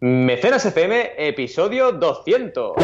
Mecenas 0.00 0.66
FM, 0.66 1.14
episodio 1.16 1.90
200. 1.92 2.74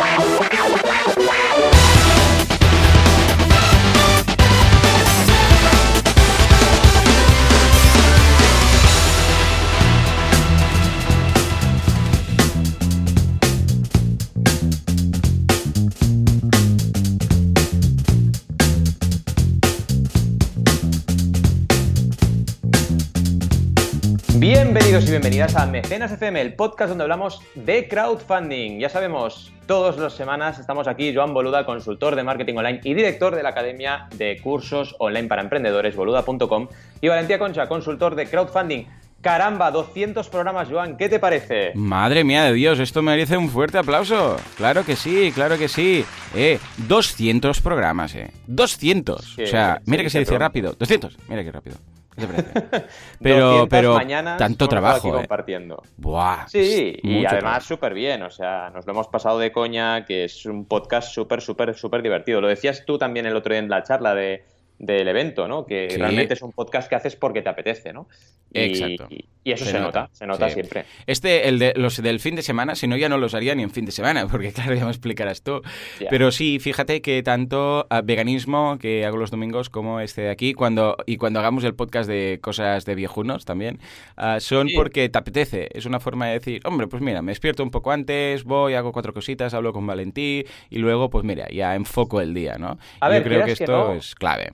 Bienvenidas 25.12 25.56
a 25.56 25.66
Mecenas 25.66 26.10
FM, 26.10 26.40
el 26.40 26.54
podcast 26.54 26.88
donde 26.88 27.04
hablamos 27.04 27.42
de 27.54 27.86
crowdfunding. 27.86 28.78
Ya 28.78 28.88
sabemos, 28.88 29.52
todas 29.66 29.98
las 29.98 30.14
semanas 30.14 30.58
estamos 30.58 30.88
aquí, 30.88 31.14
Joan 31.14 31.34
Boluda, 31.34 31.66
consultor 31.66 32.16
de 32.16 32.22
marketing 32.22 32.54
online 32.54 32.80
y 32.82 32.94
director 32.94 33.36
de 33.36 33.42
la 33.42 33.50
Academia 33.50 34.08
de 34.16 34.40
Cursos 34.42 34.96
Online 35.00 35.28
para 35.28 35.42
Emprendedores, 35.42 35.96
boluda.com, 35.96 36.68
y 37.02 37.08
Valentía 37.08 37.38
Concha, 37.38 37.68
consultor 37.68 38.14
de 38.14 38.24
crowdfunding. 38.24 38.86
Caramba, 39.22 39.70
200 39.70 40.28
programas, 40.28 40.68
Joan, 40.68 40.96
¿qué 40.96 41.08
te 41.08 41.20
parece? 41.20 41.70
Madre 41.76 42.24
mía 42.24 42.42
de 42.42 42.52
Dios, 42.54 42.80
esto 42.80 43.02
merece 43.02 43.36
un 43.36 43.48
fuerte 43.48 43.78
aplauso. 43.78 44.36
Claro 44.56 44.84
que 44.84 44.96
sí, 44.96 45.30
claro 45.32 45.56
que 45.56 45.68
sí. 45.68 46.04
Eh, 46.34 46.58
200 46.88 47.60
programas, 47.60 48.16
eh. 48.16 48.32
200. 48.48 49.38
o 49.38 49.46
sea, 49.46 49.80
mira 49.86 50.02
que 50.02 50.10
se 50.10 50.18
dice 50.18 50.36
rápido. 50.36 50.74
200, 50.76 51.18
mira 51.28 51.44
qué 51.44 51.52
rápido. 51.52 51.76
¿Qué 52.16 52.26
te 52.26 52.82
pero, 53.22 53.68
pero 53.70 53.96
tanto 54.36 54.66
trabajo. 54.66 54.98
Aquí 54.98 55.08
eh. 55.08 55.12
compartiendo. 55.12 55.82
Buah, 55.98 56.48
sí, 56.48 56.98
y 57.00 57.24
además 57.24 57.62
súper 57.62 57.94
bien. 57.94 58.22
O 58.22 58.30
sea, 58.30 58.70
nos 58.70 58.84
lo 58.86 58.92
hemos 58.92 59.06
pasado 59.06 59.38
de 59.38 59.52
coña, 59.52 60.04
que 60.04 60.24
es 60.24 60.44
un 60.46 60.66
podcast 60.66 61.12
súper, 61.12 61.40
súper, 61.40 61.76
súper 61.76 62.02
divertido. 62.02 62.40
Lo 62.40 62.48
decías 62.48 62.84
tú 62.84 62.98
también 62.98 63.26
el 63.26 63.36
otro 63.36 63.52
día 63.52 63.60
en 63.60 63.70
la 63.70 63.84
charla 63.84 64.16
de 64.16 64.44
del 64.82 65.06
evento, 65.06 65.46
¿no? 65.46 65.64
Que 65.64 65.88
realmente 65.96 66.34
es 66.34 66.42
un 66.42 66.52
podcast 66.52 66.88
que 66.88 66.96
haces 66.96 67.14
porque 67.14 67.40
te 67.40 67.48
apetece, 67.48 67.92
¿no? 67.92 68.08
Exacto. 68.52 69.08
Y 69.44 69.50
eso 69.50 69.64
se, 69.64 69.78
nota, 69.80 70.08
se 70.12 70.26
nota 70.26 70.48
siempre. 70.50 70.84
Este, 71.06 71.48
el 71.48 71.58
de 71.58 71.72
los 71.74 72.00
del 72.00 72.20
fin 72.20 72.36
de 72.36 72.42
semana, 72.42 72.74
si 72.74 72.86
no 72.86 72.96
ya 72.96 73.08
no 73.08 73.16
los 73.16 73.34
haría 73.34 73.54
ni 73.54 73.62
en 73.62 73.70
fin 73.70 73.84
de 73.84 73.92
semana, 73.92 74.26
porque 74.30 74.52
claro, 74.52 74.74
ya 74.74 74.84
me 74.84 74.90
explicarás 74.90 75.42
tú. 75.42 75.62
Pero 76.10 76.32
sí, 76.32 76.58
fíjate 76.58 77.00
que 77.00 77.22
tanto 77.22 77.86
a 77.90 78.02
veganismo 78.02 78.76
que 78.78 79.06
hago 79.06 79.16
los 79.16 79.30
domingos 79.30 79.70
como 79.70 80.00
este 80.00 80.22
de 80.22 80.30
aquí, 80.30 80.52
cuando 80.52 80.96
y 81.06 81.16
cuando 81.16 81.38
hagamos 81.38 81.62
el 81.62 81.74
podcast 81.74 82.08
de 82.08 82.40
cosas 82.42 82.84
de 82.84 82.94
viejunos 82.96 83.44
también, 83.44 83.78
ah, 84.16 84.40
son 84.40 84.68
porque 84.74 85.08
te 85.08 85.18
apetece. 85.18 85.68
Es 85.72 85.86
una 85.86 86.00
forma 86.00 86.26
de 86.26 86.34
decir, 86.34 86.60
hombre, 86.64 86.88
pues 86.88 87.02
mira, 87.02 87.22
me 87.22 87.30
despierto 87.30 87.62
un 87.62 87.70
poco 87.70 87.92
antes, 87.92 88.42
voy, 88.42 88.74
hago 88.74 88.92
cuatro 88.92 89.12
cositas, 89.12 89.54
hablo 89.54 89.72
con 89.72 89.86
Valentí 89.86 90.44
y 90.70 90.78
luego, 90.78 91.08
pues 91.08 91.24
mira, 91.24 91.48
ya 91.50 91.76
enfoco 91.76 92.20
el 92.20 92.34
día, 92.34 92.56
¿no? 92.58 92.78
Yo 93.00 93.22
creo 93.22 93.44
que 93.44 93.52
esto 93.52 93.92
es 93.94 94.14
clave. 94.16 94.52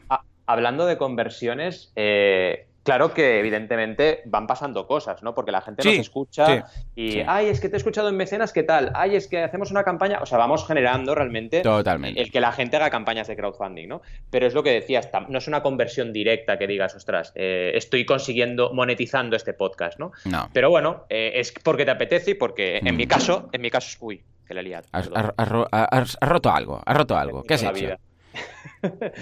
Hablando 0.49 0.87
de 0.87 0.97
conversiones, 0.99 1.93
eh, 1.95 2.69
Claro 2.89 3.13
que 3.13 3.39
evidentemente 3.39 4.23
van 4.25 4.47
pasando 4.47 4.87
cosas, 4.87 5.23
¿no? 5.23 5.35
Porque 5.35 5.53
la 5.53 5.61
gente 5.61 5.85
nos 5.85 5.99
escucha 5.99 6.65
y, 6.95 7.21
ay, 7.27 7.49
es 7.49 7.61
que 7.61 7.69
te 7.69 7.77
he 7.77 7.77
escuchado 7.77 8.09
en 8.09 8.17
mecenas, 8.17 8.51
¿qué 8.51 8.63
tal? 8.63 8.93
Ay, 8.95 9.15
es 9.15 9.29
que 9.29 9.43
hacemos 9.43 9.71
una 9.71 9.85
campaña, 9.85 10.21
o 10.23 10.25
sea, 10.25 10.39
vamos 10.39 10.67
generando 10.67 11.15
realmente 11.15 11.61
Totalmente. 11.61 12.19
el 12.19 12.33
que 12.33 12.41
la 12.41 12.51
gente 12.51 12.79
haga 12.79 12.89
campañas 12.89 13.27
de 13.27 13.37
crowdfunding, 13.37 13.89
¿no? 13.89 14.01
Pero 14.31 14.47
es 14.47 14.55
lo 14.55 14.63
que 14.63 14.71
decías, 14.71 15.07
no 15.29 15.37
es 15.37 15.47
una 15.49 15.63
conversión 15.63 16.15
directa 16.15 16.57
que 16.57 16.67
digas, 16.67 16.95
ostras, 16.95 17.33
eh, 17.35 17.73
estoy 17.75 18.07
consiguiendo, 18.07 18.73
monetizando 18.73 19.37
este 19.37 19.53
podcast, 19.53 19.99
¿no? 19.99 20.13
No. 20.25 20.49
Pero 20.55 20.71
bueno, 20.71 21.05
eh, 21.11 21.33
es 21.35 21.53
porque 21.63 21.85
te 21.85 21.91
apetece 21.91 22.31
y 22.31 22.35
porque 22.37 22.79
en 22.79 22.97
mi 22.97 23.05
mm. 23.05 23.09
caso, 23.09 23.51
en 23.53 23.61
mi 23.61 23.71
caso, 23.71 23.99
uy, 24.01 24.25
que 24.47 24.55
le 24.55 24.61
he 24.61 24.63
liado. 24.63 24.89
Has, 24.93 25.11
roto 26.23 26.51
algo, 26.51 26.81
has 26.87 26.97
roto 26.97 27.19
algo. 27.19 27.43
¿Qué 27.43 27.53
has 27.53 27.63
hecho? 27.65 27.97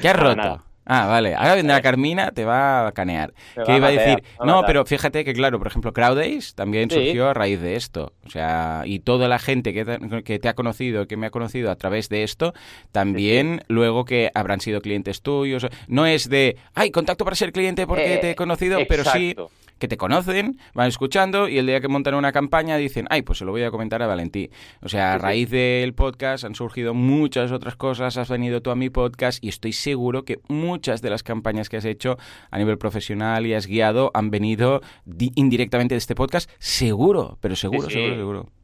¿Qué 0.00 0.08
has 0.08 0.16
roto? 0.20 0.62
Ah, 0.86 1.06
vale. 1.06 1.34
Ahora 1.34 1.56
vendrá 1.56 1.82
Carmina, 1.82 2.30
te 2.30 2.44
va 2.44 2.86
a 2.86 2.92
canear. 2.92 3.34
¿Qué 3.66 3.76
iba 3.76 3.88
a 3.88 3.90
decir? 3.90 4.22
no, 4.44 4.64
pero 4.64 4.84
fíjate 4.86 5.24
que, 5.24 5.32
claro, 5.32 5.58
por 5.58 5.66
ejemplo, 5.66 5.92
Crowdays 5.92 6.54
también 6.54 6.90
surgió 6.90 7.28
a 7.28 7.34
raíz 7.34 7.60
de 7.60 7.74
esto. 7.74 8.12
O 8.24 8.30
sea, 8.30 8.82
y 8.84 9.00
toda 9.00 9.26
la 9.26 9.40
gente 9.40 9.74
que 9.74 9.84
te, 9.84 10.22
que 10.22 10.38
te 10.38 10.48
ha 10.48 10.54
conocido, 10.54 11.06
que 11.06 11.16
me 11.16 11.26
ha 11.26 11.30
conocido 11.30 11.70
a 11.72 11.76
través 11.76 12.08
de 12.08 12.22
esto, 12.22 12.54
también 12.92 13.64
luego 13.66 14.04
que 14.04 14.30
habrán 14.34 14.60
sido 14.60 14.80
clientes 14.80 15.22
tuyos. 15.22 15.66
No 15.88 16.06
es 16.06 16.28
de, 16.28 16.56
ay, 16.74 16.92
contacto 16.92 17.24
para 17.24 17.34
ser 17.34 17.52
cliente 17.52 17.86
porque 17.86 18.18
te 18.18 18.30
he 18.30 18.34
conocido, 18.36 18.78
pero 18.88 19.04
sí 19.04 19.34
que 19.78 19.88
te 19.88 19.96
conocen, 19.96 20.58
van 20.74 20.88
escuchando 20.88 21.48
y 21.48 21.58
el 21.58 21.66
día 21.66 21.80
que 21.80 21.88
montan 21.88 22.14
una 22.14 22.32
campaña 22.32 22.76
dicen, 22.76 23.06
ay, 23.10 23.22
pues 23.22 23.38
se 23.38 23.44
lo 23.44 23.52
voy 23.52 23.62
a 23.62 23.70
comentar 23.70 24.02
a 24.02 24.06
Valentí. 24.06 24.50
O 24.82 24.88
sea, 24.88 25.14
a 25.14 25.18
raíz 25.18 25.50
del 25.50 25.94
podcast 25.94 26.44
han 26.44 26.54
surgido 26.54 26.94
muchas 26.94 27.52
otras 27.52 27.76
cosas, 27.76 28.16
has 28.16 28.28
venido 28.28 28.62
tú 28.62 28.70
a 28.70 28.76
mi 28.76 28.90
podcast 28.90 29.42
y 29.42 29.48
estoy 29.48 29.72
seguro 29.72 30.24
que 30.24 30.40
muchas 30.48 31.02
de 31.02 31.10
las 31.10 31.22
campañas 31.22 31.68
que 31.68 31.76
has 31.76 31.84
hecho 31.84 32.18
a 32.50 32.58
nivel 32.58 32.78
profesional 32.78 33.46
y 33.46 33.54
has 33.54 33.66
guiado 33.66 34.10
han 34.14 34.30
venido 34.30 34.80
indirectamente 35.18 35.94
de 35.94 35.98
este 35.98 36.14
podcast, 36.14 36.50
seguro, 36.58 37.38
pero 37.40 37.56
seguro, 37.56 37.90
seguro, 37.90 38.16
seguro. 38.16 38.55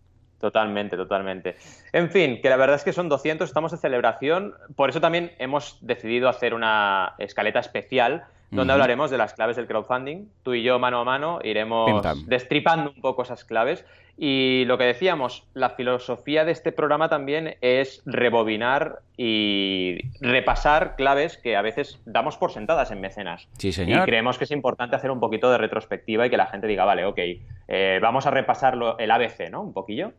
Totalmente, 0.43 0.97
totalmente. 0.97 1.55
En 1.93 2.11
fin, 2.11 2.41
que 2.43 2.51
la 2.51 2.57
verdad 2.57 2.75
es 2.75 2.83
que 2.83 2.93
son 2.93 3.09
200, 3.09 3.49
estamos 3.49 3.71
de 3.71 3.79
celebración, 3.79 4.57
por 4.75 4.91
eso 4.91 5.01
también 5.01 5.31
hemos 5.39 5.79
decidido 5.83 6.29
hacer 6.29 6.53
una 6.53 7.15
escaleta 7.19 7.61
especial 7.61 8.25
donde 8.51 8.73
hablaremos 8.73 9.09
de 9.13 9.19
las 9.19 9.35
claves 9.35 9.55
del 9.55 9.69
crowdfunding. 9.69 10.27
Tú 10.43 10.55
y 10.55 10.65
yo, 10.65 10.81
mano 10.81 10.99
a 10.99 11.05
mano, 11.05 11.39
iremos 11.45 12.05
destripando 12.27 12.91
un 12.91 13.01
poco 13.01 13.23
esas 13.23 13.45
claves 13.45 13.85
y 14.25 14.65
lo 14.67 14.79
que 14.79 14.85
decíamos, 14.85 15.49
la 15.53 15.71
filosofía 15.71 16.45
de 16.45 16.53
este 16.53 16.71
programa 16.71 17.09
también 17.09 17.57
es 17.61 18.03
rebobinar 18.07 19.01
y 19.17 19.99
repasar 20.21 20.95
claves 20.97 21.39
que 21.39 21.57
a 21.57 21.63
veces 21.63 22.01
damos 22.07 22.37
por 22.37 22.53
sentadas 22.53 22.93
en 22.93 23.01
mecenas. 23.01 23.49
Sí, 23.59 23.73
señor. 23.73 24.03
Y 24.03 24.05
creemos 24.05 24.39
que 24.39 24.45
es 24.45 24.53
importante 24.53 24.95
hacer 24.95 25.11
un 25.11 25.19
poquito 25.19 25.51
de 25.51 25.59
retrospectiva 25.59 26.27
y 26.27 26.31
que 26.31 26.37
la 26.37 26.47
gente 26.47 26.69
diga, 26.69 26.85
vale, 26.85 27.05
ok, 27.05 27.19
eh, 27.69 27.99
vamos 28.01 28.27
a 28.27 28.31
repasarlo 28.31 28.99
el 28.99 29.11
ABC, 29.11 29.51
¿no? 29.51 29.63
Un 29.63 29.73
poquillo. 29.73 30.13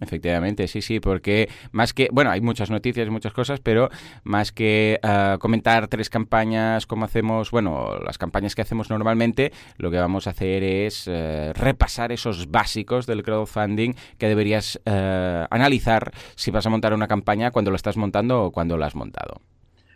Efectivamente, 0.00 0.66
sí, 0.66 0.82
sí, 0.82 1.00
porque 1.00 1.48
más 1.70 1.94
que, 1.94 2.08
bueno, 2.10 2.30
hay 2.30 2.40
muchas 2.40 2.70
noticias, 2.70 3.06
y 3.06 3.10
muchas 3.10 3.32
cosas, 3.32 3.60
pero 3.60 3.88
más 4.24 4.52
que 4.52 4.98
ah, 5.02 5.36
comentar 5.40 5.88
tres 5.88 6.10
campañas 6.10 6.86
como 6.86 7.04
hacemos, 7.04 7.50
bueno, 7.50 7.98
las 8.04 8.18
campañas 8.18 8.54
que 8.54 8.62
hacemos 8.62 8.90
normalmente, 8.90 9.52
lo 9.76 9.90
que 9.90 9.98
vamos 9.98 10.26
a 10.26 10.30
hacer 10.30 10.62
es 10.62 11.06
eh, 11.08 11.52
repasar 11.54 12.12
esos 12.12 12.50
básicos 12.50 13.06
del 13.06 13.22
crowdfunding 13.28 13.94
que 14.18 14.26
deberías 14.26 14.80
eh, 14.84 15.46
analizar 15.50 16.12
si 16.34 16.50
vas 16.50 16.66
a 16.66 16.70
montar 16.70 16.94
una 16.94 17.06
campaña 17.06 17.50
cuando 17.50 17.70
lo 17.70 17.76
estás 17.76 17.96
montando 17.96 18.44
o 18.44 18.50
cuando 18.50 18.76
lo 18.76 18.84
has 18.84 18.94
montado. 18.94 19.40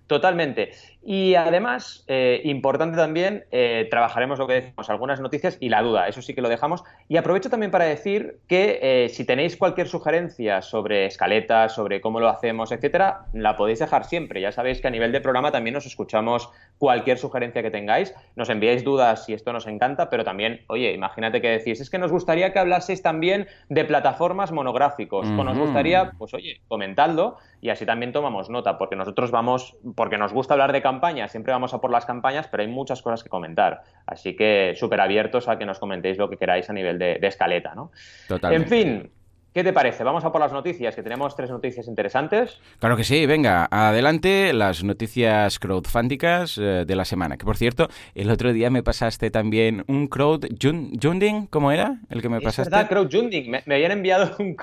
Totalmente. 0.06 0.72
Y 1.04 1.34
además, 1.34 2.04
eh, 2.06 2.40
importante 2.44 2.96
también, 2.96 3.44
eh, 3.50 3.88
trabajaremos 3.90 4.38
lo 4.38 4.46
que 4.46 4.54
decimos, 4.54 4.88
algunas 4.88 5.20
noticias 5.20 5.58
y 5.58 5.68
la 5.68 5.82
duda, 5.82 6.06
eso 6.06 6.22
sí 6.22 6.32
que 6.32 6.42
lo 6.42 6.48
dejamos. 6.48 6.84
Y 7.08 7.16
aprovecho 7.16 7.50
también 7.50 7.72
para 7.72 7.86
decir 7.86 8.38
que 8.46 8.78
eh, 8.80 9.08
si 9.08 9.24
tenéis 9.24 9.56
cualquier 9.56 9.88
sugerencia 9.88 10.62
sobre 10.62 11.06
escaletas, 11.06 11.74
sobre 11.74 12.00
cómo 12.00 12.20
lo 12.20 12.28
hacemos, 12.28 12.70
etcétera, 12.70 13.26
la 13.32 13.56
podéis 13.56 13.80
dejar 13.80 14.04
siempre. 14.04 14.40
Ya 14.40 14.52
sabéis 14.52 14.80
que 14.80 14.86
a 14.86 14.90
nivel 14.90 15.10
de 15.10 15.20
programa 15.20 15.50
también 15.50 15.74
nos 15.74 15.86
escuchamos 15.86 16.50
cualquier 16.78 17.18
sugerencia 17.18 17.62
que 17.62 17.70
tengáis, 17.70 18.14
nos 18.36 18.48
enviáis 18.48 18.84
dudas 18.84 19.28
y 19.28 19.34
esto 19.34 19.52
nos 19.52 19.66
encanta, 19.66 20.08
pero 20.08 20.24
también, 20.24 20.62
oye, 20.68 20.92
imagínate 20.92 21.40
que 21.40 21.48
decís, 21.48 21.80
es 21.80 21.90
que 21.90 21.98
nos 21.98 22.12
gustaría 22.12 22.52
que 22.52 22.58
hablaseis 22.60 23.02
también 23.02 23.48
de 23.68 23.84
plataformas 23.84 24.52
monográficos, 24.52 25.26
o 25.28 25.44
nos 25.44 25.58
gustaría, 25.58 26.12
pues 26.18 26.34
oye, 26.34 26.60
comentadlo 26.68 27.38
y 27.60 27.70
así 27.70 27.86
también 27.86 28.12
tomamos 28.12 28.50
nota, 28.50 28.78
porque 28.78 28.96
nosotros 28.96 29.30
vamos, 29.30 29.76
porque 29.94 30.18
nos 30.18 30.32
gusta 30.32 30.54
hablar 30.54 30.72
de 30.72 30.82
campañas, 30.92 31.30
siempre 31.30 31.52
vamos 31.52 31.72
a 31.74 31.80
por 31.80 31.90
las 31.90 32.04
campañas, 32.04 32.48
pero 32.48 32.62
hay 32.62 32.68
muchas 32.68 33.02
cosas 33.02 33.22
que 33.22 33.28
comentar. 33.28 33.82
Así 34.06 34.36
que 34.36 34.74
súper 34.76 35.00
abiertos 35.00 35.48
a 35.48 35.58
que 35.58 35.64
nos 35.64 35.78
comentéis 35.78 36.18
lo 36.18 36.28
que 36.28 36.36
queráis 36.36 36.68
a 36.70 36.72
nivel 36.72 36.98
de, 36.98 37.18
de 37.18 37.26
escaleta, 37.26 37.74
¿no? 37.74 37.90
Totalmente. 38.28 38.62
En 38.62 38.70
fin, 38.70 39.12
¿Qué 39.52 39.62
te 39.62 39.74
parece? 39.74 40.02
Vamos 40.02 40.24
a 40.24 40.32
por 40.32 40.40
las 40.40 40.52
noticias, 40.52 40.96
que 40.96 41.02
tenemos 41.02 41.36
tres 41.36 41.50
noticias 41.50 41.86
interesantes. 41.86 42.58
Claro 42.78 42.96
que 42.96 43.04
sí, 43.04 43.26
venga, 43.26 43.68
adelante 43.70 44.54
las 44.54 44.82
noticias 44.82 45.58
crowdfundicas 45.58 46.56
eh, 46.56 46.84
de 46.86 46.96
la 46.96 47.04
semana. 47.04 47.36
Que 47.36 47.44
por 47.44 47.58
cierto, 47.58 47.88
el 48.14 48.30
otro 48.30 48.54
día 48.54 48.70
me 48.70 48.82
pasaste 48.82 49.30
también 49.30 49.84
un 49.88 50.06
crowdfunding, 50.06 51.48
¿cómo 51.48 51.70
era? 51.70 52.00
El 52.08 52.22
que 52.22 52.30
me 52.30 52.40
pasaste. 52.40 52.62
Es 52.62 52.70
verdad, 52.70 52.88
crowdfunding. 52.88 53.50
Me, 53.66 53.74
habían 53.74 53.92
enviado 53.92 54.34
un, 54.38 54.56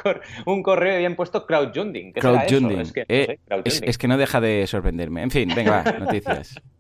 un, 0.46 0.64
correo 0.64 0.94
y 0.94 0.96
habían 0.96 1.16
puesto 1.16 1.46
crowdfunding. 1.46 2.14
¿Qué 2.14 2.22
crowdfunding. 2.22 2.80
Es, 2.80 2.92
que, 2.92 3.06
eh, 3.08 3.38
es 3.64 3.98
que 4.00 4.08
no 4.08 4.18
deja 4.18 4.42
de 4.42 4.66
sorprenderme. 4.66 5.22
En 5.22 5.30
fin, 5.30 5.50
venga, 5.56 5.84
va, 5.84 5.92
noticias. 6.00 6.56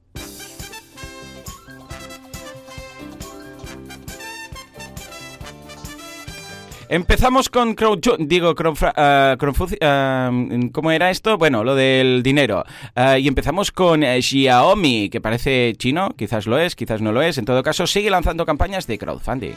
Empezamos 6.91 7.49
con 7.49 7.75
crowd, 7.75 7.99
digo, 8.17 8.55
crowd, 8.55 8.75
uh, 8.81 10.71
¿cómo 10.71 10.89
era 10.89 11.11
esto? 11.11 11.37
Bueno, 11.37 11.63
lo 11.63 11.75
del 11.75 12.23
dinero. 12.23 12.63
Uh, 12.95 13.17
y 13.19 13.27
empezamos 13.27 13.71
con 13.71 14.01
eh, 14.01 14.19
Xiaomi, 14.19 15.11
que 15.11 15.21
parece 15.21 15.75
chino, 15.77 16.09
quizás 16.17 16.47
lo 16.47 16.57
es, 16.57 16.75
quizás 16.75 16.99
no 16.99 17.11
lo 17.11 17.21
es. 17.21 17.37
En 17.37 17.45
todo 17.45 17.61
caso, 17.61 17.85
sigue 17.85 18.09
lanzando 18.09 18.43
campañas 18.43 18.87
de 18.87 18.97
crowdfunding. 18.97 19.53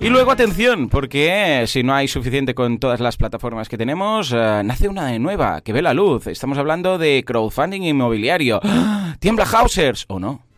Y 0.00 0.08
luego 0.08 0.32
atención, 0.32 0.88
porque 0.88 1.62
si 1.68 1.84
no 1.84 1.94
hay 1.94 2.08
suficiente 2.08 2.56
con 2.56 2.80
todas 2.80 2.98
las 2.98 3.16
plataformas 3.16 3.68
que 3.68 3.78
tenemos, 3.78 4.32
eh, 4.32 4.62
nace 4.64 4.88
una 4.88 5.16
nueva 5.20 5.60
que 5.60 5.72
ve 5.72 5.80
la 5.80 5.94
luz. 5.94 6.26
Estamos 6.26 6.58
hablando 6.58 6.98
de 6.98 7.22
crowdfunding 7.24 7.82
inmobiliario. 7.82 8.58
¡Ah! 8.64 9.14
¿Tiembla 9.20 9.44
Hausers 9.44 10.06
o 10.08 10.18
no? 10.18 10.51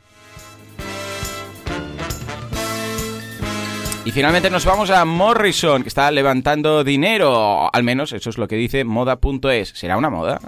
Y 4.04 4.10
finalmente 4.10 4.50
nos 4.50 4.66
vamos 4.66 4.90
a 4.90 5.06
Morrison, 5.06 5.82
que 5.82 5.88
está 5.88 6.10
levantando 6.10 6.84
dinero. 6.84 7.74
Al 7.74 7.84
menos 7.84 8.12
eso 8.12 8.28
es 8.28 8.36
lo 8.36 8.46
que 8.46 8.56
dice 8.56 8.84
moda.es. 8.84 9.70
¿Será 9.70 9.96
una 9.96 10.10
moda? 10.10 10.40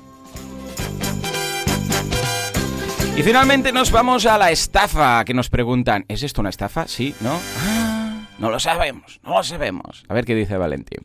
Y 3.17 3.23
finalmente 3.23 3.73
nos 3.73 3.91
vamos 3.91 4.27
a 4.27 4.37
la 4.37 4.51
estafa, 4.51 5.25
que 5.25 5.33
nos 5.33 5.49
preguntan, 5.49 6.05
¿es 6.07 6.23
esto 6.23 6.43
una 6.43 6.51
estafa? 6.51 6.87
Sí, 6.87 7.15
¿no? 7.21 7.41
No 8.39 8.51
lo 8.51 8.61
sabemos, 8.61 9.19
no 9.25 9.31
lo 9.31 9.43
sabemos. 9.43 10.05
A 10.09 10.13
ver 10.13 10.27
qué 10.27 10.35
dice 10.35 10.59
Valentín. 10.59 10.99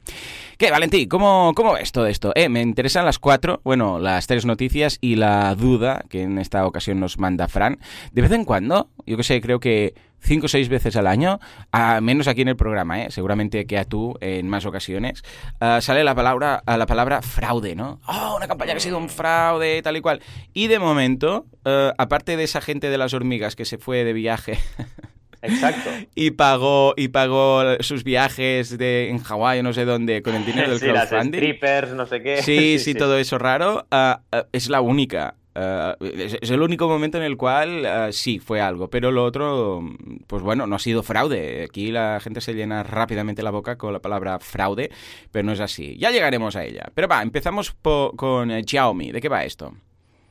¿Qué, 0.58 0.70
Valentín? 0.70 1.08
¿Cómo, 1.08 1.54
cómo 1.56 1.72
ves 1.72 1.94
todo 1.94 2.06
esto? 2.08 2.34
Eh, 2.36 2.50
me 2.50 2.62
interesan 2.62 3.06
las 3.06 3.20
cuatro, 3.20 3.62
bueno, 3.64 4.00
las 4.00 4.28
tres 4.28 4.46
noticias 4.46 4.98
y 5.00 5.16
la 5.16 5.56
duda 5.56 6.04
que 6.10 6.24
en 6.24 6.38
esta 6.40 6.66
ocasión 6.66 7.00
nos 7.00 7.20
manda 7.20 7.48
Fran. 7.48 7.80
De 8.12 8.22
vez 8.22 8.34
en 8.34 8.44
cuando, 8.44 8.90
yo 9.06 9.16
que 9.16 9.24
sé, 9.24 9.40
creo 9.40 9.62
que 9.62 9.94
cinco 10.22 10.46
o 10.46 10.50
seis 10.50 10.70
veces 10.70 10.96
al 10.96 11.08
año, 11.08 11.40
a 11.72 12.00
menos 12.02 12.28
aquí 12.28 12.42
en 12.42 12.48
el 12.48 12.56
programa, 12.56 13.02
¿eh? 13.02 13.08
seguramente 13.12 13.66
que 13.66 13.78
a 13.78 13.86
tú 13.86 14.16
en 14.22 14.48
más 14.48 14.66
ocasiones, 14.66 15.24
ah, 15.60 15.82
sale 15.82 16.04
la 16.04 16.16
palabra, 16.16 16.64
la 16.66 16.86
palabra 16.86 17.22
fraude, 17.22 17.76
¿no? 17.76 18.00
Oh, 18.08 18.36
una 18.38 18.48
campaña 18.48 18.74
que 18.74 18.78
ha 18.78 18.82
sido 18.82 18.98
un 18.98 19.10
fraude, 19.10 19.82
tal 19.82 19.98
y 19.98 20.02
cual. 20.02 20.22
Y 20.54 20.68
de 20.68 20.80
momento, 20.80 21.46
eh, 21.66 21.92
aparte 21.98 22.38
de 22.38 22.44
esa 22.44 22.62
gente 22.62 22.90
de 22.90 22.98
las 22.98 23.14
hormigas 23.14 23.56
que 23.56 23.66
se 23.66 23.78
fue 23.78 24.04
de 24.04 24.14
viaje 24.14 24.60
Exacto. 25.42 25.90
y 26.16 26.32
pagó 26.32 26.94
y 26.96 27.08
pagó 27.08 27.64
sus 27.80 28.04
viajes 28.04 28.78
de 28.78 29.10
en 29.10 29.20
Hawái 29.20 29.60
o 29.60 29.64
no 29.64 29.74
sé 29.74 29.86
dónde 29.86 30.22
con 30.22 30.36
el 30.36 30.46
dinero 30.46 30.70
del 30.70 30.80
sí, 30.80 30.86
crowdfunding. 30.86 31.32
Las 31.32 31.50
strippers, 31.50 31.94
no 31.94 32.06
sé 32.06 32.22
qué. 32.22 32.42
Sí, 32.44 32.80
sí, 32.80 32.94
todo 32.94 33.18
eso 33.18 33.38
raro. 33.38 33.88
Ah, 33.92 34.22
ah, 34.32 34.46
es 34.52 34.70
la 34.70 34.82
única. 34.82 35.36
Ah, 35.54 35.96
es, 36.00 36.50
el 36.50 36.62
único 36.62 36.88
momento 36.88 37.18
en 37.18 37.24
el 37.24 37.38
cual 37.38 38.12
sí 38.14 38.40
fue 38.40 38.62
algo, 38.62 38.90
pero 38.90 39.12
lo 39.12 39.24
otro, 39.24 39.82
pues 40.28 40.42
bueno, 40.42 40.68
no 40.68 40.76
ha 40.76 40.80
sido 40.80 41.04
fraude. 41.04 41.66
Aquí 41.66 41.92
la 41.92 42.20
gente 42.22 42.42
se 42.42 42.54
llena 42.54 42.84
rápidamente 42.84 43.44
la 43.44 43.52
boca 43.52 43.78
con 43.78 43.94
la 43.94 44.00
palabra 44.00 44.40
fraude, 44.40 44.92
pero 45.32 45.46
no 45.46 45.52
es 45.52 45.60
así. 45.60 45.98
Ya 45.98 46.12
llegaremos 46.12 46.56
a 46.56 46.64
ella. 46.64 46.90
Pero 46.94 47.08
va, 47.08 47.22
empezamos 47.22 47.76
con 48.16 48.52
eh, 48.52 48.64
Xiaomi. 48.66 49.12
¿De 49.12 49.22
qué 49.22 49.30
va 49.30 49.44
esto? 49.44 49.74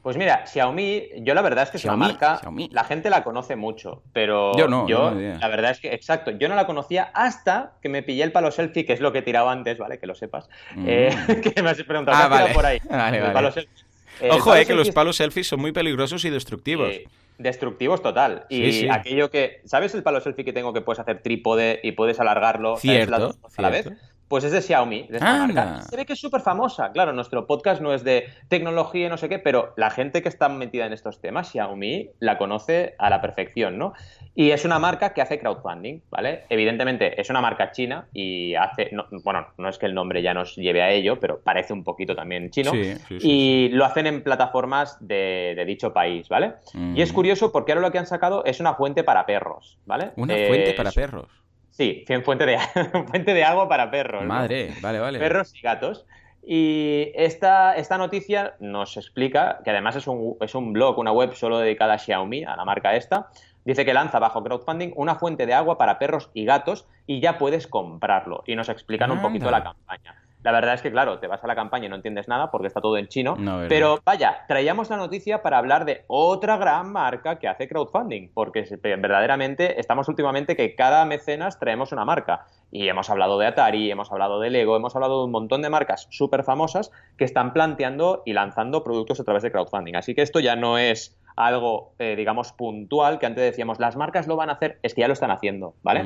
Pues 0.02 0.16
mira, 0.16 0.46
Xiaomi, 0.46 1.08
yo 1.18 1.34
la 1.34 1.42
verdad 1.42 1.64
es 1.64 1.70
que 1.70 1.76
es 1.76 1.84
una 1.84 1.96
marca, 1.96 2.40
la 2.70 2.84
gente 2.84 3.10
la 3.10 3.22
conoce 3.22 3.54
mucho, 3.54 4.02
pero 4.14 4.56
yo 4.56 4.66
no, 4.66 4.88
yo, 4.88 5.10
la 5.10 5.48
verdad 5.48 5.72
es 5.72 5.80
que, 5.80 5.92
exacto, 5.92 6.30
yo 6.30 6.48
no 6.48 6.54
la 6.54 6.66
conocía 6.66 7.10
hasta 7.12 7.72
que 7.82 7.90
me 7.90 8.02
pillé 8.02 8.22
el 8.22 8.32
palo 8.32 8.50
selfie, 8.50 8.86
que 8.86 8.94
es 8.94 9.00
lo 9.00 9.12
que 9.12 9.18
he 9.18 9.22
tirado 9.22 9.50
antes, 9.50 9.76
¿vale? 9.76 9.98
Que 9.98 10.06
lo 10.06 10.14
sepas. 10.14 10.48
Mm. 10.74 10.84
Eh, 10.88 11.42
que 11.54 11.62
me 11.62 11.68
has 11.68 11.82
preguntado, 11.82 12.16
ah, 12.16 12.28
vale. 12.28 12.54
por 12.54 12.64
ahí? 12.64 12.80
Ojo, 14.28 14.54
eh, 14.54 14.66
que 14.66 14.74
los 14.74 14.90
palos 14.90 15.16
selfies 15.16 15.48
son 15.48 15.60
muy 15.60 15.72
peligrosos 15.72 16.24
y 16.24 16.30
destructivos. 16.30 16.94
destructivos 17.38 18.02
total. 18.02 18.44
Y 18.50 18.88
aquello 18.88 19.30
que, 19.30 19.62
¿sabes 19.64 19.94
el 19.94 20.02
palo 20.02 20.20
selfie 20.20 20.44
que 20.44 20.52
tengo 20.52 20.72
que 20.72 20.82
puedes 20.82 21.00
hacer 21.00 21.22
trípode 21.22 21.80
y 21.82 21.92
puedes 21.92 22.20
alargarlo 22.20 22.76
cierto, 22.76 23.36
a 23.56 23.62
la 23.62 23.70
vez? 23.70 23.88
Pues 24.30 24.44
es 24.44 24.52
de 24.52 24.62
Xiaomi, 24.62 25.08
de 25.08 25.16
esta 25.16 25.38
marca. 25.44 25.82
Se 25.82 25.96
ve 25.96 26.06
que 26.06 26.12
es 26.12 26.20
súper 26.20 26.40
famosa. 26.40 26.92
Claro, 26.92 27.12
nuestro 27.12 27.48
podcast 27.48 27.82
no 27.82 27.92
es 27.92 28.04
de 28.04 28.28
tecnología 28.46 29.06
y 29.06 29.08
no 29.08 29.16
sé 29.16 29.28
qué, 29.28 29.40
pero 29.40 29.74
la 29.76 29.90
gente 29.90 30.22
que 30.22 30.28
está 30.28 30.48
metida 30.48 30.86
en 30.86 30.92
estos 30.92 31.20
temas, 31.20 31.50
Xiaomi, 31.50 32.10
la 32.20 32.38
conoce 32.38 32.94
a 33.00 33.10
la 33.10 33.20
perfección, 33.20 33.76
¿no? 33.76 33.92
Y 34.36 34.52
es 34.52 34.64
una 34.64 34.78
marca 34.78 35.14
que 35.14 35.20
hace 35.20 35.40
crowdfunding, 35.40 36.02
¿vale? 36.10 36.44
Evidentemente 36.48 37.20
es 37.20 37.28
una 37.28 37.40
marca 37.40 37.72
china 37.72 38.06
y 38.12 38.54
hace, 38.54 38.92
bueno, 39.24 39.48
no 39.58 39.68
es 39.68 39.78
que 39.78 39.86
el 39.86 39.94
nombre 39.94 40.22
ya 40.22 40.32
nos 40.32 40.54
lleve 40.54 40.80
a 40.80 40.92
ello, 40.92 41.18
pero 41.18 41.40
parece 41.40 41.72
un 41.72 41.82
poquito 41.82 42.14
también 42.14 42.50
chino. 42.50 42.70
y 43.10 43.70
lo 43.70 43.84
hacen 43.84 44.06
en 44.06 44.22
plataformas 44.22 44.96
de, 45.00 45.60
dicho 45.66 45.92
país, 45.92 46.28
¿vale? 46.28 46.54
Y 46.94 47.02
es 47.02 47.12
curioso 47.12 47.50
porque 47.50 47.72
ahora 47.72 47.82
lo 47.82 47.90
que 47.90 47.98
han 47.98 48.06
sacado 48.06 48.44
es 48.44 48.60
una 48.60 48.74
fuente 48.74 49.02
para 49.02 49.26
perros, 49.26 49.80
¿vale? 49.86 50.12
Una 50.14 50.36
fuente 50.36 50.72
para 50.74 50.92
perros. 50.92 51.26
Sí, 51.80 52.04
fuente 52.22 52.44
de, 52.44 52.58
fuente 53.08 53.32
de 53.32 53.42
agua 53.42 53.66
para 53.66 53.90
perros. 53.90 54.22
Madre, 54.26 54.74
vale, 54.82 54.98
vale. 54.98 55.18
Perros 55.18 55.54
y 55.54 55.62
gatos. 55.62 56.04
Y 56.42 57.10
esta, 57.14 57.74
esta 57.74 57.96
noticia 57.96 58.54
nos 58.60 58.98
explica, 58.98 59.60
que 59.64 59.70
además 59.70 59.96
es 59.96 60.06
un, 60.06 60.36
es 60.42 60.54
un 60.54 60.74
blog, 60.74 60.98
una 60.98 61.10
web 61.10 61.34
solo 61.34 61.58
dedicada 61.58 61.94
a 61.94 61.98
Xiaomi, 61.98 62.44
a 62.44 62.54
la 62.54 62.66
marca 62.66 62.96
esta, 62.96 63.30
dice 63.64 63.86
que 63.86 63.94
lanza 63.94 64.18
bajo 64.18 64.44
crowdfunding 64.44 64.92
una 64.94 65.14
fuente 65.14 65.46
de 65.46 65.54
agua 65.54 65.78
para 65.78 65.98
perros 65.98 66.28
y 66.34 66.44
gatos 66.44 66.86
y 67.06 67.20
ya 67.20 67.38
puedes 67.38 67.66
comprarlo. 67.66 68.42
Y 68.46 68.56
nos 68.56 68.68
explican 68.68 69.10
un 69.10 69.22
poquito 69.22 69.50
la 69.50 69.64
campaña. 69.64 70.22
La 70.42 70.52
verdad 70.52 70.74
es 70.74 70.82
que, 70.82 70.90
claro, 70.90 71.18
te 71.18 71.26
vas 71.26 71.42
a 71.44 71.46
la 71.46 71.54
campaña 71.54 71.86
y 71.86 71.88
no 71.88 71.96
entiendes 71.96 72.28
nada 72.28 72.50
porque 72.50 72.68
está 72.68 72.80
todo 72.80 72.96
en 72.96 73.08
chino. 73.08 73.36
pero 73.68 74.00
vaya, 74.04 74.44
traíamos 74.48 74.88
la 74.90 74.96
noticia 74.96 75.42
para 75.42 75.58
hablar 75.58 75.84
de 75.84 76.04
otra 76.06 76.56
gran 76.56 76.90
marca 76.92 77.38
que 77.38 77.48
hace 77.48 77.68
crowdfunding, 77.68 78.30
porque 78.32 78.64
verdaderamente 78.82 79.78
estamos 79.78 80.08
últimamente 80.08 80.56
que 80.56 80.74
cada 80.74 81.04
mecenas 81.04 81.58
traemos 81.58 81.92
una 81.92 82.04
marca. 82.04 82.46
Y 82.72 82.88
hemos 82.88 83.10
hablado 83.10 83.38
de 83.38 83.46
Atari, 83.46 83.90
hemos 83.90 84.12
hablado 84.12 84.40
de 84.40 84.48
Lego, 84.48 84.76
hemos 84.76 84.94
hablado 84.94 85.18
de 85.18 85.24
un 85.24 85.32
montón 85.32 85.60
de 85.60 85.70
marcas 85.70 86.06
súper 86.10 86.44
famosas 86.44 86.90
que 87.18 87.24
están 87.24 87.52
planteando 87.52 88.22
y 88.24 88.32
lanzando 88.32 88.84
productos 88.84 89.20
a 89.20 89.24
través 89.24 89.42
de 89.42 89.50
crowdfunding. 89.50 89.96
Así 89.96 90.14
que 90.14 90.22
esto 90.22 90.40
ya 90.40 90.56
no 90.56 90.78
es 90.78 91.19
algo, 91.36 91.92
eh, 91.98 92.14
digamos, 92.16 92.52
puntual, 92.52 93.18
que 93.18 93.26
antes 93.26 93.44
decíamos, 93.44 93.78
las 93.78 93.96
marcas 93.96 94.26
lo 94.26 94.36
van 94.36 94.50
a 94.50 94.54
hacer, 94.54 94.78
es 94.82 94.94
que 94.94 95.02
ya 95.02 95.06
lo 95.06 95.12
están 95.12 95.30
haciendo, 95.30 95.74
¿vale? 95.82 96.04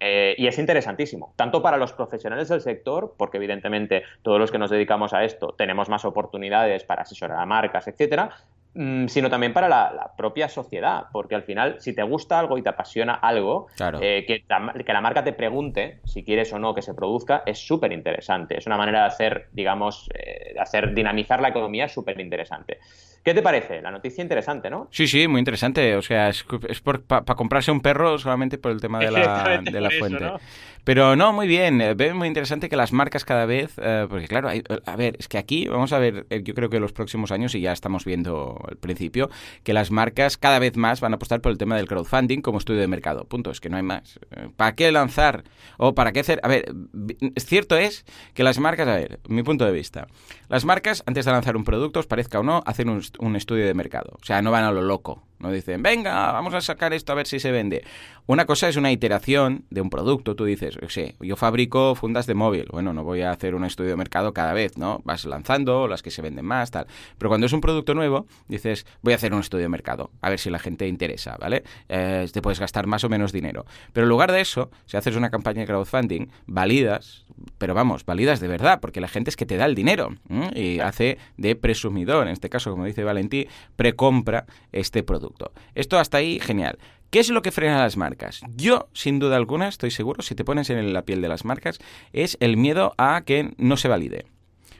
Eh, 0.00 0.34
y 0.38 0.46
es 0.46 0.58
interesantísimo, 0.58 1.32
tanto 1.36 1.62
para 1.62 1.76
los 1.76 1.92
profesionales 1.92 2.48
del 2.48 2.60
sector, 2.60 3.14
porque 3.16 3.36
evidentemente 3.36 4.02
todos 4.22 4.38
los 4.38 4.50
que 4.50 4.58
nos 4.58 4.70
dedicamos 4.70 5.12
a 5.12 5.24
esto 5.24 5.54
tenemos 5.56 5.88
más 5.88 6.04
oportunidades 6.04 6.84
para 6.84 7.02
asesorar 7.02 7.38
a 7.38 7.46
marcas, 7.46 7.88
etcétera, 7.88 8.30
sino 8.74 9.28
también 9.28 9.52
para 9.52 9.68
la, 9.68 10.12
propia 10.16 10.48
sociedad, 10.48 11.04
porque 11.12 11.34
al 11.34 11.42
final, 11.42 11.76
si 11.80 11.94
te 11.94 12.02
gusta 12.02 12.38
algo 12.38 12.56
y 12.58 12.62
te 12.62 12.68
apasiona 12.68 13.14
algo, 13.14 13.66
eh, 14.00 14.24
que, 14.26 14.44
que, 14.44 14.92
la 14.92 15.00
marca 15.00 15.24
te 15.24 15.32
pregunte 15.32 16.00
si 16.04 16.24
quieres 16.24 16.52
o 16.52 16.58
no 16.58 16.74
que 16.74 16.82
se 16.82 16.94
produzca, 16.94 17.42
es 17.44 17.58
súper 17.58 17.92
interesante. 17.92 18.56
Es 18.56 18.66
una 18.66 18.76
manera 18.76 19.00
de 19.00 19.06
hacer, 19.06 19.48
digamos, 19.52 20.08
de 20.14 20.58
hacer 20.60 20.94
dinamizar 20.94 21.40
la 21.40 21.48
economía 21.48 21.88
súper 21.88 22.18
interesante. 22.20 22.78
¿Qué 23.24 23.34
te 23.34 23.42
parece? 23.42 23.80
La 23.80 23.92
noticia 23.92 24.20
interesante, 24.20 24.68
¿no? 24.68 24.88
Sí, 24.90 25.06
sí, 25.06 25.28
muy 25.28 25.38
interesante. 25.38 25.94
O 25.94 26.02
sea, 26.02 26.28
es, 26.28 26.44
para 26.82 27.24
comprarse 27.36 27.70
un 27.70 27.80
perro 27.80 28.18
solamente 28.18 28.58
por 28.58 28.72
el 28.72 28.80
tema 28.80 28.98
de 28.98 29.12
la, 29.12 29.62
de 29.62 29.80
la 29.80 29.90
fuente. 29.90 30.32
Pero 30.84 31.14
no, 31.14 31.32
muy 31.32 31.46
bien. 31.46 31.80
Eh, 31.80 31.94
Veo 31.94 32.14
muy 32.14 32.26
interesante 32.26 32.68
que 32.68 32.76
las 32.76 32.92
marcas 32.92 33.24
cada 33.24 33.46
vez, 33.46 33.74
eh, 33.80 34.06
porque 34.08 34.26
claro, 34.26 34.48
a 34.48 34.96
ver, 34.96 35.16
es 35.18 35.28
que 35.28 35.38
aquí 35.38 35.68
vamos 35.68 35.92
a 35.92 35.98
ver, 35.98 36.26
eh, 36.30 36.42
yo 36.42 36.54
creo 36.54 36.70
que 36.70 36.80
los 36.80 36.92
próximos 36.92 37.30
años, 37.30 37.54
y 37.54 37.60
ya 37.60 37.72
estamos 37.72 38.04
viendo 38.04 38.58
al 38.68 38.76
principio, 38.76 39.30
que 39.62 39.72
las 39.72 39.90
marcas 39.90 40.36
cada 40.36 40.58
vez 40.58 40.76
más 40.76 41.00
van 41.00 41.12
a 41.12 41.16
apostar 41.16 41.40
por 41.40 41.52
el 41.52 41.58
tema 41.58 41.76
del 41.76 41.86
crowdfunding 41.86 42.40
como 42.40 42.58
estudio 42.58 42.80
de 42.80 42.88
mercado. 42.88 43.24
Punto, 43.26 43.50
es 43.50 43.60
que 43.60 43.68
no 43.68 43.76
hay 43.76 43.84
más. 43.84 44.18
¿Para 44.56 44.74
qué 44.74 44.90
lanzar? 44.90 45.44
¿O 45.76 45.94
para 45.94 46.12
qué 46.12 46.20
hacer? 46.20 46.40
A 46.42 46.48
ver, 46.48 46.74
es 47.34 47.46
cierto 47.46 47.76
es 47.76 48.04
que 48.34 48.42
las 48.42 48.58
marcas, 48.58 48.88
a 48.88 48.96
ver, 48.96 49.20
mi 49.28 49.42
punto 49.44 49.64
de 49.64 49.72
vista, 49.72 50.08
las 50.48 50.64
marcas 50.64 51.04
antes 51.06 51.24
de 51.24 51.32
lanzar 51.32 51.56
un 51.56 51.64
producto, 51.64 52.00
os 52.00 52.06
parezca 52.06 52.40
o 52.40 52.42
no, 52.42 52.62
hacen 52.66 52.88
un, 52.88 53.02
un 53.20 53.36
estudio 53.36 53.66
de 53.66 53.74
mercado. 53.74 54.16
O 54.20 54.24
sea, 54.24 54.42
no 54.42 54.50
van 54.50 54.64
a 54.64 54.72
lo 54.72 54.82
loco. 54.82 55.22
No 55.42 55.50
dicen, 55.50 55.82
venga, 55.82 56.30
vamos 56.30 56.54
a 56.54 56.60
sacar 56.60 56.92
esto 56.92 57.10
a 57.10 57.16
ver 57.16 57.26
si 57.26 57.40
se 57.40 57.50
vende. 57.50 57.84
Una 58.26 58.46
cosa 58.46 58.68
es 58.68 58.76
una 58.76 58.92
iteración 58.92 59.64
de 59.70 59.80
un 59.80 59.90
producto. 59.90 60.36
Tú 60.36 60.44
dices, 60.44 60.78
sé, 60.88 61.16
yo 61.20 61.34
fabrico 61.34 61.96
fundas 61.96 62.26
de 62.26 62.34
móvil. 62.34 62.66
Bueno, 62.70 62.92
no 62.92 63.02
voy 63.02 63.22
a 63.22 63.32
hacer 63.32 63.56
un 63.56 63.64
estudio 63.64 63.90
de 63.90 63.96
mercado 63.96 64.32
cada 64.32 64.52
vez, 64.52 64.78
¿no? 64.78 65.00
Vas 65.04 65.24
lanzando 65.24 65.88
las 65.88 66.00
que 66.00 66.12
se 66.12 66.22
venden 66.22 66.44
más, 66.44 66.70
tal. 66.70 66.86
Pero 67.18 67.28
cuando 67.28 67.46
es 67.46 67.52
un 67.52 67.60
producto 67.60 67.92
nuevo, 67.92 68.26
dices, 68.46 68.86
voy 69.02 69.14
a 69.14 69.16
hacer 69.16 69.34
un 69.34 69.40
estudio 69.40 69.64
de 69.64 69.68
mercado, 69.68 70.12
a 70.20 70.30
ver 70.30 70.38
si 70.38 70.48
la 70.48 70.60
gente 70.60 70.86
interesa, 70.86 71.36
¿vale? 71.40 71.64
Eh, 71.88 72.28
te 72.32 72.40
puedes 72.40 72.60
gastar 72.60 72.86
más 72.86 73.02
o 73.02 73.08
menos 73.08 73.32
dinero. 73.32 73.66
Pero 73.92 74.04
en 74.04 74.10
lugar 74.10 74.30
de 74.30 74.40
eso, 74.40 74.70
si 74.86 74.96
haces 74.96 75.16
una 75.16 75.30
campaña 75.30 75.62
de 75.62 75.66
crowdfunding, 75.66 76.28
validas, 76.46 77.26
pero 77.58 77.74
vamos, 77.74 78.04
validas 78.04 78.40
de 78.40 78.48
verdad, 78.48 78.80
porque 78.80 79.00
la 79.00 79.08
gente 79.08 79.30
es 79.30 79.36
que 79.36 79.46
te 79.46 79.56
da 79.56 79.66
el 79.66 79.74
dinero 79.74 80.16
y 80.54 80.80
hace 80.80 81.18
de 81.36 81.56
presumidor, 81.56 82.26
en 82.26 82.32
este 82.32 82.48
caso, 82.48 82.70
como 82.70 82.84
dice 82.84 83.04
Valentí, 83.04 83.48
precompra 83.76 84.46
este 84.72 85.02
producto. 85.02 85.52
Esto 85.74 85.98
hasta 85.98 86.18
ahí, 86.18 86.40
genial. 86.40 86.78
¿Qué 87.10 87.20
es 87.20 87.28
lo 87.28 87.42
que 87.42 87.50
frena 87.50 87.76
a 87.76 87.82
las 87.82 87.96
marcas? 87.96 88.40
Yo, 88.56 88.88
sin 88.94 89.18
duda 89.18 89.36
alguna, 89.36 89.68
estoy 89.68 89.90
seguro, 89.90 90.22
si 90.22 90.34
te 90.34 90.44
pones 90.44 90.70
en 90.70 90.92
la 90.92 91.02
piel 91.02 91.20
de 91.20 91.28
las 91.28 91.44
marcas, 91.44 91.78
es 92.12 92.38
el 92.40 92.56
miedo 92.56 92.94
a 92.96 93.22
que 93.26 93.52
no 93.58 93.76
se 93.76 93.88
valide. 93.88 94.24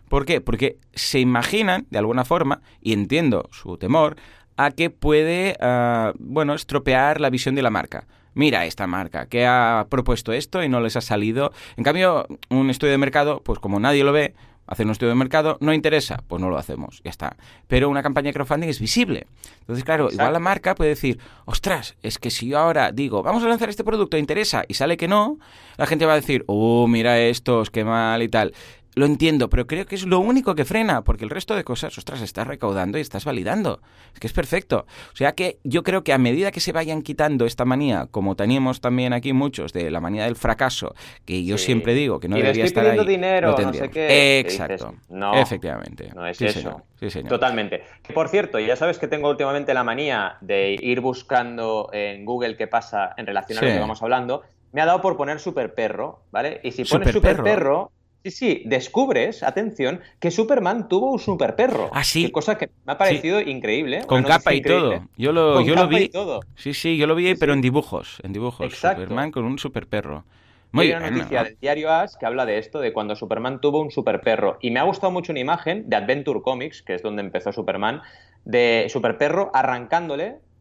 ¿Por 0.09 0.25
qué? 0.25 0.41
Porque 0.41 0.79
se 0.95 1.21
imaginan, 1.21 1.87
de 1.91 1.99
alguna 1.99 2.25
forma, 2.25 2.63
y 2.81 2.95
entiendo 2.95 3.49
su 3.53 3.77
temor, 3.77 4.17
a 4.57 4.71
que 4.71 4.91
puede, 4.91 5.57
ah, 5.61 6.13
bueno, 6.19 6.55
estropear 6.55 7.21
la 7.21 7.31
visión 7.31 7.55
de 7.55 7.63
la 7.63 7.71
marca 7.71 8.07
mira 8.35 8.67
esta 8.67 8.87
marca 8.87 9.27
que 9.27 9.47
ha 9.47 9.87
propuesto 9.89 10.33
esto 10.33 10.63
y 10.63 10.69
no 10.69 10.81
les 10.81 10.97
ha 10.97 11.01
salido. 11.01 11.53
En 11.77 11.85
cambio, 11.85 12.27
un 12.49 12.71
estudio 12.71 12.93
de 12.93 12.99
mercado, 12.99 13.41
pues 13.45 13.59
como 13.59 13.81
nadie 13.81 14.05
lo 14.05 14.13
ve, 14.13 14.35
hacer 14.67 14.87
un 14.87 14.93
estudio 14.93 15.11
de 15.11 15.17
mercado, 15.17 15.59
no 15.61 15.73
interesa, 15.73 16.23
pues 16.29 16.41
no 16.41 16.49
lo 16.49 16.57
hacemos, 16.57 17.01
ya 17.05 17.11
está. 17.11 17.37
Pero 17.69 17.91
una 17.91 18.03
campaña 18.03 18.29
de 18.29 18.33
crowdfunding 18.33 18.69
es 18.69 18.81
visible. 18.81 19.27
Entonces, 19.61 19.85
claro, 19.85 20.09
igual 20.11 20.33
la 20.33 20.39
marca 20.39 20.75
puede 20.75 20.91
decir, 20.91 21.19
ostras, 21.45 21.97
es 22.03 22.19
que 22.19 22.31
si 22.31 22.49
yo 22.49 22.59
ahora 22.59 22.93
digo, 22.93 23.23
vamos 23.23 23.43
a 23.43 23.49
lanzar 23.49 23.69
este 23.69 23.85
producto, 23.85 24.17
interesa, 24.17 24.65
y 24.69 24.75
sale 24.75 24.97
que 24.97 25.09
no, 25.09 25.39
la 25.77 25.87
gente 25.87 26.07
va 26.07 26.13
a 26.13 26.17
decir, 26.17 26.45
oh, 26.47 26.87
mira 26.87 27.19
estos, 27.19 27.71
qué 27.71 27.85
mal 27.85 28.23
y 28.23 28.29
tal. 28.29 28.55
Lo 28.95 29.07
entiendo, 29.07 29.49
pero 29.49 29.67
creo 29.67 29.87
que 29.87 29.95
es 29.95 30.05
lo 30.05 30.21
único 30.21 30.55
que 30.55 30.67
frena, 30.67 31.03
porque 31.03 31.25
el 31.25 31.31
resto 31.31 31.55
de 31.57 31.65
cosas, 31.65 31.97
ostras, 31.97 32.21
estás 32.21 32.47
recaudando 32.47 32.99
y 32.99 33.01
estás 33.01 33.25
validando. 33.25 33.81
Es 34.13 34.21
que 34.21 34.27
es 34.27 34.35
perfecto. 34.35 34.87
O 35.13 35.17
sea 35.17 35.33
que 35.33 35.59
yo 35.65 35.83
creo 35.83 36.05
que 36.05 36.13
a 36.13 36.19
medida 36.19 36.51
que 36.51 36.61
se 36.61 36.73
vayan 36.73 37.01
quitando 37.01 37.47
esta 37.47 37.65
manía, 37.65 38.07
como 38.11 38.37
teníamos 38.37 38.83
también 38.83 39.15
aquí 39.15 39.33
muchos, 39.33 39.73
de 39.73 39.91
la 39.91 40.01
manía 40.01 40.25
del 40.25 40.37
fracaso, 40.37 40.95
que 41.25 41.43
yo 41.43 41.57
siempre 41.57 41.95
digo 41.95 42.21
que 42.21 42.29
no 42.29 42.37
debería 42.37 42.65
estar 42.65 42.87
ahí. 42.87 43.07
dinero, 43.07 43.57
no 43.57 43.73
sé 43.73 43.89
qué. 43.89 44.41
Exacto. 44.41 44.95
no, 45.09 45.35
efectivamente. 45.35 46.11
No 46.15 46.27
es 46.27 46.41
eso. 46.43 46.83
Sí, 47.01 47.09
señor. 47.09 47.31
Totalmente. 47.31 47.83
por 48.15 48.29
cierto, 48.29 48.59
ya 48.59 48.77
sabes 48.77 48.99
que 48.99 49.09
tengo 49.09 49.31
últimamente 49.31 49.73
la 49.73 49.85
manía 49.85 50.37
de 50.43 50.77
ir 50.79 51.01
buscando 51.01 51.89
en 51.93 52.27
Google 52.27 52.57
qué 52.57 52.67
pasa 52.67 53.15
en 53.17 53.27
relación 53.27 53.59
a 53.59 53.63
lo 53.63 53.69
que 53.69 53.79
vamos 53.81 54.03
hablando. 54.03 54.43
Me 54.73 54.81
ha 54.83 54.87
dado 54.87 55.01
por 55.01 55.17
poner 55.17 55.41
super 55.41 55.75
perro, 55.75 56.25
¿vale? 56.31 56.61
Y 56.63 56.73
si 56.73 56.85
pones 56.85 57.11
super 57.13 57.43
perro 57.43 57.91
Sí, 58.25 58.31
sí, 58.31 58.63
descubres, 58.67 59.43
atención, 59.43 60.01
que 60.21 60.31
Superman 60.31 60.89
tuvo 60.89 61.11
un 61.11 61.19
super 61.19 61.57
perro. 61.57 61.91
Ah, 61.93 62.05
sí. 62.05 62.31
cosa 62.31 62.57
que 62.57 62.71
me 62.85 62.93
ha 62.93 62.99
parecido 62.99 63.41
increíble. 63.41 64.05
Con 64.07 64.23
capa 64.23 64.55
y 64.55 64.63
todo. 64.63 65.09
Yo 65.17 65.33
lo, 65.33 65.61
yo 65.61 65.75
lo 65.75 65.89
vi. 65.89 66.11
Sí, 66.55 66.73
sí, 66.73 66.97
yo 66.97 67.07
lo 67.07 67.17
vi, 67.17 67.35
pero 67.35 67.53
en 67.53 67.61
dibujos. 67.61 68.19
En 68.23 68.33
dibujos. 68.33 68.73
Superman 68.75 69.33
con 69.33 69.45
un 69.45 69.59
super 69.59 69.89
perro. 69.89 70.25
Muy 70.71 70.87
Hay 70.87 70.93
una 70.93 71.11
noticia 71.11 71.45
del 71.45 71.59
diario 71.61 71.91
As 71.93 72.17
que 72.17 72.25
habla 72.25 72.47
de 72.47 72.57
esto, 72.59 72.81
de 72.81 72.95
cuando 72.95 73.15
Superman 73.15 73.61
tuvo 73.61 73.81
un 73.81 73.91
super 73.91 74.21
perro. 74.23 74.57
Y 74.63 74.71
me 74.71 74.81
ha 74.81 74.85
gustado 74.85 75.11
mucho 75.13 75.33
una 75.33 75.41
imagen 75.41 75.91
de 75.91 75.97
Adventure 75.97 76.41
Comics, 76.41 76.81
que 76.81 76.95
es 76.95 77.03
donde 77.03 77.23
empezó 77.23 77.53
Superman, 77.53 78.01
de 78.45 78.87
super 78.89 79.19
perro 79.19 79.51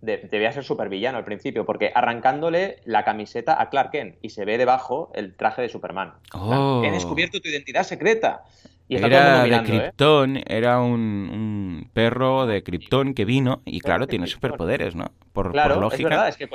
arrancándole 0.02 0.30
debía 0.30 0.52
ser 0.52 0.64
supervillano 0.64 1.18
al 1.18 1.26
principio, 1.26 1.66
porque 1.66 1.92
arrancándole 1.94 2.78
la 2.86 3.04
camiseta 3.04 3.62
a 3.62 3.70
Clark 3.70 3.92
Kent 3.92 4.16
y 4.22 4.30
se 4.30 4.46
ve 4.46 4.58
debajo 4.58 5.12
el 5.14 5.36
traje 5.36 5.62
de 5.62 5.70
Superman. 5.70 6.14
Oh. 6.34 6.82
He 6.84 6.92
descubierto 6.92 7.40
tu 7.40 7.50
identidad 7.50 7.84
secreta. 7.84 8.44
Y 8.88 8.98
era 8.98 9.44
de 9.44 9.56
¿eh? 9.56 9.64
Krypton, 9.64 10.44
era 10.48 10.82
un, 10.82 11.90
perro 11.94 12.46
de 12.46 12.62
Krypton 12.62 13.14
que 13.14 13.24
vino 13.24 13.62
y 13.64 13.80
claro, 13.80 14.06
tiene 14.06 14.28
superpoderes, 14.28 14.96
¿no? 14.96 15.12
Por, 15.32 15.52
claro, 15.54 15.80
lógica. 15.80 16.04
Es 16.04 16.10
verdad, 16.10 16.28
es 16.28 16.36
que 16.36 16.50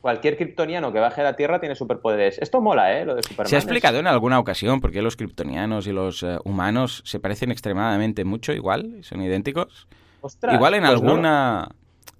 cualquier 0.00 0.36
kryptoniano 0.36 0.92
que 0.92 0.98
baje 0.98 1.20
a 1.20 1.24
la 1.24 1.36
Tierra 1.36 1.60
tiene 1.60 1.76
superpoderes. 1.76 2.38
Esto 2.38 2.60
mola, 2.60 2.98
¿eh? 2.98 3.04
Lo 3.04 3.14
de 3.14 3.22
Superman. 3.22 3.48
Se 3.48 3.54
ha 3.56 3.58
explicado 3.60 4.00
en 4.00 4.08
alguna 4.08 4.40
ocasión 4.40 4.80
por 4.80 4.90
qué 4.90 5.00
los 5.00 5.16
kryptonianos 5.16 5.86
y 5.86 5.92
los 5.92 6.24
eh, 6.24 6.38
humanos 6.44 7.02
se 7.04 7.20
parecen 7.20 7.52
extremadamente 7.52 8.24
mucho 8.24 8.52
igual, 8.52 8.98
son 9.02 9.22
idénticos. 9.22 9.86
igual 10.52 10.74
en 10.74 10.80
pues 10.80 10.90
alguna... 10.90 11.68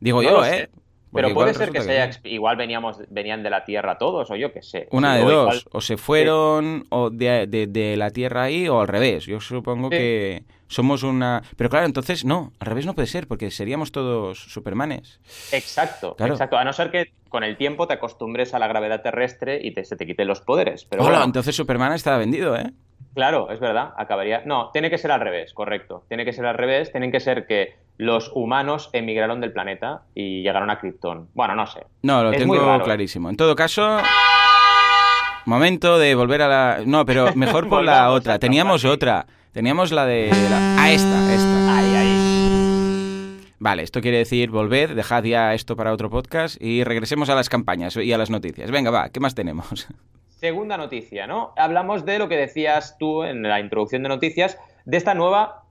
Digo 0.00 0.22
yo, 0.22 0.44
¿eh? 0.44 0.68
Pero 1.12 1.34
puede 1.34 1.54
ser 1.54 1.70
que, 1.70 1.80
sea, 1.80 2.10
igual 2.24 2.56
veníamos, 2.56 2.98
venían 3.08 3.42
de 3.42 3.50
la 3.50 3.64
Tierra 3.64 3.96
todos, 3.96 4.30
o 4.30 4.36
yo 4.36 4.52
qué 4.52 4.62
sé. 4.62 4.86
Una 4.90 5.16
de 5.16 5.22
dos, 5.22 5.66
o 5.72 5.80
se 5.80 5.96
fueron 5.96 6.84
o 6.90 7.10
de, 7.10 7.94
la 7.96 8.10
Tierra 8.10 8.44
ahí, 8.44 8.68
o 8.68 8.80
al 8.80 8.88
revés. 8.88 9.24
Yo 9.24 9.40
supongo 9.40 9.88
que 9.88 10.44
somos 10.68 11.02
una... 11.02 11.42
Pero 11.56 11.70
claro, 11.70 11.86
entonces 11.86 12.24
no, 12.24 12.52
al 12.58 12.66
revés 12.66 12.86
no 12.86 12.94
puede 12.94 13.08
ser, 13.08 13.26
porque 13.28 13.50
seríamos 13.50 13.92
todos 13.92 14.38
supermanes. 14.38 15.20
Exacto, 15.52 16.16
exacto. 16.18 16.58
A 16.58 16.64
no 16.64 16.72
ser 16.72 16.90
que 16.90 17.12
con 17.28 17.44
el 17.44 17.56
tiempo 17.56 17.86
te 17.86 17.94
acostumbres 17.94 18.52
a 18.54 18.58
la 18.58 18.66
gravedad 18.66 19.02
terrestre 19.02 19.60
y 19.62 19.72
te, 19.72 19.84
se 19.84 19.96
te 19.96 20.06
quiten 20.06 20.26
los 20.28 20.40
poderes. 20.40 20.84
Pero 20.84 21.04
Hola, 21.04 21.22
entonces 21.24 21.56
Superman 21.56 21.92
está 21.92 22.16
vendido, 22.18 22.56
¿eh? 22.56 22.72
Claro, 23.14 23.50
es 23.50 23.60
verdad, 23.60 23.94
acabaría. 23.96 24.42
No, 24.44 24.70
tiene 24.72 24.90
que 24.90 24.98
ser 24.98 25.10
al 25.10 25.20
revés, 25.20 25.54
correcto. 25.54 26.04
Tiene 26.08 26.26
que 26.26 26.34
ser 26.34 26.44
al 26.44 26.54
revés, 26.54 26.92
tienen 26.92 27.10
que 27.10 27.20
ser 27.20 27.46
que 27.46 27.74
los 27.98 28.30
humanos 28.34 28.90
emigraron 28.92 29.40
del 29.40 29.52
planeta 29.52 30.02
y 30.14 30.42
llegaron 30.42 30.70
a 30.70 30.78
Krypton. 30.78 31.28
Bueno, 31.34 31.54
no 31.54 31.66
sé. 31.66 31.86
No, 32.02 32.22
lo 32.22 32.30
tengo 32.30 32.82
clarísimo. 32.82 33.30
En 33.30 33.36
todo 33.36 33.56
caso, 33.56 33.98
momento 35.46 35.98
de 35.98 36.14
volver 36.14 36.42
a 36.42 36.48
la. 36.48 36.80
No, 36.84 37.06
pero 37.06 37.32
mejor 37.34 37.68
por 37.68 37.84
la 37.84 38.10
otra. 38.10 38.38
Teníamos 38.38 38.84
otra. 38.84 39.26
Teníamos 39.52 39.92
la 39.92 40.04
de. 40.04 40.30
La... 40.50 40.82
Ah, 40.82 40.90
esta, 40.90 41.34
esta. 41.34 41.78
Ahí, 41.78 41.94
ahí. 41.94 42.36
Vale, 43.58 43.82
esto 43.82 44.02
quiere 44.02 44.18
decir 44.18 44.50
volver, 44.50 44.94
dejad 44.94 45.24
ya 45.24 45.54
esto 45.54 45.76
para 45.76 45.92
otro 45.92 46.10
podcast 46.10 46.60
y 46.60 46.84
regresemos 46.84 47.30
a 47.30 47.34
las 47.34 47.48
campañas 47.48 47.96
y 47.96 48.12
a 48.12 48.18
las 48.18 48.28
noticias. 48.28 48.70
Venga, 48.70 48.90
va, 48.90 49.08
¿qué 49.08 49.18
más 49.18 49.34
tenemos? 49.34 49.88
Segunda 50.28 50.76
noticia, 50.76 51.26
¿no? 51.26 51.54
Hablamos 51.56 52.04
de 52.04 52.18
lo 52.18 52.28
que 52.28 52.36
decías 52.36 52.98
tú 52.98 53.24
en 53.24 53.42
la 53.42 53.58
introducción 53.58 54.02
de 54.02 54.10
noticias, 54.10 54.58
de 54.84 54.98
esta 54.98 55.14
nueva 55.14 55.65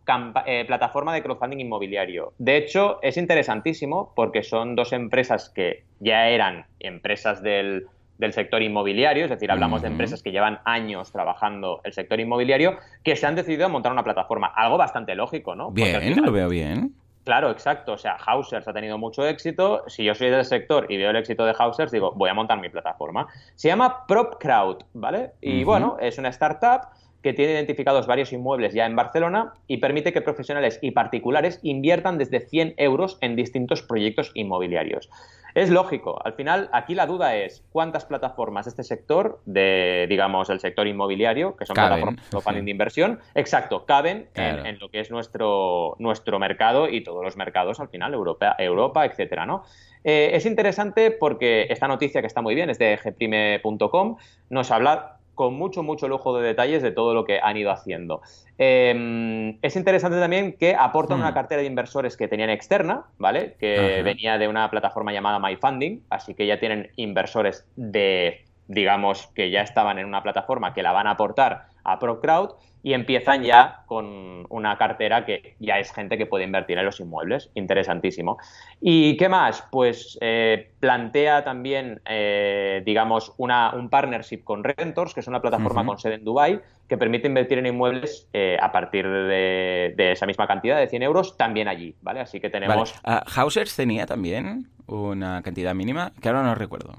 eh, 0.46 0.66
plataforma 0.66 1.14
de 1.14 1.24
crowdfunding 1.24 1.60
inmobiliario. 1.60 2.34
De 2.38 2.58
hecho, 2.58 3.00
es 3.02 3.18
interesantísimo 3.18 4.14
porque 4.16 4.44
son 4.44 4.76
dos 4.76 4.94
empresas 4.94 5.50
que 5.50 5.84
ya 6.00 6.30
eran 6.30 6.66
empresas 6.80 7.42
del, 7.42 7.88
sector 8.32 8.62
inmobiliario, 8.62 9.26
es 9.26 9.30
decir, 9.30 9.52
hablamos 9.52 9.82
de 9.82 9.90
empresas 9.90 10.24
que 10.24 10.32
llevan 10.32 10.60
años 10.64 11.12
trabajando 11.12 11.82
el 11.84 11.94
sector 11.94 12.20
inmobiliario, 12.20 12.78
que 13.04 13.16
se 13.16 13.28
han 13.28 13.36
decidido 13.36 13.66
a 13.66 13.70
montar 13.70 13.92
una 13.92 14.04
plataforma. 14.04 14.48
Algo 14.48 14.78
bastante 14.78 15.16
lógico, 15.16 15.56
¿no? 15.56 15.72
Bien, 15.72 16.24
lo 16.24 16.32
veo 16.32 16.50
bien. 16.50 16.94
Claro, 17.26 17.50
exacto. 17.50 17.94
O 17.94 17.98
sea, 17.98 18.18
Hausers 18.24 18.68
ha 18.68 18.74
tenido 18.74 19.00
mucho 19.00 19.28
éxito. 19.28 19.84
Si 19.88 20.04
yo 20.04 20.14
soy 20.14 20.30
del 20.30 20.46
sector 20.46 20.86
y 20.90 20.98
veo 20.98 21.10
el 21.10 21.16
éxito 21.16 21.44
de 21.44 21.56
Hausers, 21.58 21.92
digo, 21.92 22.14
voy 22.16 22.30
a 22.30 22.36
montar 22.36 22.62
mi 22.62 22.70
plataforma. 22.70 23.28
Se 23.56 23.68
llama 23.68 24.06
PropCrowd, 24.06 24.84
¿vale? 24.94 25.32
Y 25.42 25.64
bueno, 25.64 25.98
es 26.00 26.20
una 26.20 26.30
startup 26.30 26.88
que 27.26 27.34
tiene 27.34 27.54
identificados 27.54 28.06
varios 28.06 28.32
inmuebles 28.34 28.76
ya 28.76 28.86
en 28.86 28.96
Barcelona 28.96 29.56
y 29.66 29.78
permite 29.78 30.14
que 30.14 30.22
profesionales 30.22 30.78
y 30.84 30.92
particulares 30.92 31.60
inviertan 31.64 32.20
desde 32.20 32.40
100 32.40 32.76
euros 32.78 33.18
en 33.20 33.36
distintos 33.36 33.82
proyectos 33.82 34.30
inmobiliarios. 34.36 35.10
Es 35.56 35.72
lógico, 35.72 36.24
al 36.24 36.34
final 36.34 36.70
aquí 36.72 36.94
la 36.94 37.08
duda 37.08 37.36
es 37.36 37.66
cuántas 37.72 38.06
plataformas 38.06 38.66
de 38.66 38.70
este 38.70 38.84
sector, 38.84 39.42
de 39.46 40.06
digamos 40.08 40.52
el 40.52 40.60
sector 40.60 40.86
inmobiliario, 40.86 41.56
que 41.56 41.66
son 41.66 41.74
plataformas 41.74 42.30
de 42.32 42.70
inversión, 42.70 43.20
exacto, 43.34 43.88
caben 43.88 44.28
en, 44.36 44.78
lo 44.78 44.90
que 44.90 45.00
es 45.00 45.10
nuestro, 45.10 45.96
nuestro 45.98 46.38
mercado 46.38 46.90
y 46.90 47.02
todos 47.02 47.24
los 47.24 47.38
mercados 47.38 47.80
al 47.80 47.90
final, 47.90 48.14
Europa, 48.14 48.56
Europa 48.60 49.04
etcétera, 49.04 49.48
¿no? 49.48 49.64
Eh, 50.04 50.36
es 50.36 50.46
interesante 50.46 51.10
porque 51.10 51.66
esta 51.72 51.88
noticia 51.88 52.22
que 52.22 52.28
está 52.28 52.44
muy 52.44 52.54
bien 52.54 52.70
es 52.70 52.78
de 52.78 53.00
gprime.com, 53.04 54.18
nos 54.52 54.70
habla 54.70 55.15
con 55.36 55.54
mucho, 55.54 55.84
mucho 55.84 56.08
lujo 56.08 56.38
de 56.38 56.48
detalles 56.48 56.82
de 56.82 56.92
todo 56.92 57.14
lo 57.14 57.26
que 57.26 57.40
han 57.42 57.58
ido 57.58 57.72
haciendo. 57.72 58.22
Em, 58.58 59.58
es 59.62 59.76
interesante 59.76 60.20
también 60.20 60.54
que 60.54 60.76
aportan 60.76 61.20
una 61.20 61.32
hmm. 61.32 61.36
cartera 61.36 61.62
de 61.62 61.68
inversores 61.68 62.18
que 62.18 62.28
tenían 62.28 62.50
externa, 62.50 63.04
¿vale? 63.18 63.56
Que 63.60 64.02
venía 64.04 64.38
de 64.38 64.48
una 64.48 64.72
plataforma 64.72 65.12
llamada 65.12 65.40
MyFunding, 65.40 66.04
así 66.10 66.34
que 66.34 66.48
ya 66.48 66.60
tienen 66.60 66.90
inversores 66.96 67.68
de, 67.76 68.46
digamos, 68.68 69.28
que 69.36 69.52
ya 69.52 69.62
estaban 69.62 70.00
en 70.00 70.06
una 70.06 70.24
plataforma 70.24 70.74
que 70.74 70.82
la 70.82 70.94
van 70.94 71.08
a 71.08 71.12
aportar 71.12 71.75
a 71.86 72.00
ProCrowd 72.00 72.56
y 72.86 72.94
empiezan 72.94 73.42
ya 73.42 73.84
con 73.88 74.46
una 74.50 74.78
cartera 74.78 75.26
que 75.26 75.56
ya 75.60 75.80
es 75.80 75.92
gente 75.92 76.20
que 76.20 76.28
puede 76.28 76.44
invertir 76.44 76.78
en 76.78 76.86
los 76.86 77.00
inmuebles. 77.00 77.50
Interesantísimo. 77.56 78.38
¿Y 78.80 79.18
qué 79.18 79.28
más? 79.28 79.68
Pues 79.72 80.20
eh, 80.22 80.72
plantea 80.80 81.44
también, 81.44 82.00
eh, 82.06 82.84
digamos, 82.86 83.34
una, 83.38 83.74
un 83.74 83.90
partnership 83.90 84.44
con 84.44 84.64
Rentors, 84.64 85.16
que 85.16 85.22
es 85.22 85.28
una 85.28 85.42
plataforma 85.42 85.84
con 85.84 85.98
sede 85.98 86.14
en 86.16 86.24
Dubai 86.26 86.62
que 86.88 86.96
permite 86.96 87.28
invertir 87.28 87.58
en 87.58 87.66
inmuebles 87.66 88.30
eh, 88.34 88.58
a 88.62 88.72
partir 88.72 89.08
de, 89.08 89.96
esa 89.98 90.28
misma 90.28 90.46
cantidad 90.46 90.78
de 90.78 90.88
100 90.88 91.02
euros 91.02 91.38
también 91.38 91.68
allí, 91.68 91.96
¿vale? 92.02 92.20
Así 92.20 92.40
que 92.40 92.52
tenemos... 92.52 92.94
Ah, 93.04 93.24
Hausers 93.36 93.76
tenía 93.76 94.06
también 94.06 94.70
una 94.86 95.42
cantidad 95.42 95.74
mínima, 95.74 96.12
que 96.22 96.30
ahora 96.30 96.44
no 96.44 96.54
recuerdo. 96.54 96.94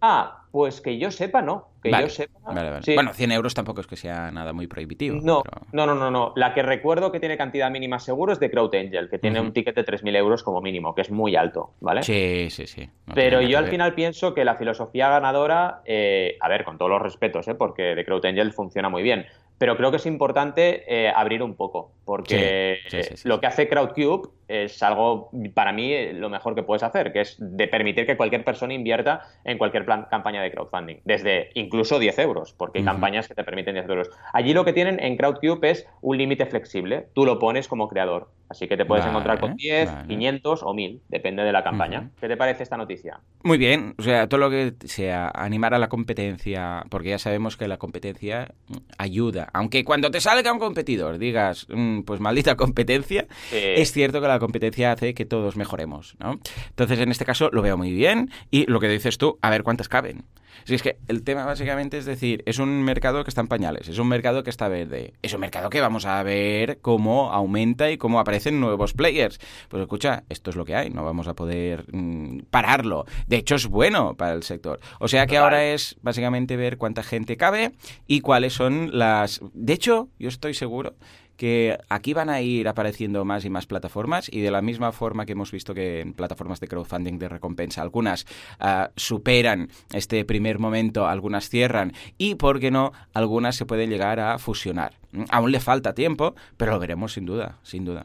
Ah, 0.00 0.44
pues 0.50 0.80
que 0.80 0.98
yo 0.98 1.10
sepa, 1.10 1.42
no. 1.42 1.68
Que 1.82 1.90
yo 1.90 2.08
sepa. 2.08 2.40
Bueno, 2.94 3.12
100 3.14 3.32
euros 3.32 3.54
tampoco 3.54 3.80
es 3.80 3.86
que 3.86 3.96
sea 3.96 4.30
nada 4.30 4.52
muy 4.52 4.66
prohibitivo. 4.66 5.20
No, 5.22 5.42
no, 5.72 5.86
no, 5.86 5.94
no, 5.94 6.10
no. 6.10 6.32
La 6.36 6.52
que 6.54 6.62
recuerdo 6.62 7.12
que 7.12 7.20
tiene 7.20 7.36
cantidad 7.36 7.70
mínima 7.70 7.98
seguro 7.98 8.32
es 8.32 8.40
de 8.40 8.50
Crowd 8.50 8.74
Angel, 8.74 9.08
que 9.08 9.18
tiene 9.18 9.40
un 9.40 9.52
ticket 9.52 9.74
de 9.74 9.84
3.000 9.84 10.16
euros 10.16 10.42
como 10.42 10.60
mínimo, 10.60 10.94
que 10.94 11.02
es 11.02 11.10
muy 11.10 11.36
alto, 11.36 11.74
¿vale? 11.80 12.02
Sí, 12.02 12.48
sí, 12.50 12.66
sí. 12.66 12.88
Pero 13.14 13.40
yo 13.40 13.58
al 13.58 13.68
final 13.68 13.94
pienso 13.94 14.34
que 14.34 14.44
la 14.44 14.56
filosofía 14.56 15.08
ganadora, 15.08 15.82
eh, 15.84 16.36
a 16.40 16.48
ver, 16.48 16.64
con 16.64 16.78
todos 16.78 16.90
los 16.90 17.02
respetos, 17.02 17.46
¿eh? 17.48 17.54
porque 17.54 17.94
de 17.94 18.04
Crowd 18.04 18.26
Angel 18.26 18.52
funciona 18.52 18.88
muy 18.88 19.02
bien, 19.02 19.26
pero 19.60 19.76
creo 19.76 19.90
que 19.90 19.98
es 19.98 20.06
importante 20.06 20.84
eh, 20.88 21.12
abrir 21.14 21.42
un 21.42 21.54
poco, 21.54 21.92
porque 22.06 22.78
lo 23.24 23.40
que 23.40 23.46
hace 23.46 23.68
CrowdCube 23.68 24.30
es 24.48 24.82
algo, 24.82 25.30
para 25.52 25.70
mí, 25.70 26.14
lo 26.14 26.30
mejor 26.30 26.54
que 26.54 26.62
puedes 26.62 26.82
hacer, 26.82 27.12
que 27.12 27.20
es 27.20 27.36
de 27.38 27.68
permitir 27.68 28.06
que 28.06 28.16
cualquier 28.16 28.42
persona 28.42 28.72
invierta 28.72 29.20
en 29.44 29.58
cualquier 29.58 29.84
plan, 29.84 30.06
campaña 30.10 30.39
campaña 30.40 30.42
de 30.42 30.50
crowdfunding, 30.50 30.96
desde 31.04 31.50
incluso 31.54 31.98
10 31.98 32.18
euros, 32.20 32.54
porque 32.56 32.78
hay 32.78 32.84
campañas 32.84 33.28
que 33.28 33.34
te 33.34 33.44
permiten 33.44 33.74
10 33.74 33.88
euros. 33.88 34.10
Allí 34.32 34.52
lo 34.52 34.64
que 34.64 34.72
tienen 34.72 35.00
en 35.00 35.16
Crowdcube 35.16 35.70
es 35.70 35.86
un 36.00 36.16
límite 36.16 36.46
flexible, 36.46 37.06
tú 37.14 37.24
lo 37.24 37.38
pones 37.38 37.68
como 37.68 37.88
creador, 37.88 38.30
así 38.48 38.68
que 38.68 38.76
te 38.76 38.84
puedes 38.84 39.06
encontrar 39.06 39.38
con 39.40 39.56
10, 39.56 39.90
500 40.08 40.62
o 40.62 40.74
1000, 40.74 41.02
depende 41.08 41.42
de 41.42 41.52
la 41.52 41.62
campaña. 41.62 42.10
¿Qué 42.20 42.28
te 42.28 42.36
parece 42.36 42.62
esta 42.62 42.76
noticia? 42.76 43.20
Muy 43.42 43.58
bien, 43.58 43.94
o 43.98 44.02
sea, 44.02 44.28
todo 44.28 44.40
lo 44.40 44.50
que 44.50 44.74
sea 44.84 45.30
animar 45.34 45.74
a 45.74 45.78
la 45.78 45.88
competencia, 45.88 46.84
porque 46.90 47.10
ya 47.10 47.18
sabemos 47.18 47.56
que 47.56 47.68
la 47.68 47.78
competencia 47.78 48.52
ayuda, 48.98 49.48
aunque 49.52 49.84
cuando 49.84 50.10
te 50.10 50.20
salga 50.20 50.52
un 50.52 50.58
competidor 50.58 51.18
digas, 51.18 51.66
mm, 51.68 52.02
pues 52.02 52.20
maldita 52.20 52.56
competencia, 52.56 53.26
es 53.52 53.92
cierto 53.92 54.20
que 54.20 54.28
la 54.28 54.38
competencia 54.38 54.92
hace 54.92 55.14
que 55.14 55.24
todos 55.24 55.56
mejoremos, 55.56 56.16
¿no? 56.18 56.40
Entonces, 56.70 56.98
en 57.00 57.10
este 57.10 57.24
caso 57.24 57.50
lo 57.52 57.62
veo 57.62 57.76
muy 57.76 57.92
bien 57.92 58.30
y 58.50 58.66
lo 58.66 58.80
que 58.80 58.88
dices 58.88 59.18
tú, 59.18 59.38
a 59.42 59.50
ver 59.50 59.62
cuántas 59.62 59.88
caben. 59.88 60.24
Si 60.64 60.74
es 60.74 60.82
que 60.82 60.98
el 61.08 61.22
tema 61.22 61.44
básicamente 61.44 61.98
es 61.98 62.04
decir, 62.04 62.42
es 62.46 62.58
un 62.58 62.82
mercado 62.82 63.24
que 63.24 63.30
está 63.30 63.40
en 63.40 63.48
pañales, 63.48 63.88
es 63.88 63.98
un 63.98 64.08
mercado 64.08 64.42
que 64.42 64.50
está 64.50 64.68
verde, 64.68 65.14
es 65.22 65.32
un 65.32 65.40
mercado 65.40 65.70
que 65.70 65.80
vamos 65.80 66.06
a 66.06 66.22
ver 66.22 66.78
cómo 66.80 67.32
aumenta 67.32 67.90
y 67.90 67.98
cómo 67.98 68.20
aparecen 68.20 68.60
nuevos 68.60 68.92
players. 68.92 69.40
Pues 69.68 69.80
escucha, 69.80 70.24
esto 70.28 70.50
es 70.50 70.56
lo 70.56 70.64
que 70.64 70.76
hay, 70.76 70.90
no 70.90 71.04
vamos 71.04 71.28
a 71.28 71.34
poder 71.34 71.86
mm, 71.92 72.40
pararlo. 72.50 73.06
De 73.26 73.36
hecho, 73.36 73.54
es 73.54 73.66
bueno 73.66 74.16
para 74.16 74.34
el 74.34 74.42
sector. 74.42 74.80
O 74.98 75.08
sea 75.08 75.26
que 75.26 75.38
ahora 75.38 75.64
es 75.64 75.96
básicamente 76.02 76.56
ver 76.56 76.76
cuánta 76.76 77.02
gente 77.02 77.36
cabe 77.36 77.72
y 78.06 78.20
cuáles 78.20 78.52
son 78.52 78.90
las... 78.98 79.40
De 79.54 79.72
hecho, 79.72 80.08
yo 80.18 80.28
estoy 80.28 80.54
seguro 80.54 80.94
que 81.40 81.78
aquí 81.88 82.12
van 82.12 82.28
a 82.28 82.42
ir 82.42 82.68
apareciendo 82.68 83.24
más 83.24 83.46
y 83.46 83.48
más 83.48 83.64
plataformas 83.64 84.28
y 84.30 84.42
de 84.42 84.50
la 84.50 84.60
misma 84.60 84.92
forma 84.92 85.24
que 85.24 85.32
hemos 85.32 85.50
visto 85.50 85.72
que 85.72 86.00
en 86.00 86.12
plataformas 86.12 86.60
de 86.60 86.68
crowdfunding 86.68 87.18
de 87.18 87.30
recompensa 87.30 87.80
algunas 87.80 88.26
ah, 88.58 88.90
superan 88.94 89.70
este 89.94 90.26
primer 90.26 90.58
momento, 90.58 91.06
algunas 91.06 91.48
cierran 91.48 91.94
y, 92.18 92.34
¿por 92.34 92.60
qué 92.60 92.70
no?, 92.70 92.92
algunas 93.14 93.56
se 93.56 93.64
pueden 93.64 93.88
llegar 93.88 94.20
a 94.20 94.38
fusionar. 94.38 94.98
Aún 95.30 95.50
le 95.50 95.60
falta 95.60 95.94
tiempo, 95.94 96.34
pero 96.58 96.72
lo 96.72 96.78
veremos 96.78 97.14
sin 97.14 97.24
duda, 97.24 97.56
sin 97.62 97.86
duda. 97.86 98.04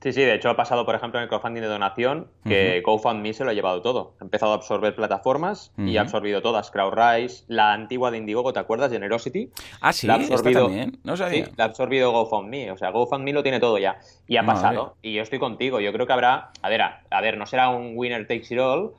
Sí, 0.00 0.12
sí, 0.12 0.22
de 0.22 0.34
hecho 0.34 0.48
ha 0.50 0.56
pasado, 0.56 0.86
por 0.86 0.94
ejemplo, 0.94 1.18
en 1.18 1.24
el 1.24 1.28
crowdfunding 1.28 1.60
de 1.60 1.66
donación, 1.66 2.28
que 2.44 2.80
GoFundMe 2.84 3.32
se 3.32 3.44
lo 3.44 3.50
ha 3.50 3.52
llevado 3.52 3.82
todo. 3.82 4.14
Ha 4.20 4.24
empezado 4.24 4.52
a 4.52 4.54
absorber 4.54 4.94
plataformas 4.94 5.72
y 5.76 5.96
ha 5.96 6.02
absorbido 6.02 6.40
todas. 6.40 6.70
CrowdRise, 6.70 7.44
la 7.48 7.72
antigua 7.72 8.10
de 8.10 8.18
Indiegogo, 8.18 8.52
¿te 8.52 8.60
acuerdas? 8.60 8.92
Generosity. 8.92 9.50
Ah, 9.80 9.92
sí, 9.92 10.06
la 10.06 10.14
ha 10.14 10.16
absorbido, 10.16 10.66
también. 10.66 10.98
No 11.02 11.16
sabía. 11.16 11.46
Sí, 11.46 11.52
la 11.56 11.64
ha 11.64 11.66
absorbido 11.66 12.12
GoFundMe. 12.12 12.70
O 12.70 12.76
sea, 12.76 12.90
GoFundMe 12.90 13.32
lo 13.32 13.42
tiene 13.42 13.58
todo 13.58 13.78
ya. 13.78 13.98
Y 14.28 14.36
ha 14.36 14.46
pasado. 14.46 14.96
Y 15.02 15.14
yo 15.14 15.22
estoy 15.22 15.40
contigo. 15.40 15.80
Yo 15.80 15.92
creo 15.92 16.06
que 16.06 16.12
habrá... 16.12 16.50
A 16.62 16.68
ver, 16.68 16.82
a, 16.82 17.20
ver, 17.20 17.36
no 17.36 17.46
será 17.46 17.70
un 17.70 17.92
winner 17.96 18.26
takes 18.26 18.54
it 18.54 18.60
all, 18.60 18.92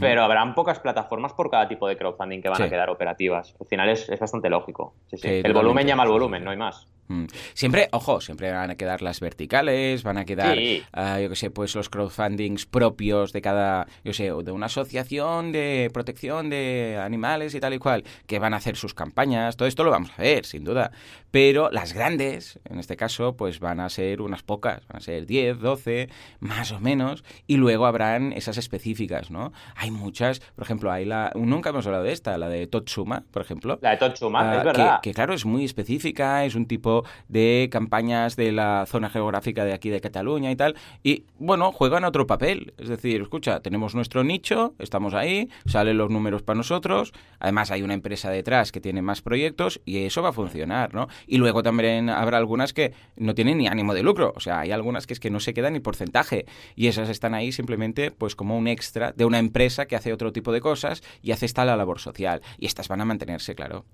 pero 0.00 0.22
habrán 0.24 0.54
pocas 0.54 0.80
plataformas 0.80 1.34
por 1.34 1.50
cada 1.50 1.68
tipo 1.68 1.86
de 1.86 1.96
crowdfunding 1.96 2.40
que 2.40 2.48
van 2.48 2.62
a 2.62 2.70
quedar 2.70 2.88
operativas. 2.88 3.54
Al 3.60 3.66
final 3.66 3.90
es, 3.90 4.08
bastante 4.18 4.48
lógico. 4.48 4.94
el 5.12 5.52
volumen 5.52 5.86
llama 5.86 6.04
al 6.04 6.08
volumen, 6.08 6.42
no 6.42 6.50
hay 6.50 6.56
más. 6.56 6.88
Mm. 7.08 7.26
Siempre, 7.54 7.88
ojo, 7.92 8.20
siempre 8.20 8.50
van 8.50 8.70
a 8.70 8.74
quedar 8.76 9.02
las 9.02 9.20
verticales, 9.20 10.02
van 10.02 10.18
a 10.18 10.24
quedar, 10.24 10.58
ah, 10.92 11.20
yo 11.20 11.28
qué 11.28 11.36
sé, 11.36 11.50
pues 11.50 11.74
los 11.74 11.88
crowdfundings 11.88 12.66
propios 12.66 13.32
de 13.32 13.42
cada, 13.42 13.86
yo 14.04 14.12
sé, 14.12 14.24
de 14.24 14.52
una 14.52 14.66
asociación 14.66 15.52
de 15.52 15.90
protección 15.92 16.50
de 16.50 16.98
animales 17.00 17.54
y 17.54 17.60
tal 17.60 17.74
y 17.74 17.78
cual, 17.78 18.04
que 18.26 18.38
van 18.38 18.54
a 18.54 18.58
hacer 18.58 18.76
sus 18.76 18.94
campañas, 18.94 19.56
todo 19.56 19.68
esto 19.68 19.84
lo 19.84 19.90
vamos 19.90 20.10
a 20.16 20.22
ver, 20.22 20.44
sin 20.44 20.64
duda. 20.64 20.90
Pero 21.36 21.68
las 21.70 21.92
grandes, 21.92 22.58
en 22.64 22.78
este 22.78 22.96
caso, 22.96 23.36
pues 23.36 23.60
van 23.60 23.78
a 23.78 23.90
ser 23.90 24.22
unas 24.22 24.42
pocas, 24.42 24.86
van 24.88 24.96
a 24.96 25.00
ser 25.00 25.26
10, 25.26 25.60
12, 25.60 26.08
más 26.40 26.72
o 26.72 26.80
menos, 26.80 27.24
y 27.46 27.58
luego 27.58 27.84
habrán 27.84 28.32
esas 28.32 28.56
específicas, 28.56 29.30
¿no? 29.30 29.52
Hay 29.74 29.90
muchas, 29.90 30.40
por 30.40 30.64
ejemplo, 30.64 30.90
hay 30.90 31.04
la, 31.04 31.32
nunca 31.34 31.68
hemos 31.68 31.84
hablado 31.84 32.04
de 32.04 32.12
esta, 32.12 32.38
la 32.38 32.48
de 32.48 32.66
Totsuma, 32.66 33.24
por 33.32 33.42
ejemplo. 33.42 33.78
La 33.82 33.90
de 33.90 33.96
Totsuma, 33.98 34.40
es 34.40 34.60
ah, 34.60 34.64
verdad. 34.64 35.00
que 35.02 35.12
claro, 35.12 35.34
es 35.34 35.44
muy 35.44 35.66
específica, 35.66 36.42
es 36.46 36.54
un 36.54 36.64
tipo 36.64 37.04
de 37.28 37.68
campañas 37.70 38.36
de 38.36 38.52
la 38.52 38.86
zona 38.86 39.10
geográfica 39.10 39.66
de 39.66 39.74
aquí 39.74 39.90
de 39.90 40.00
Cataluña 40.00 40.50
y 40.50 40.56
tal. 40.56 40.74
Y 41.02 41.24
bueno, 41.38 41.70
juegan 41.70 42.04
otro 42.04 42.26
papel. 42.26 42.72
Es 42.78 42.88
decir, 42.88 43.20
escucha, 43.20 43.60
tenemos 43.60 43.94
nuestro 43.94 44.24
nicho, 44.24 44.74
estamos 44.78 45.12
ahí, 45.12 45.50
salen 45.66 45.98
los 45.98 46.08
números 46.08 46.42
para 46.42 46.56
nosotros. 46.56 47.12
Además, 47.40 47.70
hay 47.70 47.82
una 47.82 47.92
empresa 47.92 48.30
detrás 48.30 48.72
que 48.72 48.80
tiene 48.80 49.02
más 49.02 49.20
proyectos 49.20 49.82
y 49.84 49.98
eso 50.06 50.22
va 50.22 50.30
a 50.30 50.32
funcionar, 50.32 50.94
¿no? 50.94 51.08
Y 51.26 51.38
luego 51.38 51.62
también 51.62 52.08
habrá 52.08 52.38
algunas 52.38 52.72
que 52.72 52.92
no 53.16 53.34
tienen 53.34 53.58
ni 53.58 53.66
ánimo 53.66 53.94
de 53.94 54.02
lucro. 54.02 54.32
O 54.36 54.40
sea, 54.40 54.60
hay 54.60 54.72
algunas 54.72 55.06
que 55.06 55.14
es 55.14 55.20
que 55.20 55.30
no 55.30 55.40
se 55.40 55.54
quedan 55.54 55.72
ni 55.72 55.80
porcentaje. 55.80 56.46
Y 56.74 56.88
esas 56.88 57.08
están 57.08 57.34
ahí 57.34 57.52
simplemente 57.52 58.10
pues 58.10 58.36
como 58.36 58.56
un 58.56 58.68
extra 58.68 59.12
de 59.12 59.24
una 59.24 59.38
empresa 59.38 59.86
que 59.86 59.96
hace 59.96 60.12
otro 60.12 60.32
tipo 60.32 60.52
de 60.52 60.60
cosas 60.60 61.02
y 61.22 61.32
hace 61.32 61.46
esta 61.46 61.64
la 61.64 61.76
labor 61.76 62.00
social. 62.00 62.42
Y 62.58 62.66
estas 62.66 62.88
van 62.88 63.00
a 63.00 63.04
mantenerse, 63.04 63.54
claro. 63.54 63.84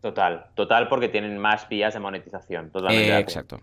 Total, 0.00 0.46
total 0.54 0.88
porque 0.88 1.08
tienen 1.08 1.38
más 1.38 1.68
vías 1.68 1.94
de 1.94 2.00
monetización. 2.00 2.70
Totalmente. 2.70 3.10
Eh, 3.10 3.18
exacto. 3.18 3.60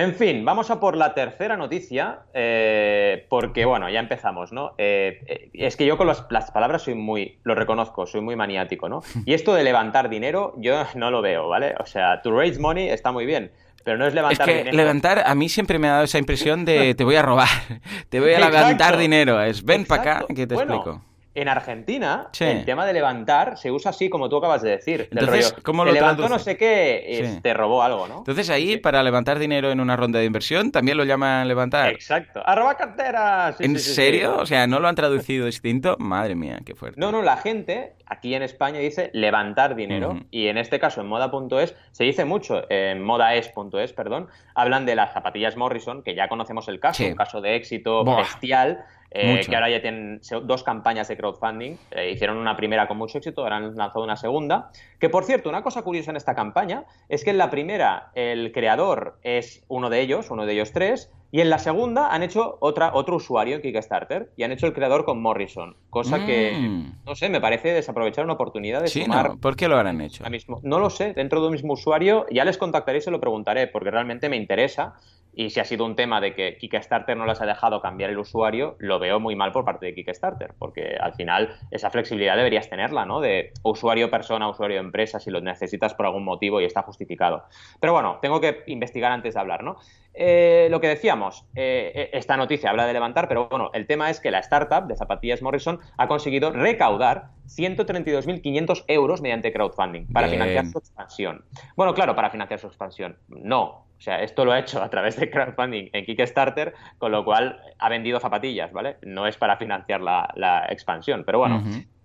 En 0.00 0.14
fin, 0.14 0.46
vamos 0.46 0.70
a 0.70 0.80
por 0.80 0.96
la 0.96 1.12
tercera 1.12 1.58
noticia, 1.58 2.20
eh, 2.32 3.26
porque 3.28 3.66
bueno, 3.66 3.90
ya 3.90 4.00
empezamos, 4.00 4.50
¿no? 4.50 4.72
Eh, 4.78 5.50
es 5.52 5.76
que 5.76 5.84
yo 5.84 5.98
con 5.98 6.06
las, 6.06 6.22
palabras 6.52 6.82
soy 6.82 6.94
muy, 6.94 7.38
lo 7.44 7.54
reconozco, 7.54 8.06
soy 8.06 8.22
muy 8.22 8.34
maniático, 8.34 8.88
¿no? 8.88 9.02
Y 9.26 9.34
esto 9.34 9.52
de 9.52 9.62
levantar 9.62 10.08
dinero, 10.08 10.54
yo 10.56 10.84
no 10.94 11.10
lo 11.10 11.20
veo, 11.20 11.48
¿vale? 11.48 11.74
O 11.78 11.84
sea, 11.84 12.22
to 12.22 12.34
raise 12.34 12.58
money 12.58 12.88
está 12.88 13.12
muy 13.12 13.26
bien, 13.26 13.50
pero 13.84 13.98
no 13.98 14.06
es 14.06 14.14
levantar 14.14 14.48
es 14.48 14.64
que 14.64 14.72
Levantar, 14.72 15.22
a 15.26 15.34
mí 15.34 15.50
siempre 15.50 15.78
me 15.78 15.88
ha 15.88 15.92
dado 15.92 16.04
esa 16.04 16.18
impresión 16.18 16.64
de 16.64 16.94
te 16.96 17.04
voy 17.04 17.16
a 17.16 17.22
robar, 17.22 17.48
te 18.08 18.20
voy 18.20 18.32
a 18.32 18.40
levantar 18.40 18.96
dinero. 18.96 19.42
Es 19.42 19.62
ven 19.62 19.84
para 19.84 20.00
acá 20.00 20.26
que 20.34 20.46
te 20.46 20.54
explico. 20.54 21.02
En 21.32 21.48
Argentina, 21.48 22.28
el 22.40 22.64
tema 22.64 22.84
de 22.84 22.92
levantar 22.92 23.56
se 23.56 23.70
usa 23.70 23.90
así, 23.90 24.08
como 24.08 24.28
tú 24.28 24.38
acabas 24.38 24.62
de 24.62 24.70
decir. 24.70 25.08
Entonces, 25.12 25.54
¿cómo 25.62 25.84
lo 25.84 25.92
levantó 25.92 26.28
no 26.28 26.38
sé 26.38 26.56
qué, 26.56 27.38
te 27.42 27.54
robó 27.54 27.82
algo, 27.82 28.08
¿no? 28.08 28.18
Entonces 28.18 28.50
ahí, 28.50 28.78
para 28.78 29.02
levantar 29.02 29.38
dinero 29.38 29.70
en 29.70 29.80
una 29.80 29.96
ronda 29.96 30.18
de 30.18 30.24
inversión, 30.24 30.72
también 30.72 30.96
lo 30.96 31.04
llaman 31.04 31.46
levantar. 31.46 31.90
Exacto. 31.90 32.42
¡Arroba 32.44 32.76
carteras! 32.76 33.60
¿En 33.60 33.78
serio? 33.78 34.38
O 34.38 34.46
sea, 34.46 34.66
¿no 34.66 34.80
lo 34.80 34.88
han 34.88 34.94
traducido 34.96 35.46
distinto? 35.50 35.96
Madre 35.98 36.34
mía, 36.34 36.58
qué 36.64 36.74
fuerte. 36.74 37.00
No, 37.00 37.12
no, 37.12 37.22
la 37.22 37.36
gente 37.36 37.94
aquí 38.06 38.34
en 38.34 38.42
España 38.42 38.80
dice 38.80 39.10
levantar 39.14 39.76
dinero. 39.76 40.18
Y 40.30 40.48
en 40.48 40.58
este 40.58 40.80
caso, 40.80 41.00
en 41.00 41.06
moda.es, 41.06 41.76
se 41.92 42.04
dice 42.04 42.24
mucho, 42.24 42.64
en 42.70 43.02
modaes.es, 43.02 43.92
perdón, 43.92 44.28
hablan 44.54 44.84
de 44.84 44.96
las 44.96 45.12
zapatillas 45.12 45.56
Morrison, 45.56 46.02
que 46.02 46.14
ya 46.14 46.28
conocemos 46.28 46.66
el 46.68 46.80
caso, 46.80 47.04
un 47.04 47.14
caso 47.14 47.40
de 47.40 47.54
éxito 47.54 48.04
bestial 48.04 48.84
eh, 49.10 49.40
que 49.48 49.54
ahora 49.54 49.70
ya 49.70 49.80
tienen 49.80 50.20
dos 50.44 50.62
campañas 50.62 51.08
de 51.08 51.16
crowdfunding. 51.16 51.76
Eh, 51.90 52.10
hicieron 52.10 52.36
una 52.36 52.56
primera 52.56 52.86
con 52.86 52.96
mucho 52.96 53.18
éxito, 53.18 53.42
ahora 53.42 53.56
han 53.56 53.76
lanzado 53.76 54.04
una 54.04 54.16
segunda. 54.16 54.70
Que 54.98 55.08
por 55.08 55.24
cierto, 55.24 55.48
una 55.48 55.62
cosa 55.62 55.82
curiosa 55.82 56.10
en 56.10 56.16
esta 56.16 56.34
campaña 56.34 56.84
es 57.08 57.24
que 57.24 57.30
en 57.30 57.38
la 57.38 57.50
primera 57.50 58.10
el 58.14 58.52
creador 58.52 59.18
es 59.22 59.64
uno 59.68 59.90
de 59.90 60.00
ellos, 60.00 60.30
uno 60.30 60.46
de 60.46 60.52
ellos 60.52 60.72
tres, 60.72 61.10
y 61.32 61.40
en 61.40 61.50
la 61.50 61.58
segunda 61.58 62.12
han 62.12 62.22
hecho 62.22 62.58
otra, 62.60 62.92
otro 62.94 63.16
usuario 63.16 63.56
en 63.56 63.62
Kickstarter 63.62 64.30
y 64.36 64.42
han 64.42 64.52
hecho 64.52 64.66
el 64.66 64.72
creador 64.72 65.04
con 65.04 65.22
Morrison. 65.22 65.76
Cosa 65.88 66.24
que, 66.26 66.52
mm. 66.52 67.04
no 67.06 67.14
sé, 67.14 67.28
me 67.28 67.40
parece 67.40 67.72
desaprovechar 67.72 68.24
una 68.24 68.34
oportunidad 68.34 68.82
de 68.82 68.88
sí, 68.88 69.04
No. 69.06 69.38
¿Por 69.38 69.56
qué 69.56 69.68
lo 69.68 69.76
habrán 69.76 70.00
hecho? 70.00 70.28
Mismo. 70.28 70.60
No 70.62 70.78
lo 70.78 70.90
sé, 70.90 71.12
dentro 71.14 71.40
de 71.40 71.46
un 71.46 71.52
mismo 71.52 71.74
usuario 71.74 72.26
ya 72.30 72.44
les 72.44 72.58
contactaré 72.58 72.98
y 72.98 73.00
se 73.02 73.10
lo 73.10 73.20
preguntaré 73.20 73.66
porque 73.68 73.90
realmente 73.90 74.28
me 74.28 74.36
interesa 74.36 74.94
y 75.32 75.50
si 75.50 75.60
ha 75.60 75.64
sido 75.64 75.84
un 75.84 75.94
tema 75.94 76.20
de 76.20 76.34
que 76.34 76.56
Kickstarter 76.58 77.16
no 77.16 77.24
les 77.24 77.40
ha 77.40 77.46
dejado 77.46 77.80
cambiar 77.80 78.10
el 78.10 78.18
usuario, 78.18 78.76
lo 78.78 78.98
veo 78.98 79.20
muy 79.20 79.36
mal 79.36 79.52
por 79.52 79.64
parte 79.64 79.86
de 79.86 79.94
Kickstarter, 79.94 80.54
porque 80.58 80.96
al 81.00 81.14
final 81.14 81.54
esa 81.70 81.90
flexibilidad 81.90 82.36
deberías 82.36 82.68
tenerla, 82.68 83.04
¿no? 83.04 83.20
De 83.20 83.52
usuario 83.62 84.10
persona, 84.10 84.48
usuario 84.48 84.80
empresa, 84.80 85.20
si 85.20 85.30
lo 85.30 85.40
necesitas 85.40 85.94
por 85.94 86.06
algún 86.06 86.24
motivo 86.24 86.60
y 86.60 86.64
está 86.64 86.82
justificado. 86.82 87.44
Pero 87.80 87.92
bueno, 87.92 88.18
tengo 88.20 88.40
que 88.40 88.64
investigar 88.66 89.12
antes 89.12 89.34
de 89.34 89.40
hablar, 89.40 89.62
¿no? 89.62 89.76
Eh, 90.14 90.68
lo 90.70 90.80
que 90.80 90.88
decíamos, 90.88 91.46
eh, 91.54 92.10
esta 92.12 92.36
noticia 92.36 92.70
habla 92.70 92.86
de 92.86 92.92
levantar, 92.92 93.28
pero 93.28 93.48
bueno, 93.48 93.70
el 93.74 93.86
tema 93.86 94.10
es 94.10 94.20
que 94.20 94.30
la 94.30 94.40
startup 94.40 94.86
de 94.86 94.96
zapatillas 94.96 95.40
Morrison 95.40 95.78
ha 95.96 96.08
conseguido 96.08 96.50
recaudar 96.50 97.30
132.500 97.46 98.84
euros 98.88 99.20
mediante 99.22 99.52
crowdfunding 99.52 100.06
para 100.12 100.28
financiar 100.28 100.66
su 100.66 100.78
expansión. 100.78 101.44
Bueno, 101.76 101.94
claro, 101.94 102.14
para 102.14 102.30
financiar 102.30 102.58
su 102.58 102.66
expansión. 102.66 103.16
No, 103.28 103.86
o 104.00 104.02
sea, 104.02 104.22
esto 104.22 104.46
lo 104.46 104.52
ha 104.52 104.58
hecho 104.58 104.82
a 104.82 104.88
través 104.88 105.16
de 105.16 105.30
crowdfunding 105.30 105.90
en 105.92 106.04
Kickstarter, 106.06 106.74
con 106.96 107.12
lo 107.12 107.22
cual 107.22 107.60
ha 107.78 107.88
vendido 107.90 108.18
zapatillas, 108.18 108.72
¿vale? 108.72 108.96
No 109.02 109.26
es 109.26 109.36
para 109.36 109.58
financiar 109.58 110.00
la, 110.00 110.66
expansión, 110.70 111.22
pero 111.24 111.38
bueno. 111.38 111.62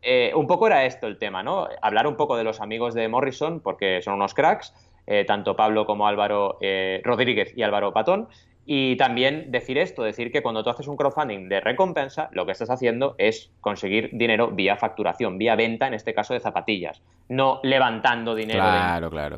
Eh, 0.07 0.31
un 0.35 0.45
poco 0.45 0.67
era 0.67 0.85
esto 0.85 1.07
el 1.07 1.17
tema, 1.17 1.41
¿no? 1.41 1.67
Hablar 1.81 2.05
un 2.05 2.15
poco 2.15 2.37
de 2.37 2.43
los 2.43 2.61
amigos 2.61 2.93
de 2.93 3.07
Morrison, 3.07 3.59
porque 3.59 4.01
son 4.03 4.15
unos 4.15 4.35
cracks, 4.35 4.71
eh, 4.71 4.94
tanto 5.25 5.55
Pablo 5.55 5.85
como 5.85 6.07
Álvaro 6.07 6.57
eh, 6.61 7.01
Rodríguez 7.03 7.53
y 7.55 7.63
Álvaro 7.63 7.93
Patón, 7.93 8.27
Y 8.65 8.95
también 8.97 9.51
decir 9.51 9.77
esto, 9.77 10.03
decir 10.03 10.31
que 10.31 10.41
cuando 10.41 10.63
tú 10.63 10.71
haces 10.71 10.87
un 10.87 10.97
crowdfunding 10.97 11.47
de 11.49 11.61
recompensa, 11.61 12.29
lo 12.31 12.45
que 12.45 12.51
estás 12.51 12.71
haciendo 12.71 13.13
es 13.19 13.51
conseguir 13.61 14.09
dinero 14.13 14.49
vía 14.49 14.75
facturación, 14.75 15.37
vía 15.37 15.55
venta, 15.55 15.87
en 15.87 15.93
este 15.93 16.15
caso 16.15 16.33
de 16.33 16.39
zapatillas, 16.39 17.01
no 17.29 17.59
levantando 17.61 18.33
dinero 18.33 18.63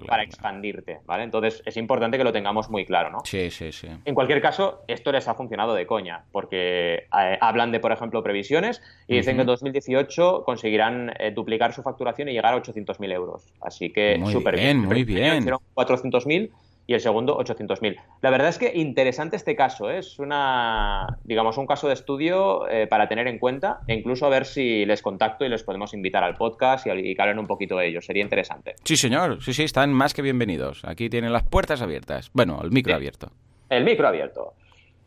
para 0.07 0.23
expandirte, 0.23 0.99
¿vale? 1.05 1.23
Entonces 1.23 1.61
es 1.65 1.75
importante 1.75 2.17
que 2.17 2.23
lo 2.23 2.31
tengamos 2.31 2.69
muy 2.69 2.85
claro, 2.85 3.09
¿no? 3.09 3.19
Sí, 3.25 3.51
sí, 3.51 3.71
sí. 3.73 3.89
En 4.05 4.15
cualquier 4.15 4.41
caso, 4.41 4.83
esto 4.87 5.11
les 5.11 5.27
ha 5.27 5.33
funcionado 5.33 5.73
de 5.73 5.85
coña, 5.85 6.23
porque 6.31 7.07
eh, 7.19 7.37
hablan 7.41 7.73
de, 7.73 7.81
por 7.81 7.91
ejemplo, 7.91 8.23
previsiones 8.23 8.81
y 9.07 9.17
dicen 9.17 9.35
que 9.35 9.41
en 9.41 9.47
2018 9.47 10.43
conseguirán 10.45 11.13
eh, 11.19 11.31
duplicar 11.31 11.73
su 11.73 11.83
facturación 11.83 12.29
y 12.29 12.31
llegar 12.31 12.53
a 12.53 12.57
800.000 12.57 13.11
euros. 13.13 13.43
Así 13.59 13.91
que 13.91 14.21
súper 14.31 14.55
bien. 14.55 14.79
Muy 14.79 15.03
bien, 15.03 15.43
muy 15.43 15.43
bien. 15.43 15.55
400.000 15.75 16.49
y 16.87 16.93
el 16.93 17.01
segundo 17.01 17.37
800.000. 17.37 17.97
La 18.21 18.29
verdad 18.29 18.47
es 18.47 18.57
que 18.57 18.71
interesante 18.73 19.35
este 19.35 19.55
caso, 19.55 19.91
¿eh? 19.91 19.99
es 19.99 20.17
una, 20.19 21.19
digamos, 21.25 21.57
un 21.57 21.67
caso 21.67 21.87
de 21.87 21.93
estudio 21.93 22.67
eh, 22.69 22.87
para 22.87 23.09
tener 23.09 23.27
en 23.27 23.37
cuenta 23.39 23.81
e 23.87 23.93
incluso 23.93 24.25
a 24.25 24.29
ver 24.29 24.45
si 24.45 24.85
les 24.85 25.01
contacto 25.01 25.45
y 25.45 25.49
les 25.49 25.63
podemos 25.63 25.93
invitar 25.93 26.23
al 26.23 26.35
podcast 26.35 26.87
y, 26.87 26.91
y 26.91 27.15
que 27.15 27.21
hablen 27.21 27.39
un 27.39 27.47
poquito 27.47 27.77
de 27.77 27.87
ellos, 27.89 28.05
sería 28.05 28.23
interesante. 28.23 28.75
Sí, 28.85 28.95
señor, 28.95 29.43
sí, 29.43 29.53
sí, 29.53 29.63
están 29.63 29.91
más 29.91 30.13
que 30.13 30.21
bienvenidos. 30.21 30.83
Aquí 30.85 31.09
tienen 31.09 31.33
las 31.33 31.43
puertas 31.43 31.81
abiertas, 31.81 32.31
bueno, 32.33 32.59
el 32.63 32.71
micro 32.71 32.95
abierto. 32.95 33.31
El 33.69 33.83
micro 33.83 34.07
abierto. 34.07 34.53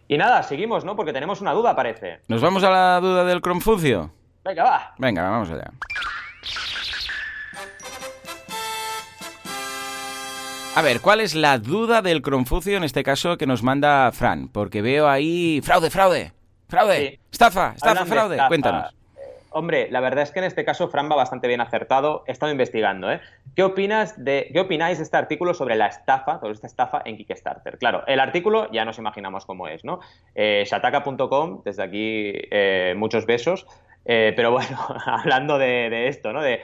Y 0.06 0.18
nada, 0.18 0.42
seguimos, 0.42 0.84
¿no? 0.84 0.96
Porque 0.96 1.12
tenemos 1.12 1.40
una 1.40 1.52
duda, 1.52 1.74
parece. 1.74 2.18
¿Nos 2.28 2.42
vamos 2.42 2.62
a 2.64 2.70
la 2.70 3.00
duda 3.00 3.24
del 3.24 3.40
Confucio? 3.40 4.10
Venga, 4.44 4.64
va. 4.64 4.94
Venga, 4.98 5.22
vamos 5.22 5.50
allá. 5.50 5.70
A 10.76 10.83
ver, 10.83 11.00
¿cuál 11.00 11.20
es 11.20 11.35
la 11.35 11.59
duda 11.59 12.00
del 12.00 12.22
Confucio 12.22 12.76
en 12.76 12.85
este 12.85 13.02
caso 13.02 13.37
que 13.37 13.46
nos 13.46 13.64
manda 13.64 14.12
Fran? 14.12 14.48
Porque 14.48 14.83
veo 14.83 15.09
ahí 15.09 15.61
fraude, 15.64 15.90
fraude, 15.90 16.33
fraude, 16.68 17.18
estafa, 17.33 17.72
estafa, 17.74 18.06
fraude. 18.06 18.38
Cuéntanos. 18.46 18.92
Eh, 18.92 19.20
hombre, 19.50 19.88
la 19.90 19.98
verdad 19.98 20.22
es 20.22 20.30
que 20.30 20.38
en 20.38 20.44
este 20.44 20.64
caso 20.64 20.88
Fran 20.88 21.11
va 21.11 21.16
bastante 21.16 21.48
bien 21.48 21.61
acertado. 21.61 22.22
He 22.28 22.30
estado 22.30 22.52
investigando, 22.52 23.11
¿eh? 23.11 23.20
¿Qué 23.56 23.64
opinas 23.64 24.24
de, 24.24 24.48
qué 24.52 24.61
opináis 24.61 24.98
de 24.98 25.04
este 25.04 25.16
artículo 25.16 25.54
sobre 25.54 25.74
la 25.74 25.88
estafa, 25.88 26.38
sobre 26.38 26.52
esta 26.52 26.68
estafa 26.68 27.02
en 27.04 27.16
Kickstarter? 27.16 27.76
Claro, 27.76 28.04
el 28.06 28.20
artículo 28.20 28.70
ya 28.70 28.85
nos 28.85 28.96
imaginamos 28.98 29.46
cómo 29.46 29.66
es, 29.66 29.85
¿no? 29.85 29.98
Eh, 30.37 30.62
shataka.com, 30.66 31.62
desde 31.64 31.83
aquí 31.83 32.33
eh, 32.52 32.94
muchos 32.96 33.26
besos. 33.26 33.66
pero 34.04 34.52
bueno, 34.52 34.78
hablando 35.04 35.59
de, 35.59 35.90
de 35.90 36.06
esto, 36.06 36.33
¿no? 36.33 36.42
De 36.42 36.61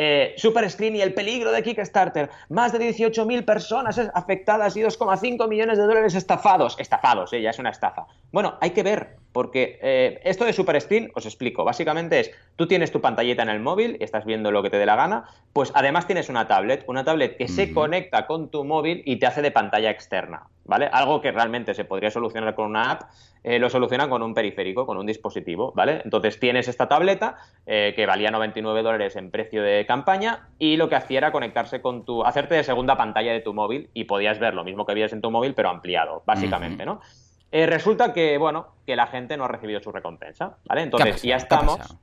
eh, 0.00 0.34
Super 0.36 0.70
Screen 0.70 0.94
y 0.94 1.02
el 1.02 1.12
peligro 1.12 1.50
de 1.50 1.62
Kickstarter. 1.62 2.30
Más 2.48 2.72
de 2.72 2.78
18.000 2.78 3.44
personas 3.44 3.98
afectadas 4.14 4.76
y 4.76 4.80
2,5 4.80 5.48
millones 5.48 5.76
de 5.76 5.84
dólares 5.84 6.14
estafados. 6.14 6.76
Estafados, 6.78 7.32
eh, 7.32 7.42
ya 7.42 7.50
es 7.50 7.58
una 7.58 7.70
estafa. 7.70 8.06
Bueno, 8.30 8.56
hay 8.60 8.70
que 8.70 8.84
ver, 8.84 9.16
porque 9.32 9.78
eh, 9.82 10.20
esto 10.22 10.44
de 10.44 10.52
Super 10.52 10.80
Screen, 10.80 11.10
os 11.14 11.26
explico, 11.26 11.64
básicamente 11.64 12.20
es, 12.20 12.30
tú 12.54 12.68
tienes 12.68 12.92
tu 12.92 13.00
pantallita 13.00 13.42
en 13.42 13.48
el 13.48 13.58
móvil 13.58 13.96
y 13.98 14.04
estás 14.04 14.24
viendo 14.24 14.52
lo 14.52 14.62
que 14.62 14.70
te 14.70 14.78
dé 14.78 14.86
la 14.86 14.94
gana, 14.94 15.24
pues 15.52 15.72
además 15.74 16.06
tienes 16.06 16.28
una 16.28 16.46
tablet, 16.46 16.84
una 16.86 17.04
tablet 17.04 17.36
que 17.36 17.48
se 17.48 17.72
conecta 17.72 18.26
con 18.26 18.50
tu 18.50 18.64
móvil 18.64 19.02
y 19.04 19.16
te 19.16 19.26
hace 19.26 19.42
de 19.42 19.50
pantalla 19.50 19.90
externa, 19.90 20.46
¿vale? 20.64 20.88
Algo 20.92 21.20
que 21.20 21.32
realmente 21.32 21.74
se 21.74 21.84
podría 21.84 22.10
solucionar 22.10 22.54
con 22.54 22.66
una 22.66 22.92
app, 22.92 23.02
eh, 23.48 23.58
lo 23.58 23.70
solucionan 23.70 24.10
con 24.10 24.22
un 24.22 24.34
periférico, 24.34 24.84
con 24.84 24.98
un 24.98 25.06
dispositivo, 25.06 25.72
¿vale? 25.74 26.02
Entonces 26.04 26.38
tienes 26.38 26.68
esta 26.68 26.86
tableta 26.86 27.38
eh, 27.64 27.94
que 27.96 28.04
valía 28.04 28.30
99 28.30 28.82
dólares 28.82 29.16
en 29.16 29.30
precio 29.30 29.62
de 29.62 29.86
campaña 29.86 30.50
y 30.58 30.76
lo 30.76 30.90
que 30.90 30.96
hacía 30.96 31.16
era 31.16 31.32
conectarse 31.32 31.80
con 31.80 32.04
tu, 32.04 32.22
hacerte 32.24 32.56
de 32.56 32.62
segunda 32.62 32.98
pantalla 32.98 33.32
de 33.32 33.40
tu 33.40 33.54
móvil 33.54 33.88
y 33.94 34.04
podías 34.04 34.38
ver 34.38 34.52
lo 34.52 34.64
mismo 34.64 34.84
que 34.84 34.92
veías 34.92 35.14
en 35.14 35.22
tu 35.22 35.30
móvil, 35.30 35.54
pero 35.54 35.70
ampliado, 35.70 36.22
básicamente, 36.26 36.84
¿no? 36.84 37.00
Eh, 37.50 37.64
resulta 37.64 38.12
que, 38.12 38.36
bueno, 38.36 38.66
que 38.84 38.96
la 38.96 39.06
gente 39.06 39.38
no 39.38 39.46
ha 39.46 39.48
recibido 39.48 39.80
su 39.80 39.92
recompensa, 39.92 40.58
¿vale? 40.66 40.82
Entonces 40.82 41.22
ya 41.22 41.36
estamos... 41.36 41.96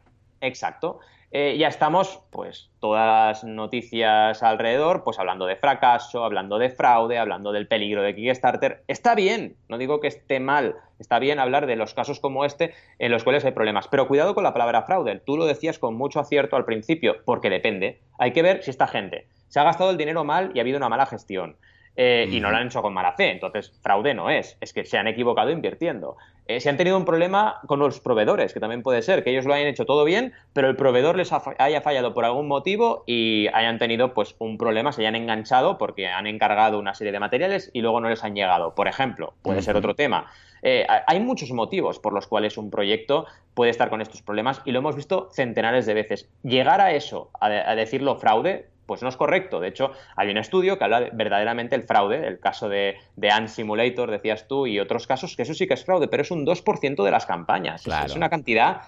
Exacto. 0.46 1.00
Eh, 1.32 1.58
ya 1.58 1.68
estamos, 1.68 2.22
pues, 2.30 2.70
todas 2.80 3.08
las 3.08 3.44
noticias 3.44 4.42
alrededor, 4.42 5.04
pues 5.04 5.20
hablando 5.20 5.46
de 5.46 5.58
fracaso, 5.58 6.24
hablando 6.24 6.58
de 6.60 6.70
fraude, 6.70 7.18
hablando 7.18 7.52
del 7.52 7.68
peligro 7.68 8.02
de 8.04 8.16
Kickstarter. 8.16 8.84
Está 8.88 9.16
bien, 9.16 9.58
no 9.68 9.78
digo 9.78 10.00
que 10.00 10.08
esté 10.08 10.40
mal, 10.40 10.76
está 10.98 11.20
bien 11.20 11.40
hablar 11.40 11.68
de 11.68 11.76
los 11.76 11.94
casos 11.94 12.22
como 12.22 12.46
este 12.46 12.74
en 13.00 13.12
los 13.12 13.26
cuales 13.26 13.44
hay 13.44 13.52
problemas. 13.52 13.90
Pero 13.90 14.08
cuidado 14.08 14.34
con 14.34 14.46
la 14.46 14.54
palabra 14.54 14.84
fraude. 14.84 15.20
Tú 15.26 15.36
lo 15.36 15.46
decías 15.46 15.78
con 15.78 15.96
mucho 15.96 16.22
acierto 16.22 16.56
al 16.56 16.64
principio, 16.64 17.18
porque 17.26 17.50
depende. 17.50 18.00
Hay 18.18 18.32
que 18.32 18.42
ver 18.42 18.64
si 18.64 18.72
esta 18.72 18.88
gente 18.88 19.28
se 19.50 19.60
ha 19.60 19.64
gastado 19.64 19.90
el 19.90 19.98
dinero 19.98 20.24
mal 20.24 20.52
y 20.54 20.60
ha 20.60 20.62
habido 20.62 20.78
una 20.78 20.90
mala 20.90 21.06
gestión. 21.06 21.58
Eh, 21.98 22.28
y 22.30 22.40
no 22.40 22.52
lo 22.52 22.58
han 22.58 22.68
hecho 22.68 22.82
con 22.82 22.94
mala 22.94 23.14
fe. 23.14 23.32
Entonces, 23.32 23.78
fraude 23.82 24.14
no 24.14 24.30
es, 24.30 24.58
es 24.62 24.74
que 24.74 24.86
se 24.86 24.98
han 24.98 25.08
equivocado 25.08 25.50
invirtiendo. 25.50 26.18
Eh, 26.48 26.60
se 26.60 26.70
han 26.70 26.78
tenido 26.78 26.98
un 26.98 27.06
problema 27.06 27.60
con 27.66 27.80
los 27.80 28.00
proveedores, 28.00 28.54
que 28.54 28.60
también 28.60 28.84
puede 28.84 29.02
ser, 29.02 29.24
que 29.24 29.32
ellos 29.32 29.46
lo 29.46 29.54
hayan 29.54 29.68
hecho 29.68 29.86
todo 29.86 30.04
bien, 30.06 30.34
pero 30.54 30.70
el 30.70 30.76
proveedor 30.76 31.18
les 31.18 31.32
haya 31.32 31.82
fallado 31.82 32.14
por 32.14 32.24
algún 32.24 32.48
motivo 32.48 33.04
y 33.08 33.48
hayan 33.54 33.80
tenido 33.80 34.14
pues 34.14 34.36
un 34.38 34.58
problema, 34.58 34.92
se 34.92 35.02
hayan 35.02 35.16
enganchado 35.16 35.78
porque 35.80 36.08
han 36.08 36.28
encargado 36.28 36.78
una 36.78 36.94
serie 36.94 37.12
de 37.12 37.20
materiales 37.20 37.72
y 37.74 37.82
luego 37.82 38.00
no 38.00 38.10
les 38.10 38.24
han 38.24 38.36
llegado. 38.36 38.76
Por 38.76 38.88
ejemplo, 38.88 39.34
puede 39.42 39.64
ser 39.64 39.76
otro 39.76 39.96
tema. 39.96 40.32
Eh, 40.62 40.86
hay 41.08 41.20
muchos 41.20 41.52
motivos 41.52 42.00
por 42.00 42.14
los 42.14 42.28
cuales 42.28 42.58
un 42.58 42.70
proyecto 42.70 43.26
puede 43.54 43.72
estar 43.72 43.90
con 43.90 44.02
estos 44.02 44.22
problemas 44.22 44.62
y 44.66 44.72
lo 44.72 44.80
hemos 44.80 44.96
visto 44.96 45.30
centenares 45.32 45.86
de 45.86 45.94
veces. 45.94 46.30
Llegar 46.44 46.82
a 46.82 46.92
eso, 46.92 47.30
a 47.40 47.76
decirlo 47.76 48.18
fraude, 48.18 48.68
pues 48.86 49.02
no 49.02 49.10
es 49.10 49.18
correcto. 49.18 49.60
De 49.60 49.68
hecho, 49.68 49.92
hay 50.16 50.30
un 50.30 50.38
estudio 50.38 50.78
que 50.78 50.84
habla 50.84 51.02
de, 51.02 51.10
verdaderamente 51.14 51.76
el 51.76 51.84
fraude, 51.84 52.28
el 52.28 52.40
caso 52.40 52.70
de, 52.70 52.96
de 53.16 53.30
Ant 53.30 53.50
Simulator, 53.50 54.12
decías 54.12 54.48
tú, 54.48 54.68
y 54.68 54.80
otros 54.80 55.08
casos, 55.08 55.36
que 55.36 55.44
eso 55.44 55.54
sí 55.54 55.68
que 55.68 55.74
es 55.74 55.86
fraude, 55.86 56.08
pero 56.08 56.24
es 56.24 56.32
un 56.32 56.46
2% 56.46 57.04
de 57.04 57.12
las 57.12 57.26
campañas. 57.26 57.86
Es, 57.86 58.16
una 58.16 58.30
cantidad 58.30 58.82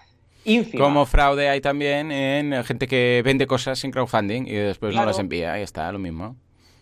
ínfima. 0.44 0.84
Como 0.84 1.06
fraude 1.06 1.50
hay 1.50 1.62
también 1.62 2.12
en 2.12 2.64
gente 2.64 2.88
que 2.88 3.22
vende 3.24 3.48
cosas 3.48 3.80
sin 3.80 3.92
crowdfunding 3.92 4.48
y 4.48 4.54
después 4.54 4.96
no 4.96 5.06
las 5.06 5.20
envía. 5.20 5.54
Ahí 5.54 5.64
está, 5.64 5.92
lo 5.92 6.00
mismo. 6.00 6.36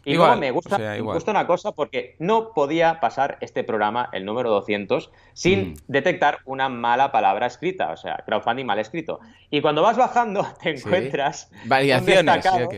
Y 0.06 0.14
igual, 0.14 0.40
me 0.40 0.52
gusta, 0.52 0.78
me 0.78 1.02
gusta 1.02 1.32
una 1.32 1.48
cosa 1.48 1.72
porque 1.72 2.16
no 2.20 2.54
podía 2.54 3.00
pasar 3.00 3.40
este 3.42 3.64
programa, 3.64 4.08
el 4.14 4.24
número 4.24 4.52
200, 4.52 5.12
sin 5.34 5.72
mm. 5.72 5.76
detectar 5.88 6.38
una 6.46 6.70
mala 6.70 7.12
palabra 7.12 7.48
escrita, 7.48 7.92
o 7.92 7.98
sea, 7.98 8.24
crowdfunding 8.24 8.68
mal 8.68 8.78
escrito. 8.78 9.20
Y 9.50 9.62
cuando 9.62 9.82
vas 9.82 9.98
bajando 9.98 10.48
te 10.62 10.78
encuentras 10.78 11.50
variaciones, 11.66 12.20
un 12.20 12.26
destacado 12.26 12.70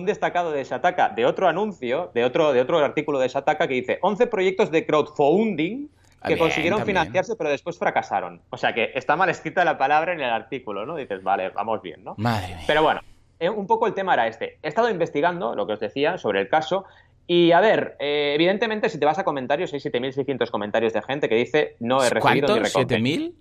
de 0.00 0.64
Shataka 0.64 1.10
de 1.10 1.26
otro 1.26 1.48
anuncio, 1.48 2.10
de 2.14 2.24
otro, 2.24 2.52
de 2.52 2.60
otro 2.60 2.78
artículo 2.78 3.18
de 3.18 3.28
Shataka 3.28 3.68
que 3.68 3.74
dice 3.74 3.98
11 4.02 4.26
proyectos 4.26 4.70
de 4.70 4.84
crowdfunding 4.86 5.88
ah, 6.20 6.28
que 6.28 6.36
consiguieron 6.36 6.84
financiarse 6.84 7.36
pero 7.36 7.50
después 7.50 7.78
fracasaron. 7.78 8.40
O 8.50 8.56
sea 8.56 8.74
que 8.74 8.90
está 8.94 9.16
mal 9.16 9.30
escrita 9.30 9.64
la 9.64 9.78
palabra 9.78 10.12
en 10.12 10.20
el 10.20 10.30
artículo, 10.30 10.84
¿no? 10.84 10.96
Dices, 10.96 11.22
vale, 11.22 11.50
vamos 11.50 11.80
bien, 11.82 12.02
¿no? 12.02 12.14
Madre 12.16 12.48
mía. 12.48 12.64
Pero 12.66 12.82
bueno, 12.82 13.00
eh, 13.38 13.48
un 13.48 13.66
poco 13.66 13.86
el 13.86 13.94
tema 13.94 14.14
era 14.14 14.26
este. 14.26 14.58
He 14.62 14.68
estado 14.68 14.90
investigando 14.90 15.54
lo 15.54 15.66
que 15.66 15.74
os 15.74 15.80
decía 15.80 16.18
sobre 16.18 16.40
el 16.40 16.48
caso 16.48 16.84
y 17.26 17.52
a 17.52 17.60
ver, 17.60 17.96
eh, 18.00 18.32
evidentemente 18.34 18.88
si 18.88 18.98
te 18.98 19.06
vas 19.06 19.18
a 19.18 19.24
comentarios 19.24 19.72
hay 19.72 19.80
7.600 19.80 20.50
comentarios 20.50 20.92
de 20.92 21.02
gente 21.02 21.28
que 21.28 21.36
dice 21.36 21.76
no 21.80 22.02
he 22.02 22.10
recibido 22.10 22.56
ni 22.56 22.64
recompensa. 22.64 22.98
¿7.000? 22.98 23.32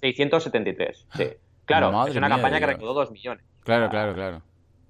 673, 0.00 1.06
sí. 1.14 1.24
Claro, 1.66 2.06
es 2.06 2.16
una 2.16 2.28
campaña 2.28 2.58
que 2.58 2.66
recaudó 2.66 2.94
2 2.94 3.12
millones. 3.12 3.44
Claro, 3.62 3.88
claro, 3.90 4.14
claro. 4.14 4.42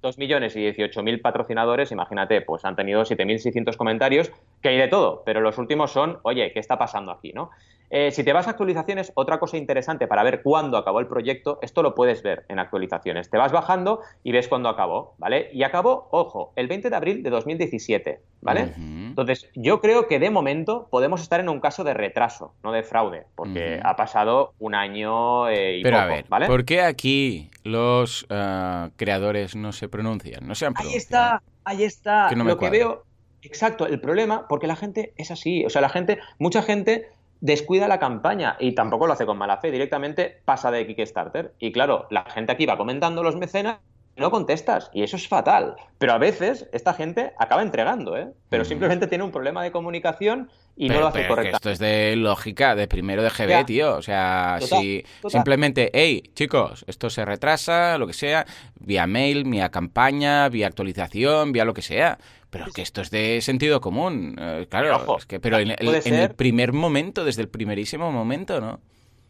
2 0.02 0.18
millones 0.18 0.56
y 0.56 0.60
18.000 0.60 1.20
patrocinadores, 1.20 1.92
imagínate, 1.92 2.40
pues 2.40 2.64
han 2.64 2.76
tenido 2.76 3.02
7.600 3.02 3.76
comentarios, 3.76 4.32
que 4.62 4.70
hay 4.70 4.78
de 4.78 4.88
todo, 4.88 5.22
pero 5.24 5.40
los 5.40 5.58
últimos 5.58 5.90
son, 5.92 6.18
oye, 6.22 6.52
¿qué 6.52 6.60
está 6.60 6.78
pasando 6.78 7.12
aquí? 7.12 7.32
¿no? 7.32 7.50
Eh, 7.90 8.12
si 8.12 8.22
te 8.22 8.32
vas 8.32 8.46
a 8.46 8.50
actualizaciones, 8.50 9.10
otra 9.14 9.40
cosa 9.40 9.56
interesante 9.56 10.06
para 10.06 10.22
ver 10.22 10.42
cuándo 10.42 10.76
acabó 10.76 11.00
el 11.00 11.08
proyecto, 11.08 11.58
esto 11.60 11.82
lo 11.82 11.94
puedes 11.96 12.22
ver 12.22 12.44
en 12.48 12.60
actualizaciones. 12.60 13.30
Te 13.30 13.36
vas 13.36 13.50
bajando 13.50 14.00
y 14.22 14.30
ves 14.30 14.46
cuándo 14.46 14.68
acabó, 14.68 15.14
¿vale? 15.18 15.50
Y 15.52 15.64
acabó, 15.64 16.08
ojo, 16.12 16.52
el 16.54 16.68
20 16.68 16.88
de 16.88 16.96
abril 16.96 17.22
de 17.24 17.30
2017, 17.30 18.20
¿vale? 18.42 18.72
Entonces, 18.76 19.50
yo 19.54 19.80
creo 19.80 20.06
que 20.06 20.20
de 20.20 20.30
momento 20.30 20.86
podemos 20.90 21.20
estar 21.20 21.40
en 21.40 21.48
un 21.48 21.58
caso 21.58 21.82
de 21.82 21.94
retraso, 21.94 22.54
no 22.62 22.70
de 22.70 22.84
fraude, 22.84 23.26
porque 23.34 23.80
ha 23.82 23.96
pasado 23.96 24.54
un 24.60 24.76
año 24.76 25.48
eh, 25.48 25.78
y 25.78 25.82
Pero 25.82 25.96
poco, 25.96 26.04
a 26.04 26.14
ver, 26.14 26.24
¿vale? 26.28 26.46
¿por 26.46 26.64
qué 26.64 26.82
aquí 26.82 27.50
los 27.64 28.24
eh, 28.30 28.90
creadores 28.96 29.56
no 29.56 29.72
se 29.72 29.88
pronuncian? 29.88 30.46
No 30.46 30.54
se 30.54 30.66
han 30.66 30.74
Ahí 30.76 30.94
está, 30.94 31.42
ahí 31.64 31.82
está. 31.82 32.30
lo 32.32 32.56
que 32.56 32.70
veo, 32.70 33.04
exacto, 33.42 33.86
el 33.86 34.00
problema, 34.00 34.46
porque 34.48 34.68
la 34.68 34.76
gente 34.76 35.12
es 35.16 35.32
así, 35.32 35.64
o 35.64 35.70
sea, 35.70 35.82
la 35.82 35.88
gente, 35.88 36.18
mucha 36.38 36.62
gente 36.62 37.08
descuida 37.40 37.88
la 37.88 37.98
campaña 37.98 38.56
y 38.58 38.72
tampoco 38.72 39.06
lo 39.06 39.14
hace 39.14 39.26
con 39.26 39.38
mala 39.38 39.58
fe, 39.58 39.70
directamente 39.70 40.40
pasa 40.44 40.70
de 40.70 40.86
Kickstarter. 40.86 41.54
Y 41.58 41.72
claro, 41.72 42.06
la 42.10 42.24
gente 42.24 42.52
aquí 42.52 42.66
va 42.66 42.76
comentando 42.76 43.22
los 43.22 43.36
mecenas 43.36 43.78
no 44.20 44.30
contestas 44.30 44.90
y 44.92 45.02
eso 45.02 45.16
es 45.16 45.26
fatal. 45.26 45.76
Pero 45.98 46.12
a 46.12 46.18
veces 46.18 46.68
esta 46.72 46.94
gente 46.94 47.32
acaba 47.38 47.62
entregando, 47.62 48.16
¿eh? 48.16 48.28
Pero 48.48 48.64
simplemente 48.64 49.06
tiene 49.06 49.24
un 49.24 49.32
problema 49.32 49.62
de 49.64 49.72
comunicación 49.72 50.50
y 50.76 50.88
no 50.88 51.00
lo 51.00 51.08
hace 51.08 51.26
correctamente. 51.26 51.56
esto 51.56 51.70
es 51.70 51.78
de 51.78 52.16
lógica, 52.16 52.74
de 52.74 52.86
primero 52.86 53.22
de 53.22 53.30
GB, 53.30 53.64
tío. 53.66 53.96
O 53.96 54.02
sea, 54.02 54.58
si 54.60 55.04
simplemente, 55.28 55.90
hey, 55.92 56.22
chicos, 56.34 56.84
esto 56.86 57.10
se 57.10 57.24
retrasa, 57.24 57.98
lo 57.98 58.06
que 58.06 58.12
sea, 58.12 58.46
vía 58.78 59.06
mail, 59.06 59.44
vía 59.44 59.70
campaña, 59.70 60.48
vía 60.48 60.66
actualización, 60.66 61.52
vía 61.52 61.64
lo 61.64 61.74
que 61.74 61.82
sea. 61.82 62.18
Pero 62.50 62.66
que 62.74 62.82
esto 62.82 63.00
es 63.00 63.10
de 63.10 63.40
sentido 63.40 63.80
común. 63.80 64.36
Eh, 64.38 64.66
claro, 64.68 65.16
es 65.16 65.26
que, 65.26 65.38
pero 65.40 65.58
en, 65.58 65.70
en 65.78 66.14
el 66.14 66.34
primer 66.34 66.72
momento, 66.72 67.24
desde 67.24 67.42
el 67.42 67.48
primerísimo 67.48 68.10
momento, 68.10 68.60
¿no? 68.60 68.80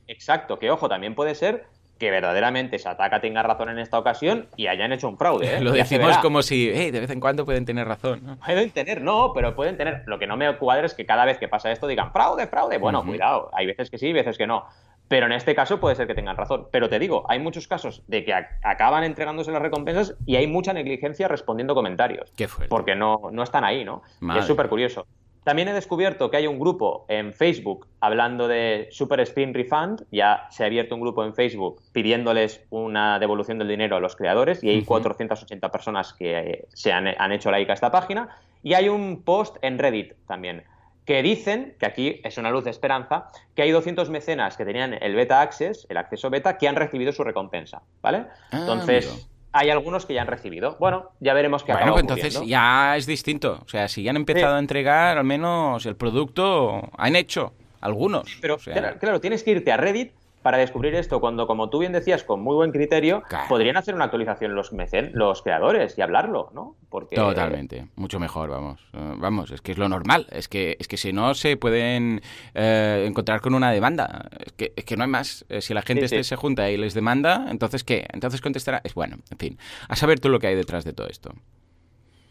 Exacto, 0.08 0.58
que 0.58 0.70
ojo, 0.70 0.88
también 0.88 1.14
puede 1.14 1.34
ser 1.34 1.66
que 2.00 2.10
verdaderamente 2.10 2.78
Sataka 2.78 3.20
tenga 3.20 3.42
razón 3.42 3.68
en 3.68 3.78
esta 3.78 3.98
ocasión 3.98 4.48
y 4.56 4.66
hayan 4.66 4.90
hecho 4.90 5.06
un 5.06 5.18
fraude. 5.18 5.56
¿eh? 5.56 5.60
Lo 5.60 5.70
decimos 5.70 6.16
como 6.18 6.42
si 6.42 6.66
de 6.66 6.98
vez 6.98 7.10
en 7.10 7.20
cuando 7.20 7.44
pueden 7.44 7.66
tener 7.66 7.86
razón. 7.86 8.20
¿no? 8.24 8.36
Pueden 8.38 8.70
tener, 8.70 9.02
no, 9.02 9.32
pero 9.34 9.54
pueden 9.54 9.76
tener. 9.76 10.02
Lo 10.06 10.18
que 10.18 10.26
no 10.26 10.36
me 10.36 10.56
cuadra 10.56 10.86
es 10.86 10.94
que 10.94 11.04
cada 11.06 11.26
vez 11.26 11.38
que 11.38 11.46
pasa 11.46 11.70
esto 11.70 11.86
digan 11.86 12.10
fraude, 12.10 12.46
fraude. 12.46 12.78
Bueno, 12.78 13.04
cuidado, 13.04 13.50
hay 13.52 13.66
veces 13.66 13.90
que 13.90 13.98
sí, 13.98 14.12
veces 14.12 14.38
que 14.38 14.46
no. 14.46 14.64
Pero 15.10 15.26
en 15.26 15.32
este 15.32 15.56
caso 15.56 15.80
puede 15.80 15.96
ser 15.96 16.06
que 16.06 16.14
tengan 16.14 16.36
razón. 16.36 16.68
Pero 16.70 16.88
te 16.88 17.00
digo, 17.00 17.24
hay 17.28 17.40
muchos 17.40 17.66
casos 17.66 18.04
de 18.06 18.24
que 18.24 18.32
acaban 18.32 19.02
entregándose 19.02 19.50
las 19.50 19.60
recompensas 19.60 20.14
y 20.24 20.36
hay 20.36 20.46
mucha 20.46 20.72
negligencia 20.72 21.26
respondiendo 21.26 21.74
comentarios. 21.74 22.32
Qué 22.36 22.46
fuerte. 22.46 22.68
Porque 22.68 22.94
no, 22.94 23.22
no 23.32 23.42
están 23.42 23.64
ahí, 23.64 23.84
¿no? 23.84 24.02
es 24.38 24.44
súper 24.44 24.68
curioso. 24.68 25.08
También 25.42 25.66
he 25.66 25.72
descubierto 25.72 26.30
que 26.30 26.36
hay 26.36 26.46
un 26.46 26.60
grupo 26.60 27.06
en 27.08 27.32
Facebook 27.32 27.88
hablando 27.98 28.46
de 28.46 28.86
Super 28.92 29.18
Spin 29.18 29.52
Refund. 29.52 30.04
Ya 30.12 30.46
se 30.50 30.62
ha 30.62 30.66
abierto 30.66 30.94
un 30.94 31.00
grupo 31.00 31.24
en 31.24 31.34
Facebook 31.34 31.82
pidiéndoles 31.90 32.64
una 32.70 33.18
devolución 33.18 33.58
del 33.58 33.66
dinero 33.66 33.96
a 33.96 34.00
los 34.00 34.14
creadores 34.14 34.62
y 34.62 34.68
hay 34.68 34.84
480 34.84 35.72
personas 35.72 36.12
que 36.12 36.38
eh, 36.38 36.68
se 36.72 36.92
han, 36.92 37.08
han 37.08 37.32
hecho 37.32 37.50
like 37.50 37.68
a 37.68 37.74
esta 37.74 37.90
página. 37.90 38.28
Y 38.62 38.74
hay 38.74 38.88
un 38.88 39.24
post 39.24 39.56
en 39.62 39.76
Reddit 39.80 40.12
también 40.28 40.62
que 41.10 41.24
dicen, 41.24 41.74
que 41.80 41.86
aquí 41.86 42.20
es 42.22 42.38
una 42.38 42.52
luz 42.52 42.62
de 42.62 42.70
esperanza, 42.70 43.32
que 43.56 43.62
hay 43.62 43.72
200 43.72 44.08
mecenas 44.10 44.56
que 44.56 44.64
tenían 44.64 44.94
el 44.94 45.16
beta 45.16 45.40
access, 45.40 45.84
el 45.88 45.96
acceso 45.96 46.30
beta, 46.30 46.56
que 46.56 46.68
han 46.68 46.76
recibido 46.76 47.10
su 47.10 47.24
recompensa, 47.24 47.82
¿vale? 48.00 48.26
Ah, 48.52 48.58
Entonces, 48.60 49.28
hay 49.50 49.70
algunos 49.70 50.06
que 50.06 50.14
ya 50.14 50.20
han 50.20 50.28
recibido. 50.28 50.76
Bueno, 50.78 51.10
ya 51.18 51.34
veremos 51.34 51.64
qué 51.64 51.72
bueno, 51.72 51.94
pues 51.94 52.02
entonces 52.02 52.40
ya 52.46 52.96
es 52.96 53.06
distinto. 53.06 53.60
O 53.64 53.68
sea, 53.68 53.88
si 53.88 54.04
ya 54.04 54.10
han 54.10 54.18
empezado 54.18 54.54
a 54.54 54.60
entregar, 54.60 55.18
al 55.18 55.24
menos 55.24 55.84
el 55.84 55.96
producto 55.96 56.80
han 56.96 57.16
hecho 57.16 57.54
algunos. 57.80 58.38
Pero 58.40 58.58
claro, 59.00 59.20
tienes 59.20 59.42
que 59.42 59.50
irte 59.50 59.72
a 59.72 59.78
Reddit 59.78 60.12
para 60.42 60.58
descubrir 60.58 60.94
esto 60.94 61.20
cuando, 61.20 61.46
como 61.46 61.68
tú 61.68 61.78
bien 61.78 61.92
decías, 61.92 62.24
con 62.24 62.40
muy 62.40 62.54
buen 62.54 62.72
criterio, 62.72 63.22
podrían 63.48 63.76
hacer 63.76 63.94
una 63.94 64.04
actualización 64.04 64.54
los 64.54 64.72
mecen, 64.72 65.10
los 65.14 65.42
creadores 65.42 65.96
y 65.98 66.02
hablarlo, 66.02 66.50
¿no? 66.54 66.76
Porque... 66.88 67.16
Totalmente, 67.16 67.88
mucho 67.96 68.18
mejor, 68.18 68.50
vamos. 68.50 68.80
Eh, 68.92 69.14
vamos, 69.16 69.50
es 69.50 69.60
que 69.60 69.72
es 69.72 69.78
lo 69.78 69.88
normal. 69.88 70.26
Es 70.30 70.48
que, 70.48 70.76
es 70.80 70.88
que 70.88 70.96
si 70.96 71.12
no 71.12 71.34
se 71.34 71.56
pueden 71.56 72.22
eh, 72.54 73.04
encontrar 73.06 73.40
con 73.40 73.54
una 73.54 73.70
demanda. 73.70 74.28
Es 74.44 74.52
que, 74.52 74.72
es 74.74 74.84
que 74.84 74.96
no 74.96 75.04
hay 75.04 75.10
más. 75.10 75.44
Eh, 75.48 75.60
si 75.60 75.74
la 75.74 75.82
gente 75.82 76.04
este 76.06 76.24
se 76.24 76.36
junta 76.36 76.70
y 76.70 76.76
les 76.76 76.94
demanda, 76.94 77.46
entonces 77.48 77.84
¿qué? 77.84 78.06
Entonces 78.12 78.40
contestará. 78.40 78.80
Es 78.84 78.94
bueno, 78.94 79.18
en 79.30 79.38
fin. 79.38 79.58
A 79.88 79.96
saber 79.96 80.20
tú 80.20 80.28
lo 80.28 80.38
que 80.38 80.48
hay 80.48 80.54
detrás 80.54 80.84
de 80.84 80.92
todo 80.92 81.06
esto. 81.08 81.32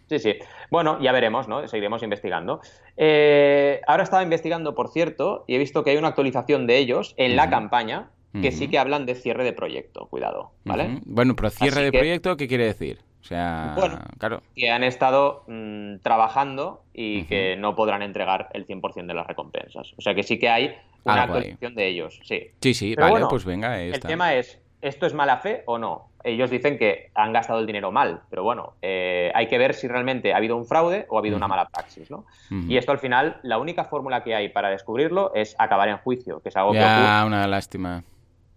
Sí, 0.09 0.19
sí. 0.19 0.35
Bueno, 0.71 0.99
ya 1.01 1.11
veremos, 1.11 1.47
¿no? 1.47 1.67
Seguiremos 1.67 2.01
investigando. 2.01 2.61
Eh, 2.97 3.79
ahora 3.87 4.03
estaba 4.03 4.23
investigando, 4.23 4.73
por 4.73 4.89
cierto, 4.89 5.45
y 5.47 5.55
he 5.55 5.57
visto 5.59 5.83
que 5.83 5.91
hay 5.91 5.97
una 5.97 6.09
actualización 6.09 6.65
de 6.65 6.77
ellos 6.77 7.13
en 7.17 7.35
la 7.35 7.49
campaña 7.49 8.09
que 8.41 8.51
sí 8.51 8.67
que 8.67 8.77
hablan 8.77 9.05
de 9.05 9.15
cierre 9.15 9.43
de 9.43 9.53
proyecto. 9.53 10.07
Cuidado, 10.07 10.51
¿vale? 10.63 10.99
Bueno, 11.05 11.35
pero 11.35 11.49
cierre 11.49 11.83
de 11.83 11.91
proyecto, 11.91 12.37
¿qué 12.37 12.47
quiere 12.47 12.65
decir? 12.65 12.99
O 13.21 13.23
sea, 13.23 13.75
claro. 14.17 14.41
que 14.55 14.69
han 14.69 14.83
estado 14.83 15.43
mm, 15.47 15.97
trabajando 16.01 16.83
y 16.93 17.25
que 17.25 17.55
no 17.57 17.75
podrán 17.75 18.01
entregar 18.01 18.49
el 18.53 18.65
100% 18.65 19.05
de 19.05 19.13
las 19.13 19.27
recompensas. 19.27 19.93
O 19.97 20.01
sea 20.01 20.15
que 20.15 20.23
sí 20.23 20.39
que 20.39 20.49
hay 20.49 20.75
una 21.03 21.23
actualización 21.23 21.75
de 21.75 21.87
ellos, 21.87 22.19
sí. 22.23 22.47
Sí, 22.61 22.73
sí, 22.73 22.95
vale, 22.95 23.25
pues 23.29 23.45
venga. 23.45 23.81
El 23.81 23.99
tema 23.99 24.35
es, 24.35 24.59
¿esto 24.81 25.05
es 25.05 25.13
mala 25.13 25.37
fe 25.37 25.63
o 25.65 25.77
no? 25.77 26.09
ellos 26.23 26.49
dicen 26.49 26.77
que 26.77 27.11
han 27.15 27.31
gastado 27.33 27.59
el 27.59 27.65
dinero 27.65 27.91
mal, 27.91 28.21
pero 28.29 28.43
bueno, 28.43 28.73
eh, 28.81 29.31
hay 29.33 29.47
que 29.47 29.57
ver 29.57 29.73
si 29.73 29.87
realmente 29.87 30.33
ha 30.33 30.37
habido 30.37 30.57
un 30.57 30.65
fraude 30.65 31.05
o 31.09 31.17
ha 31.17 31.19
habido 31.19 31.37
una 31.37 31.47
mala 31.47 31.67
praxis, 31.67 32.11
¿no? 32.11 32.25
Y 32.49 32.77
esto 32.77 32.91
al 32.91 32.99
final, 32.99 33.39
la 33.43 33.57
única 33.57 33.85
fórmula 33.85 34.23
que 34.23 34.35
hay 34.35 34.49
para 34.49 34.69
descubrirlo 34.69 35.33
es 35.33 35.55
acabar 35.57 35.87
en 35.89 35.97
juicio, 35.97 36.41
que 36.41 36.49
es 36.49 36.57
algo 36.57 36.73
que 36.73 36.79
ocurre. 36.79 37.25
una 37.25 37.47
lástima. 37.47 38.03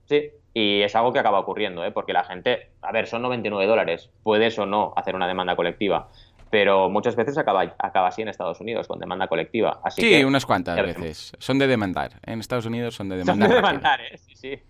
Sí, 0.06 0.30
y 0.54 0.82
es 0.82 0.94
algo 0.96 1.12
que 1.12 1.20
acaba 1.20 1.38
ocurriendo, 1.38 1.84
¿eh? 1.84 1.92
porque 1.92 2.12
la 2.12 2.24
gente, 2.24 2.70
a 2.82 2.92
ver, 2.92 3.06
son 3.06 3.22
99 3.22 3.66
dólares, 3.66 4.10
puedes 4.22 4.58
o 4.58 4.66
no 4.66 4.92
hacer 4.96 5.14
una 5.14 5.28
demanda 5.28 5.54
colectiva, 5.54 6.08
pero 6.50 6.90
muchas 6.90 7.16
veces 7.16 7.38
acaba, 7.38 7.74
acaba 7.78 8.08
así 8.08 8.22
en 8.22 8.28
Estados 8.28 8.60
Unidos, 8.60 8.88
con 8.88 8.98
demanda 8.98 9.28
colectiva. 9.28 9.80
Así 9.84 10.02
sí, 10.02 10.24
unas 10.24 10.44
cuantas 10.44 10.76
veces. 10.76 11.32
Son 11.38 11.58
de 11.58 11.66
demandar. 11.66 12.20
En 12.26 12.40
Estados 12.40 12.66
Unidos 12.66 12.94
son 12.94 13.08
de 13.08 13.18
demandar. 13.18 13.48
Son 13.48 13.48
de 13.48 13.54
demandar, 13.54 14.00
¿eh? 14.00 14.18
Sí, 14.18 14.34
sí. 14.34 14.62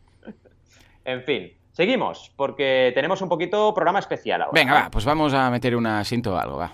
En 1.05 1.23
fin. 1.23 1.53
Seguimos, 1.73 2.31
porque 2.37 2.93
tenemos 2.95 3.23
un 3.23 3.31
poquito 3.31 3.73
programa 3.73 3.99
especial 3.99 4.43
ahora. 4.43 4.53
Venga, 4.61 4.75
va, 4.75 4.91
pues 4.91 5.07
vamos 5.07 5.33
a 5.33 5.51
meter 5.51 5.75
un 5.75 5.87
asiento 5.87 6.35
o 6.35 6.37
algo, 6.37 6.59
va. 6.59 6.73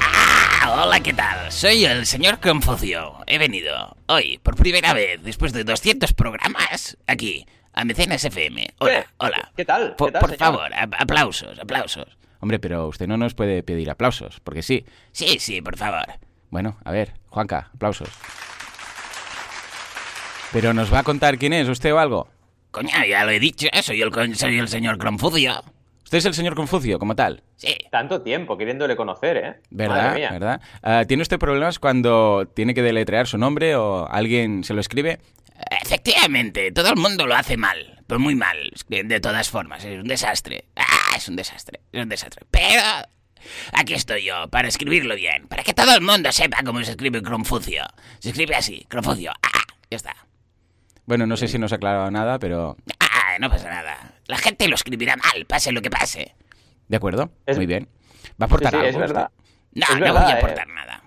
Ah, 0.00 0.82
hola, 0.86 1.00
¿qué 1.00 1.12
tal? 1.12 1.52
Soy 1.52 1.84
el 1.84 2.06
señor 2.06 2.40
Confucio. 2.40 3.18
He 3.26 3.38
venido 3.38 3.96
hoy, 4.06 4.38
por 4.42 4.56
primera 4.56 4.92
vez, 4.92 5.22
después 5.22 5.52
de 5.52 5.64
200 5.64 6.12
programas, 6.14 6.96
aquí, 7.06 7.46
a 7.74 7.84
Mecenas 7.84 8.24
FM. 8.24 8.66
Hola, 8.78 9.06
hola. 9.18 9.52
¿Qué 9.56 9.64
tal? 9.64 9.94
Por, 9.96 10.12
por 10.12 10.36
favor, 10.36 10.70
aplausos, 10.74 11.58
aplausos. 11.58 12.17
Hombre, 12.40 12.58
pero 12.58 12.86
usted 12.88 13.06
no 13.06 13.16
nos 13.16 13.34
puede 13.34 13.62
pedir 13.62 13.90
aplausos, 13.90 14.40
porque 14.40 14.62
sí. 14.62 14.84
Sí, 15.12 15.38
sí, 15.38 15.60
por 15.60 15.76
favor. 15.76 16.06
Bueno, 16.50 16.76
a 16.84 16.92
ver, 16.92 17.14
Juanca, 17.28 17.70
aplausos. 17.74 18.08
¿Pero 20.52 20.72
nos 20.72 20.92
va 20.92 21.00
a 21.00 21.02
contar 21.02 21.36
quién 21.36 21.52
es 21.52 21.68
usted 21.68 21.92
o 21.92 21.98
algo? 21.98 22.28
Coño, 22.70 22.90
ya 23.08 23.24
lo 23.24 23.30
he 23.30 23.40
dicho, 23.40 23.66
soy 23.82 24.00
el, 24.02 24.36
soy 24.36 24.58
el 24.58 24.68
señor 24.68 24.98
Confucio. 24.98 25.62
Usted 26.04 26.18
es 26.18 26.24
el 26.24 26.32
señor 26.32 26.54
Confucio, 26.54 26.98
como 26.98 27.14
tal. 27.14 27.42
Sí. 27.56 27.76
Tanto 27.90 28.22
tiempo 28.22 28.56
queriéndole 28.56 28.96
conocer, 28.96 29.36
¿eh? 29.36 29.56
¿Verdad? 29.68 30.14
¿verdad? 30.30 30.60
Ah, 30.82 31.04
¿Tiene 31.06 31.22
usted 31.22 31.38
problemas 31.38 31.78
cuando 31.78 32.46
tiene 32.54 32.72
que 32.72 32.80
deletrear 32.82 33.26
su 33.26 33.36
nombre 33.36 33.76
o 33.76 34.08
alguien 34.08 34.64
se 34.64 34.72
lo 34.72 34.80
escribe? 34.80 35.18
Efectivamente, 35.82 36.70
todo 36.72 36.90
el 36.90 36.96
mundo 36.96 37.26
lo 37.26 37.34
hace 37.34 37.56
mal, 37.56 38.02
pero 38.06 38.20
muy 38.20 38.34
mal, 38.34 38.70
de 38.88 39.20
todas 39.20 39.50
formas, 39.50 39.84
es 39.84 39.98
un 39.98 40.06
desastre. 40.06 40.66
Ah, 40.76 41.16
es 41.16 41.28
un 41.28 41.36
desastre, 41.36 41.80
es 41.92 42.02
un 42.02 42.08
desastre. 42.08 42.46
Pero 42.50 42.82
aquí 43.72 43.94
estoy 43.94 44.24
yo, 44.24 44.48
para 44.48 44.68
escribirlo 44.68 45.16
bien, 45.16 45.48
para 45.48 45.64
que 45.64 45.74
todo 45.74 45.94
el 45.94 46.00
mundo 46.00 46.30
sepa 46.32 46.62
cómo 46.64 46.82
se 46.84 46.92
escribe 46.92 47.22
Confucio. 47.22 47.84
Se 48.20 48.30
escribe 48.30 48.54
así, 48.54 48.86
Confucio. 48.90 49.32
Ah, 49.42 49.64
ya 49.90 49.96
está. 49.96 50.14
Bueno, 51.06 51.26
no 51.26 51.36
sé 51.36 51.48
si 51.48 51.58
nos 51.58 51.72
ha 51.72 51.76
aclarado 51.76 52.10
nada, 52.10 52.38
pero... 52.38 52.76
Ah, 53.00 53.36
no 53.40 53.50
pasa 53.50 53.68
nada. 53.70 54.14
La 54.26 54.38
gente 54.38 54.68
lo 54.68 54.74
escribirá 54.74 55.16
mal, 55.16 55.46
pase 55.46 55.72
lo 55.72 55.82
que 55.82 55.90
pase. 55.90 56.34
De 56.86 56.96
acuerdo, 56.96 57.32
muy 57.46 57.66
bien. 57.66 57.88
¿Va 58.40 58.44
a 58.44 58.46
aportar 58.46 58.76
algo? 58.76 58.88
Es 58.88 58.96
verdad. 58.96 59.30
No, 59.72 59.86
no 59.98 60.12
voy 60.12 60.30
a 60.30 60.36
aportar 60.36 60.68
nada. 60.68 61.02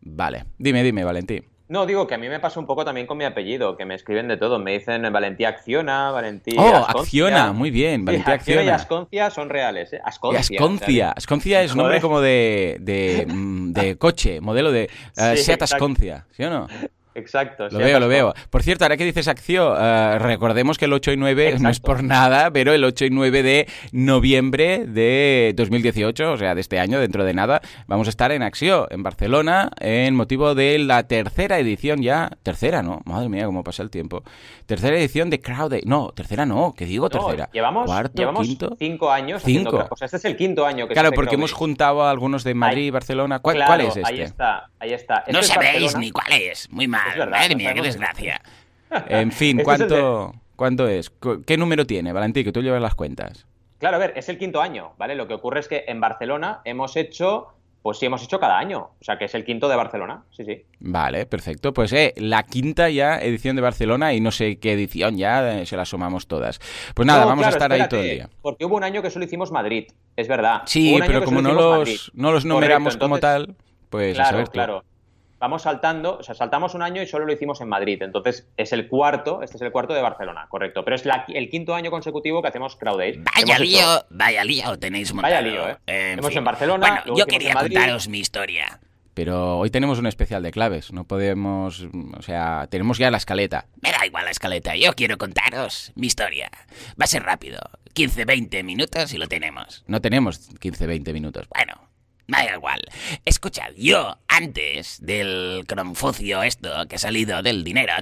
Vale. 0.00 0.44
Dime, 0.58 0.82
dime, 0.82 1.04
Valentín. 1.04 1.46
No, 1.68 1.84
digo 1.84 2.06
que 2.06 2.14
a 2.14 2.18
mí 2.18 2.28
me 2.28 2.38
pasa 2.38 2.60
un 2.60 2.66
poco 2.66 2.84
también 2.84 3.06
con 3.06 3.18
mi 3.18 3.24
apellido, 3.24 3.76
que 3.76 3.84
me 3.84 3.94
escriben 3.94 4.28
de 4.28 4.36
todo. 4.36 4.58
Me 4.58 4.72
dicen 4.72 5.02
Valentía 5.12 5.48
Acciona, 5.48 6.10
Valentía. 6.12 6.60
Oh, 6.60 7.00
Acciona, 7.00 7.52
muy 7.52 7.70
bien. 7.70 8.04
Valentía 8.04 8.34
Acciona. 8.34 8.62
y 8.62 8.68
Asconcia 8.68 9.30
son 9.30 9.48
reales, 9.48 9.92
¿eh? 9.92 10.00
Asconcia. 10.04 10.58
Asconcia. 10.58 11.10
Asconcia 11.12 11.62
es 11.62 11.74
nombre 11.74 12.00
como 12.00 12.20
de, 12.20 12.76
de, 12.80 13.26
de 13.28 13.96
coche, 13.98 14.40
modelo 14.40 14.70
de 14.70 14.88
uh, 15.16 15.36
Seat 15.36 15.62
Asconcia, 15.62 16.26
¿sí 16.30 16.44
o 16.44 16.50
no? 16.50 16.68
Exacto. 17.16 17.68
Lo 17.70 17.78
veo, 17.78 17.98
lo 17.98 18.08
veo. 18.08 18.34
Por 18.50 18.62
cierto, 18.62 18.84
ahora 18.84 18.96
que 18.96 19.04
dices 19.04 19.26
acción, 19.26 19.74
eh, 19.78 20.18
recordemos 20.18 20.76
que 20.76 20.84
el 20.84 20.92
8 20.92 21.12
y 21.12 21.16
9 21.16 21.56
no 21.60 21.70
es 21.70 21.80
por 21.80 22.04
nada, 22.04 22.50
pero 22.50 22.72
el 22.72 22.84
8 22.84 23.06
y 23.06 23.10
9 23.10 23.42
de 23.42 23.68
noviembre 23.92 24.86
de 24.86 25.54
2018, 25.56 26.32
o 26.32 26.36
sea, 26.36 26.54
de 26.54 26.60
este 26.60 26.78
año, 26.78 27.00
dentro 27.00 27.24
de 27.24 27.32
nada, 27.32 27.62
vamos 27.86 28.06
a 28.06 28.10
estar 28.10 28.32
en 28.32 28.42
acción 28.42 28.86
en 28.90 29.02
Barcelona 29.02 29.70
en 29.80 30.14
motivo 30.14 30.54
de 30.54 30.78
la 30.78 31.04
tercera 31.04 31.58
edición 31.58 32.02
ya. 32.02 32.30
Tercera, 32.42 32.82
¿no? 32.82 33.00
Madre 33.06 33.28
mía, 33.28 33.46
cómo 33.46 33.64
pasa 33.64 33.82
el 33.82 33.90
tiempo. 33.90 34.22
Tercera 34.66 34.96
edición 34.96 35.30
de 35.30 35.40
Crowd 35.40 35.70
Day. 35.70 35.82
No, 35.86 36.12
tercera 36.14 36.44
no, 36.44 36.74
¿qué 36.76 36.84
digo 36.84 37.08
tercera? 37.08 37.48
llevamos, 37.52 37.86
Cuarto, 37.86 38.34
quinto. 38.42 38.76
cinco 38.78 39.10
años. 39.10 39.42
Cinco. 39.42 39.88
O 39.90 39.96
sea, 39.96 40.04
este 40.04 40.18
es 40.18 40.24
el 40.26 40.36
quinto 40.36 40.66
año 40.66 40.86
que 40.86 40.94
Claro, 40.94 41.12
porque 41.12 41.36
hemos 41.36 41.52
juntado 41.52 42.02
a 42.02 42.10
algunos 42.10 42.44
de 42.44 42.54
Madrid 42.54 42.84
y 42.84 42.90
Barcelona. 42.90 43.38
¿Cuál, 43.38 43.80
es 43.80 43.96
este? 43.96 44.02
Ahí 44.04 44.20
está, 44.20 44.68
ahí 44.78 44.92
está. 44.92 45.24
no 45.32 45.38
este 45.38 45.54
sabéis 45.54 45.96
ni 45.96 46.10
cuál 46.10 46.32
es. 46.32 46.70
Muy 46.70 46.88
mal. 46.88 47.05
Madre 47.30 47.56
mía, 47.56 47.74
qué 47.74 47.82
desgracia. 47.82 48.40
En 49.08 49.32
fin, 49.32 49.60
¿cuánto, 49.64 50.34
¿cuánto 50.56 50.88
es? 50.88 51.12
¿Qué 51.46 51.56
número 51.56 51.86
tiene, 51.86 52.12
Valentín? 52.12 52.44
Que 52.44 52.52
tú 52.52 52.62
llevas 52.62 52.82
las 52.82 52.94
cuentas. 52.94 53.46
Claro, 53.78 53.96
a 53.96 53.98
ver, 54.00 54.12
es 54.16 54.28
el 54.28 54.38
quinto 54.38 54.60
año, 54.62 54.92
¿vale? 54.96 55.14
Lo 55.14 55.28
que 55.28 55.34
ocurre 55.34 55.60
es 55.60 55.68
que 55.68 55.84
en 55.86 56.00
Barcelona 56.00 56.60
hemos 56.64 56.96
hecho 56.96 57.56
pues 57.86 57.98
sí 57.98 58.06
hemos 58.06 58.20
hecho 58.24 58.40
cada 58.40 58.58
año. 58.58 58.90
O 59.00 59.04
sea, 59.04 59.16
que 59.16 59.26
es 59.26 59.34
el 59.36 59.44
quinto 59.44 59.68
de 59.68 59.76
Barcelona. 59.76 60.24
Sí, 60.32 60.44
sí. 60.44 60.64
Vale, 60.80 61.24
perfecto. 61.24 61.72
Pues 61.72 61.92
eh, 61.92 62.14
la 62.16 62.42
quinta 62.42 62.90
ya 62.90 63.20
edición 63.20 63.54
de 63.54 63.62
Barcelona 63.62 64.12
y 64.12 64.18
no 64.18 64.32
sé 64.32 64.58
qué 64.58 64.72
edición 64.72 65.16
ya 65.16 65.60
eh, 65.60 65.66
se 65.66 65.76
la 65.76 65.84
sumamos 65.84 66.26
todas. 66.26 66.58
Pues 66.96 67.06
nada, 67.06 67.24
vamos 67.24 67.46
a 67.46 67.50
estar 67.50 67.72
ahí 67.72 67.86
todo 67.88 68.00
el 68.00 68.10
día. 68.10 68.28
Porque 68.42 68.64
hubo 68.64 68.74
un 68.74 68.82
año 68.82 69.02
que 69.02 69.10
solo 69.10 69.24
hicimos 69.24 69.52
Madrid, 69.52 69.86
es 70.16 70.26
verdad. 70.26 70.62
Sí, 70.64 70.98
pero 71.06 71.22
como 71.22 71.40
no 71.40 71.52
los, 71.52 72.10
no 72.12 72.32
los 72.32 72.44
numeramos 72.44 72.96
como 72.96 73.20
tal, 73.20 73.54
pues 73.88 74.16
claro, 74.16 74.28
a 74.28 74.32
saber 74.32 74.50
claro 74.50 74.84
vamos 75.38 75.62
saltando, 75.62 76.18
o 76.18 76.22
sea, 76.22 76.34
saltamos 76.34 76.74
un 76.74 76.82
año 76.82 77.02
y 77.02 77.06
solo 77.06 77.26
lo 77.26 77.32
hicimos 77.32 77.60
en 77.60 77.68
Madrid. 77.68 78.02
Entonces 78.02 78.48
es 78.56 78.72
el 78.72 78.88
cuarto, 78.88 79.42
este 79.42 79.56
es 79.56 79.62
el 79.62 79.72
cuarto 79.72 79.94
de 79.94 80.02
Barcelona, 80.02 80.46
correcto. 80.48 80.84
Pero 80.84 80.96
es 80.96 81.04
el 81.28 81.50
quinto 81.50 81.74
año 81.74 81.90
consecutivo 81.90 82.42
que 82.42 82.48
hacemos 82.48 82.76
Crowdade. 82.76 83.22
Vaya 83.34 83.58
lío, 83.58 84.04
vaya 84.10 84.44
lío 84.44 84.78
tenéis 84.78 85.12
montado. 85.12 85.34
Vaya 85.34 85.46
lío, 85.46 85.68
¿eh? 85.68 85.76
hemos 85.86 86.34
en 86.34 86.44
Barcelona. 86.44 87.02
Bueno, 87.04 87.18
yo 87.18 87.26
quería 87.26 87.54
contaros 87.54 88.08
mi 88.08 88.18
historia. 88.18 88.80
Pero 89.16 89.56
hoy 89.56 89.70
tenemos 89.70 89.98
un 89.98 90.06
especial 90.06 90.42
de 90.42 90.50
claves, 90.50 90.92
no 90.92 91.04
podemos, 91.04 91.88
o 92.18 92.20
sea, 92.20 92.66
tenemos 92.68 92.98
ya 92.98 93.10
la 93.10 93.16
escaleta. 93.16 93.64
Me 93.80 93.90
da 93.90 94.04
igual 94.04 94.26
la 94.26 94.30
escaleta, 94.30 94.76
yo 94.76 94.92
quiero 94.92 95.16
contaros 95.16 95.90
mi 95.94 96.06
historia. 96.06 96.50
Va 97.00 97.04
a 97.04 97.06
ser 97.06 97.22
rápido, 97.22 97.58
15-20 97.94 98.62
minutos 98.62 99.14
y 99.14 99.16
lo 99.16 99.26
tenemos. 99.26 99.84
No 99.86 100.02
tenemos 100.02 100.52
15-20 100.60 101.14
minutos. 101.14 101.48
Bueno, 101.54 101.85
me 102.26 102.38
da 102.38 102.54
igual. 102.54 102.80
Escuchad, 103.24 103.72
yo 103.76 104.18
antes 104.28 104.98
del 105.00 105.64
cronfucio 105.66 106.42
esto 106.42 106.86
que 106.88 106.96
ha 106.96 106.98
salido 106.98 107.42
del 107.42 107.64
dinero, 107.64 107.94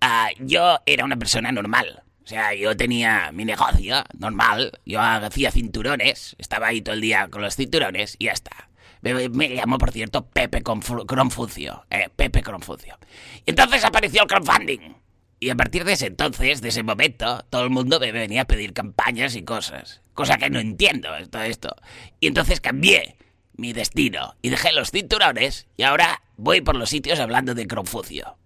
ah, 0.00 0.28
yo 0.38 0.78
era 0.86 1.04
una 1.04 1.16
persona 1.16 1.52
normal. 1.52 2.02
O 2.24 2.28
sea, 2.28 2.54
yo 2.54 2.76
tenía 2.76 3.30
mi 3.32 3.44
negocio 3.44 4.04
normal, 4.18 4.80
yo 4.84 5.00
hacía 5.00 5.52
cinturones, 5.52 6.34
estaba 6.38 6.68
ahí 6.68 6.82
todo 6.82 6.94
el 6.94 7.00
día 7.00 7.28
con 7.28 7.40
los 7.40 7.54
cinturones 7.54 8.16
y 8.18 8.24
ya 8.24 8.32
está. 8.32 8.68
Me, 9.02 9.28
me 9.28 9.54
llamó, 9.54 9.78
por 9.78 9.92
cierto, 9.92 10.26
Pepe 10.26 10.62
Cronfucio. 10.62 11.86
Eh, 11.90 12.08
Pepe 12.16 12.42
Cronfucio. 12.42 12.98
Y 13.44 13.50
entonces 13.50 13.84
apareció 13.84 14.22
el 14.22 14.28
crowdfunding. 14.28 14.96
Y 15.38 15.50
a 15.50 15.54
partir 15.54 15.84
de 15.84 15.92
ese 15.92 16.06
entonces, 16.06 16.62
de 16.62 16.70
ese 16.70 16.82
momento, 16.82 17.44
todo 17.50 17.62
el 17.62 17.70
mundo 17.70 18.00
me 18.00 18.10
venía 18.10 18.42
a 18.42 18.46
pedir 18.46 18.72
campañas 18.72 19.36
y 19.36 19.44
cosas. 19.44 20.02
Cosa 20.14 20.38
que 20.38 20.50
no 20.50 20.58
entiendo, 20.58 21.10
todo 21.30 21.42
esto. 21.42 21.76
Y 22.18 22.26
entonces 22.26 22.60
cambié 22.60 23.16
mi 23.56 23.72
destino 23.72 24.34
y 24.42 24.50
dejé 24.50 24.72
los 24.72 24.90
cinturones 24.90 25.66
y 25.76 25.82
ahora 25.82 26.22
voy 26.36 26.60
por 26.60 26.76
los 26.76 26.90
sitios 26.90 27.20
hablando 27.20 27.54
de 27.54 27.66
Confucio. 27.66 28.36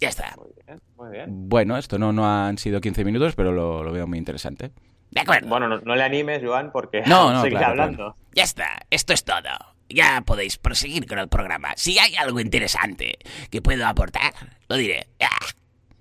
Ya 0.00 0.08
está. 0.08 0.34
Muy 0.36 0.50
bien, 0.66 0.80
muy 0.96 1.10
bien. 1.10 1.48
Bueno, 1.48 1.76
esto 1.76 1.98
no, 1.98 2.12
no 2.12 2.26
han 2.26 2.58
sido 2.58 2.80
15 2.80 3.04
minutos, 3.04 3.34
pero 3.36 3.52
lo, 3.52 3.90
veo 3.92 4.06
muy 4.06 4.18
interesante. 4.18 4.72
De 5.10 5.20
acuerdo. 5.20 5.48
Bueno, 5.48 5.68
no, 5.68 5.94
le 5.94 6.02
animes, 6.02 6.42
Joan, 6.44 6.72
porque 6.72 7.02
no, 7.06 7.32
no, 7.32 7.58
hablando. 7.64 8.16
Ya 8.34 8.42
está, 8.42 8.80
esto 8.90 9.12
es 9.12 9.24
todo. 9.24 9.50
Ya 9.88 10.22
podéis 10.22 10.58
proseguir 10.58 11.06
con 11.06 11.18
el 11.18 11.28
programa. 11.28 11.72
Si 11.76 11.98
hay 11.98 12.16
algo 12.16 12.40
interesante 12.40 13.18
que 13.50 13.62
puedo 13.62 13.86
aportar, 13.86 14.32
lo 14.68 14.76
diré. 14.76 15.06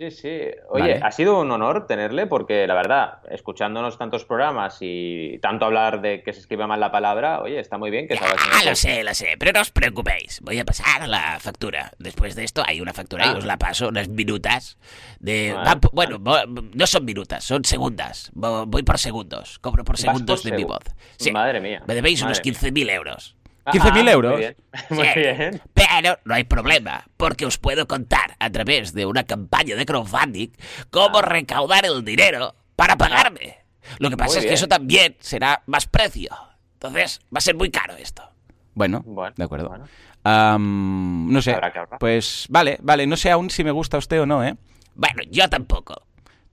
Sí, 0.02 0.10
sí. 0.10 0.42
Oye, 0.70 1.00
ha 1.00 1.12
sido 1.12 1.40
un 1.40 1.52
honor 1.52 1.86
tenerle 1.86 2.26
porque 2.26 2.66
la 2.66 2.74
verdad, 2.74 3.20
escuchándonos 3.30 4.00
tantos 4.00 4.26
programas 4.26 4.80
y 4.82 5.38
tanto 5.44 5.66
hablar 5.66 6.02
de 6.02 6.24
que 6.24 6.34
se 6.34 6.40
escribe 6.40 6.66
mal 6.66 6.80
la 6.80 6.92
palabra, 6.92 7.40
oye, 7.40 7.60
está 7.60 7.78
muy 7.78 7.92
bien 7.92 8.08
que 8.08 8.16
Ah, 8.16 8.64
lo 8.66 8.74
sé, 8.74 9.04
lo 9.04 9.14
sé, 9.14 9.36
pero 9.38 9.52
no 9.52 9.62
os 9.62 9.70
preocupéis. 9.70 10.40
Voy 10.42 10.58
a 10.58 10.66
pasar 10.66 11.08
la 11.08 11.40
factura. 11.40 11.92
Después 12.00 12.34
de 12.36 12.46
esto 12.46 12.64
hay 12.66 12.82
una 12.82 12.94
factura 12.94 13.28
y 13.28 13.30
ah. 13.30 13.38
os 13.38 13.46
la 13.46 13.58
paso, 13.58 13.90
unas 13.90 14.10
minutas 14.10 14.80
de... 15.20 15.56
bueno, 15.92 16.18
no 16.18 16.88
son 16.88 17.06
minutas, 17.06 17.44
son 17.44 17.64
segundas. 17.64 18.32
Voy 18.34 18.82
por 18.82 18.98
segundos. 18.98 19.60
Cobro 19.60 19.84
por 19.84 20.00
segundos 20.00 20.42
de 20.44 20.52
mi 20.54 20.64
voz. 20.64 20.84
Sí. 21.18 21.32
Madre 21.32 21.62
mía. 21.62 21.84
Me 21.86 21.94
debéis 21.94 22.24
unos 22.24 22.42
15.000 22.42 22.92
euros. 22.92 23.36
15.000 23.66 24.10
euros. 24.10 24.42
Muy 24.90 25.08
bien. 25.16 25.62
Pero 25.74 26.18
no 26.26 26.34
hay 26.34 26.44
problema, 26.44 27.06
porque 27.18 27.46
os 27.46 27.58
puedo 27.58 27.88
contar 27.88 28.36
a 28.40 28.50
través 28.50 28.94
de 28.94 29.06
una 29.06 29.24
campaña 29.24 29.76
de 29.76 29.86
crowdfunding 29.86 30.50
cómo 30.90 31.20
ah. 31.20 31.22
recaudar 31.24 31.86
el 31.86 32.04
dinero 32.04 32.56
para 32.76 32.98
pagarme. 32.98 33.58
Lo 34.00 34.10
que 34.10 34.18
pasa 34.18 34.40
es 34.40 34.46
que 34.46 34.54
eso 34.54 34.68
también 34.68 35.16
será 35.20 35.64
más 35.66 35.86
precio. 35.86 36.30
Entonces 36.74 37.20
va 37.26 37.38
a 37.38 37.42
ser 37.42 37.56
muy 37.56 37.70
caro 37.70 37.96
esto. 37.96 38.24
Bueno, 38.74 39.04
de 39.36 39.44
acuerdo. 39.44 39.72
no 40.24 41.42
sé. 41.42 41.60
Pues 42.00 42.48
vale, 42.50 42.80
vale. 42.82 43.06
No 43.06 43.18
sé 43.18 43.32
aún 43.32 43.50
si 43.50 43.64
me 43.64 43.72
gusta 43.72 43.98
a 43.98 44.00
usted 44.00 44.22
o 44.22 44.26
no, 44.26 44.44
¿eh? 44.44 44.56
Bueno, 44.96 45.22
yo 45.30 45.50
tampoco. 45.50 46.08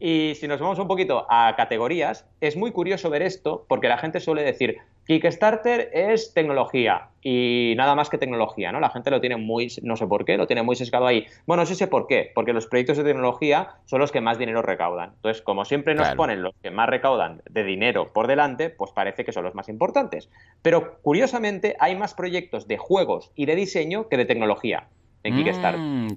Y 0.00 0.34
si 0.34 0.46
nos 0.48 0.60
vamos 0.60 0.78
un 0.78 0.88
poquito 0.88 1.26
a 1.30 1.54
categorías, 1.56 2.26
es 2.42 2.56
muy 2.56 2.72
curioso 2.72 3.08
ver 3.08 3.22
esto 3.22 3.64
porque 3.68 3.88
la 3.88 3.96
gente 3.96 4.20
suele 4.20 4.42
decir, 4.42 4.76
Kickstarter 5.10 5.90
es 5.92 6.32
tecnología 6.34 7.08
y 7.20 7.74
nada 7.76 7.96
más 7.96 8.08
que 8.08 8.16
tecnología, 8.16 8.70
¿no? 8.70 8.78
La 8.78 8.90
gente 8.90 9.10
lo 9.10 9.20
tiene 9.20 9.36
muy, 9.36 9.66
no 9.82 9.96
sé 9.96 10.06
por 10.06 10.24
qué, 10.24 10.36
lo 10.36 10.46
tiene 10.46 10.62
muy 10.62 10.76
sesgado 10.76 11.08
ahí. 11.08 11.26
Bueno, 11.46 11.66
sí 11.66 11.74
sé 11.74 11.88
por 11.88 12.06
qué, 12.06 12.30
porque 12.32 12.52
los 12.52 12.68
proyectos 12.68 12.96
de 12.96 13.02
tecnología 13.02 13.70
son 13.86 13.98
los 13.98 14.12
que 14.12 14.20
más 14.20 14.38
dinero 14.38 14.62
recaudan. 14.62 15.10
Entonces, 15.16 15.42
como 15.42 15.64
siempre 15.64 15.96
nos 15.96 16.12
ponen 16.12 16.42
los 16.42 16.54
que 16.62 16.70
más 16.70 16.88
recaudan 16.88 17.42
de 17.50 17.64
dinero 17.64 18.12
por 18.12 18.28
delante, 18.28 18.70
pues 18.70 18.92
parece 18.92 19.24
que 19.24 19.32
son 19.32 19.42
los 19.42 19.56
más 19.56 19.68
importantes. 19.68 20.30
Pero 20.62 21.00
curiosamente 21.02 21.74
hay 21.80 21.96
más 21.96 22.14
proyectos 22.14 22.68
de 22.68 22.78
juegos 22.78 23.32
y 23.34 23.46
de 23.46 23.56
diseño 23.56 24.08
que 24.08 24.16
de 24.16 24.26
tecnología 24.26 24.86
en 25.24 25.34
Kickstarter. 25.34 25.80
Mm, 25.80 26.14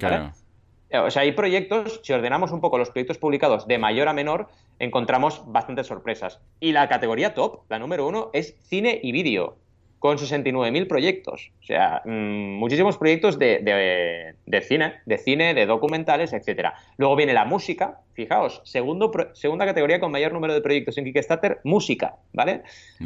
o 1.02 1.12
sea, 1.12 1.24
hay 1.24 1.32
proyectos, 1.32 2.02
si 2.04 2.14
ordenamos 2.14 2.52
un 2.52 2.62
poco 2.62 2.78
los 2.78 2.90
proyectos 2.90 3.18
publicados 3.18 3.68
de 3.68 3.78
mayor 3.78 4.08
a 4.08 4.14
menor, 4.14 4.48
encontramos 4.80 5.44
bastantes 5.48 5.88
sorpresas. 5.88 6.40
Y 6.60 6.72
la 6.72 6.88
categoría 6.88 7.34
top, 7.34 7.62
la 7.70 7.80
número 7.80 8.08
uno, 8.08 8.30
es 8.34 8.56
cine 8.62 9.00
y 9.02 9.12
vídeo, 9.12 9.58
con 10.04 10.18
69.000 10.18 10.88
proyectos. 10.88 11.52
O 11.62 11.66
sea, 11.66 12.02
mm, 12.04 12.58
muchísimos 12.58 12.98
proyectos 12.98 13.40
de, 13.40 14.36
cine, 14.68 14.96
de 15.06 15.18
cine, 15.18 15.54
de 15.54 15.66
documentales, 15.66 16.34
etcétera. 16.34 16.74
Luego 16.98 17.16
viene 17.16 17.34
la 17.34 17.46
música, 17.46 18.02
fijaos, 18.12 18.62
segundo, 18.66 19.12
segunda 19.32 19.66
categoría 19.66 20.02
con 20.02 20.12
mayor 20.12 20.34
número 20.34 20.54
de 20.54 20.60
proyectos 20.60 20.98
en 20.98 21.06
Kickstarter, 21.06 21.62
música, 21.64 22.16
¿vale? 22.34 22.64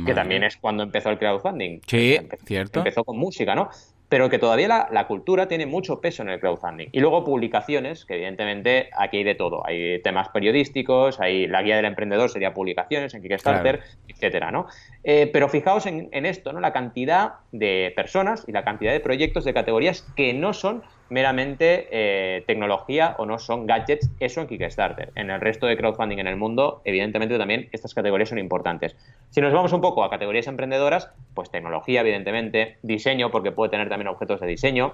Que 0.08 0.16
también 0.16 0.44
es 0.44 0.58
cuando 0.58 0.82
empezó 0.82 1.12
el 1.12 1.20
crowdfunding. 1.20 1.82
Sí, 1.86 2.18
cierto. 2.46 2.80
Empezó 2.80 3.04
con 3.04 3.18
música, 3.18 3.54
¿no? 3.54 3.70
Pero 4.10 4.30
que 4.30 4.40
todavía 4.40 4.88
la, 4.90 5.08
cultura 5.08 5.48
tiene 5.48 5.66
mucho 5.66 6.00
peso 6.00 6.24
en 6.24 6.30
el 6.30 6.40
crowdfunding. 6.40 6.88
Y 6.92 7.00
luego 7.00 7.24
publicaciones, 7.24 8.06
que 8.06 8.16
evidentemente 8.16 8.90
aquí 8.98 9.18
hay 9.18 9.24
de 9.24 9.36
todo. 9.36 9.66
Hay 9.66 10.02
temas 10.02 10.30
periodísticos, 10.30 11.20
hay 11.20 11.48
la 11.48 11.62
guía 11.62 11.76
del 11.76 11.86
emprendedor 11.86 12.30
sería 12.30 12.54
publicaciones 12.54 13.14
en 13.14 13.22
Kickstarter, 13.22 13.82
etcétera, 14.08 14.52
¿no? 14.52 14.68
Eh, 15.04 15.30
pero 15.32 15.50
fijaos 15.50 15.86
en, 15.86 16.10
en, 16.12 16.26
esto, 16.26 16.54
¿no? 16.54 16.60
La 16.62 16.74
cantidad 16.74 17.34
de 17.52 17.92
personas 17.96 18.46
y 18.48 18.54
la 18.54 18.64
cantidad 18.64 18.94
de 18.94 19.00
proyectos 19.00 19.44
de 19.44 19.54
categorías 19.54 20.02
que 20.16 20.34
no 20.34 20.54
son 20.54 20.84
meramente 21.10 21.88
eh, 21.92 22.44
tecnología 22.48 23.16
o 23.18 23.26
no 23.26 23.40
son 23.40 23.66
gadgets, 23.66 24.10
eso 24.20 24.42
en 24.42 24.48
Kickstarter. 24.48 25.12
En 25.16 25.30
el 25.30 25.42
resto 25.42 25.68
de 25.68 25.78
crowdfunding 25.78 26.20
en 26.20 26.28
el 26.28 26.36
mundo, 26.36 26.82
evidentemente 26.84 27.38
también 27.38 27.70
estas 27.72 27.94
categorías 27.94 28.30
son 28.30 28.40
importantes. 28.40 28.96
Si 29.30 29.42
nos 29.42 29.54
vamos 29.54 29.74
un 29.74 29.82
poco 29.82 30.04
a 30.04 30.10
categorías 30.10 30.48
emprendedoras, 30.48 31.10
pues 31.34 31.50
tecnología, 31.50 32.02
evidentemente, 32.02 32.78
diseño, 32.82 33.32
porque 33.32 33.52
puede 33.52 33.72
tener 33.72 33.90
también 33.90 34.08
objetos 34.08 34.40
de 34.40 34.48
diseño, 34.48 34.94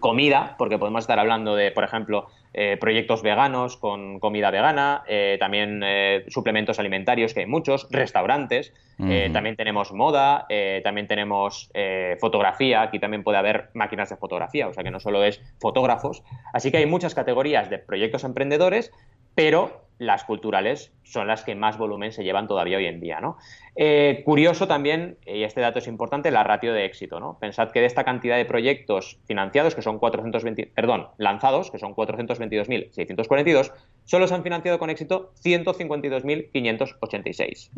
comida, 0.00 0.54
porque 0.58 0.78
podemos 0.78 1.04
estar 1.04 1.18
hablando 1.18 1.54
de, 1.54 1.70
por 1.70 1.84
ejemplo, 1.84 2.26
eh, 2.54 2.78
proyectos 2.80 3.22
veganos 3.22 3.76
con 3.76 4.18
comida 4.18 4.50
vegana, 4.50 5.02
eh, 5.06 5.36
también 5.38 5.82
eh, 5.84 6.24
suplementos 6.28 6.78
alimentarios, 6.78 7.34
que 7.34 7.40
hay 7.40 7.46
muchos, 7.46 7.86
restaurantes, 7.90 8.72
también 8.96 9.56
tenemos 9.56 9.92
moda, 9.92 10.46
también 10.82 11.06
tenemos 11.06 11.70
fotografía, 12.18 12.80
aquí 12.80 12.98
también 12.98 13.22
puede 13.22 13.36
haber 13.36 13.68
máquinas 13.74 14.08
de 14.08 14.16
fotografía, 14.16 14.68
o 14.68 14.72
sea 14.72 14.82
que 14.82 14.90
no 14.90 15.00
solo 15.00 15.22
es 15.22 15.42
fotógrafos. 15.60 16.22
Así 16.54 16.70
que 16.70 16.78
hay 16.78 16.86
muchas 16.86 17.14
categorías 17.14 17.68
de 17.68 17.78
proyectos 17.78 18.24
emprendedores, 18.24 18.90
pero 19.34 19.85
las 19.98 20.24
culturales 20.24 20.92
son 21.02 21.26
las 21.26 21.44
que 21.44 21.54
más 21.54 21.78
volumen 21.78 22.12
se 22.12 22.24
llevan 22.24 22.48
todavía 22.48 22.78
hoy 22.78 22.86
en 22.86 23.00
día. 23.00 23.20
¿no? 23.20 23.36
Eh, 23.76 24.22
curioso 24.24 24.66
también, 24.66 25.18
y 25.26 25.42
este 25.42 25.60
dato 25.60 25.78
es 25.78 25.86
importante, 25.86 26.30
la 26.30 26.44
ratio 26.44 26.72
de 26.72 26.84
éxito. 26.84 27.20
¿no? 27.20 27.38
Pensad 27.38 27.70
que 27.70 27.80
de 27.80 27.86
esta 27.86 28.04
cantidad 28.04 28.36
de 28.36 28.44
proyectos 28.44 29.18
financiados, 29.26 29.74
que 29.74 29.82
son 29.82 29.98
420, 29.98 30.72
perdón, 30.74 31.08
lanzados, 31.18 31.70
que 31.70 31.78
son 31.78 31.94
422.642, 31.94 33.72
solo 34.04 34.26
se 34.26 34.34
han 34.34 34.42
financiado 34.42 34.78
con 34.78 34.90
éxito 34.90 35.32
152.586. 35.42 37.70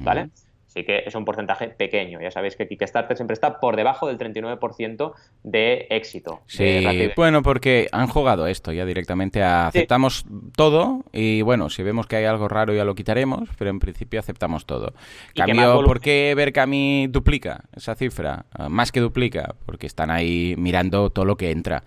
¿vale? 0.00 0.28
Así 0.76 0.84
que 0.84 1.04
es 1.06 1.14
un 1.14 1.24
porcentaje 1.24 1.68
pequeño. 1.68 2.20
Ya 2.20 2.30
sabéis 2.30 2.54
que 2.54 2.68
Kickstarter 2.68 3.16
siempre 3.16 3.32
está 3.32 3.60
por 3.60 3.76
debajo 3.76 4.08
del 4.08 4.18
39% 4.18 5.14
de 5.42 5.86
éxito. 5.88 6.42
Sí, 6.44 6.84
bueno, 7.16 7.42
porque 7.42 7.88
han 7.92 8.08
jugado 8.08 8.46
esto 8.46 8.72
ya 8.72 8.84
directamente. 8.84 9.42
aceptamos 9.42 10.26
todo 10.54 11.02
y 11.12 11.40
bueno, 11.40 11.70
si 11.70 11.82
vemos 11.82 12.06
que 12.06 12.16
hay 12.16 12.26
algo 12.26 12.46
raro 12.48 12.74
ya 12.74 12.84
lo 12.84 12.94
quitaremos, 12.94 13.48
pero 13.56 13.70
en 13.70 13.78
principio 13.78 14.20
aceptamos 14.20 14.66
todo. 14.66 14.92
Cambio, 15.34 15.82
¿por 15.82 15.98
qué 15.98 16.34
Berkami 16.36 17.06
duplica 17.06 17.64
esa 17.74 17.94
cifra? 17.94 18.44
Ah, 18.52 18.68
más 18.68 18.92
que 18.92 19.00
duplica, 19.00 19.54
porque 19.64 19.86
están 19.86 20.10
ahí 20.10 20.56
mirando 20.58 21.08
todo 21.08 21.24
lo 21.24 21.38
que 21.38 21.52
entra. 21.52 21.84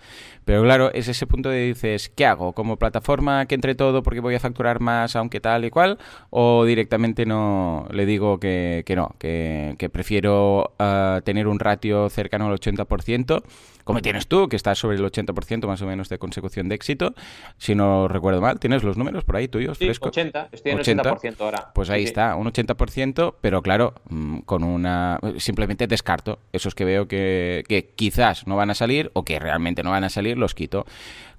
Pero 0.50 0.64
claro, 0.64 0.92
es 0.92 1.08
ese 1.08 1.28
punto 1.28 1.50
de 1.50 1.68
dices, 1.68 2.10
¿qué 2.10 2.26
hago? 2.26 2.54
¿Como 2.54 2.78
plataforma 2.78 3.46
que 3.46 3.54
entre 3.54 3.76
todo 3.76 4.02
porque 4.02 4.20
voy 4.20 4.34
a 4.34 4.40
facturar 4.40 4.80
más 4.80 5.16
aunque 5.16 5.40
tal 5.40 5.64
y 5.64 5.70
cual? 5.70 6.00
¿O 6.32 6.66
directamente 6.66 7.28
no 7.28 7.88
le 7.92 8.08
digo 8.08 8.40
que, 8.40 8.84
no, 8.96 9.14
que, 9.20 9.90
prefiero 9.94 10.74
ah, 10.80 11.22
tener 11.24 11.48
un 11.48 11.60
ratio 11.60 12.10
cercano 12.10 12.48
al 12.48 12.60
80%? 12.60 13.44
Como 13.90 14.04
tienes 14.04 14.28
tú, 14.28 14.48
que 14.50 14.56
estás 14.56 14.78
sobre 14.78 14.98
el 14.98 15.04
80% 15.04 15.66
más 15.66 15.82
o 15.82 15.88
menos 15.88 16.10
de 16.10 16.20
consecución 16.20 16.70
de 16.70 16.76
éxito, 16.76 17.16
si 17.58 17.74
no 17.74 18.08
recuerdo 18.08 18.40
mal. 18.40 18.60
¿Tienes 18.60 18.84
los 18.84 18.98
números 18.98 19.24
por 19.24 19.36
ahí 19.36 19.48
tuyos? 19.48 19.80
Sí, 19.80 19.90
80, 19.90 20.50
estoy 20.52 20.74
en 20.74 20.78
80%, 20.78 21.36
ahora. 21.40 21.72
Pues 21.74 21.90
ahí 21.90 22.04
está, 22.04 22.36
un 22.36 22.46
80%, 22.46 23.34
pero 23.42 23.64
claro, 23.64 23.96
mm, 24.10 24.42
con 24.42 24.64
una... 24.64 25.20
Simplemente 25.38 25.88
descarto 25.88 26.38
esos 26.54 26.76
que 26.76 26.86
veo 26.86 27.08
que, 27.08 27.64
que 27.68 27.90
quizás 27.96 28.46
no 28.46 28.56
van 28.56 28.70
a 28.70 28.76
salir 28.76 29.10
o 29.16 29.26
que 29.26 29.40
realmente 29.40 29.82
no 29.82 29.90
van 29.90 30.04
a 30.04 30.10
salir, 30.10 30.38
los 30.38 30.54
quito. 30.54 30.86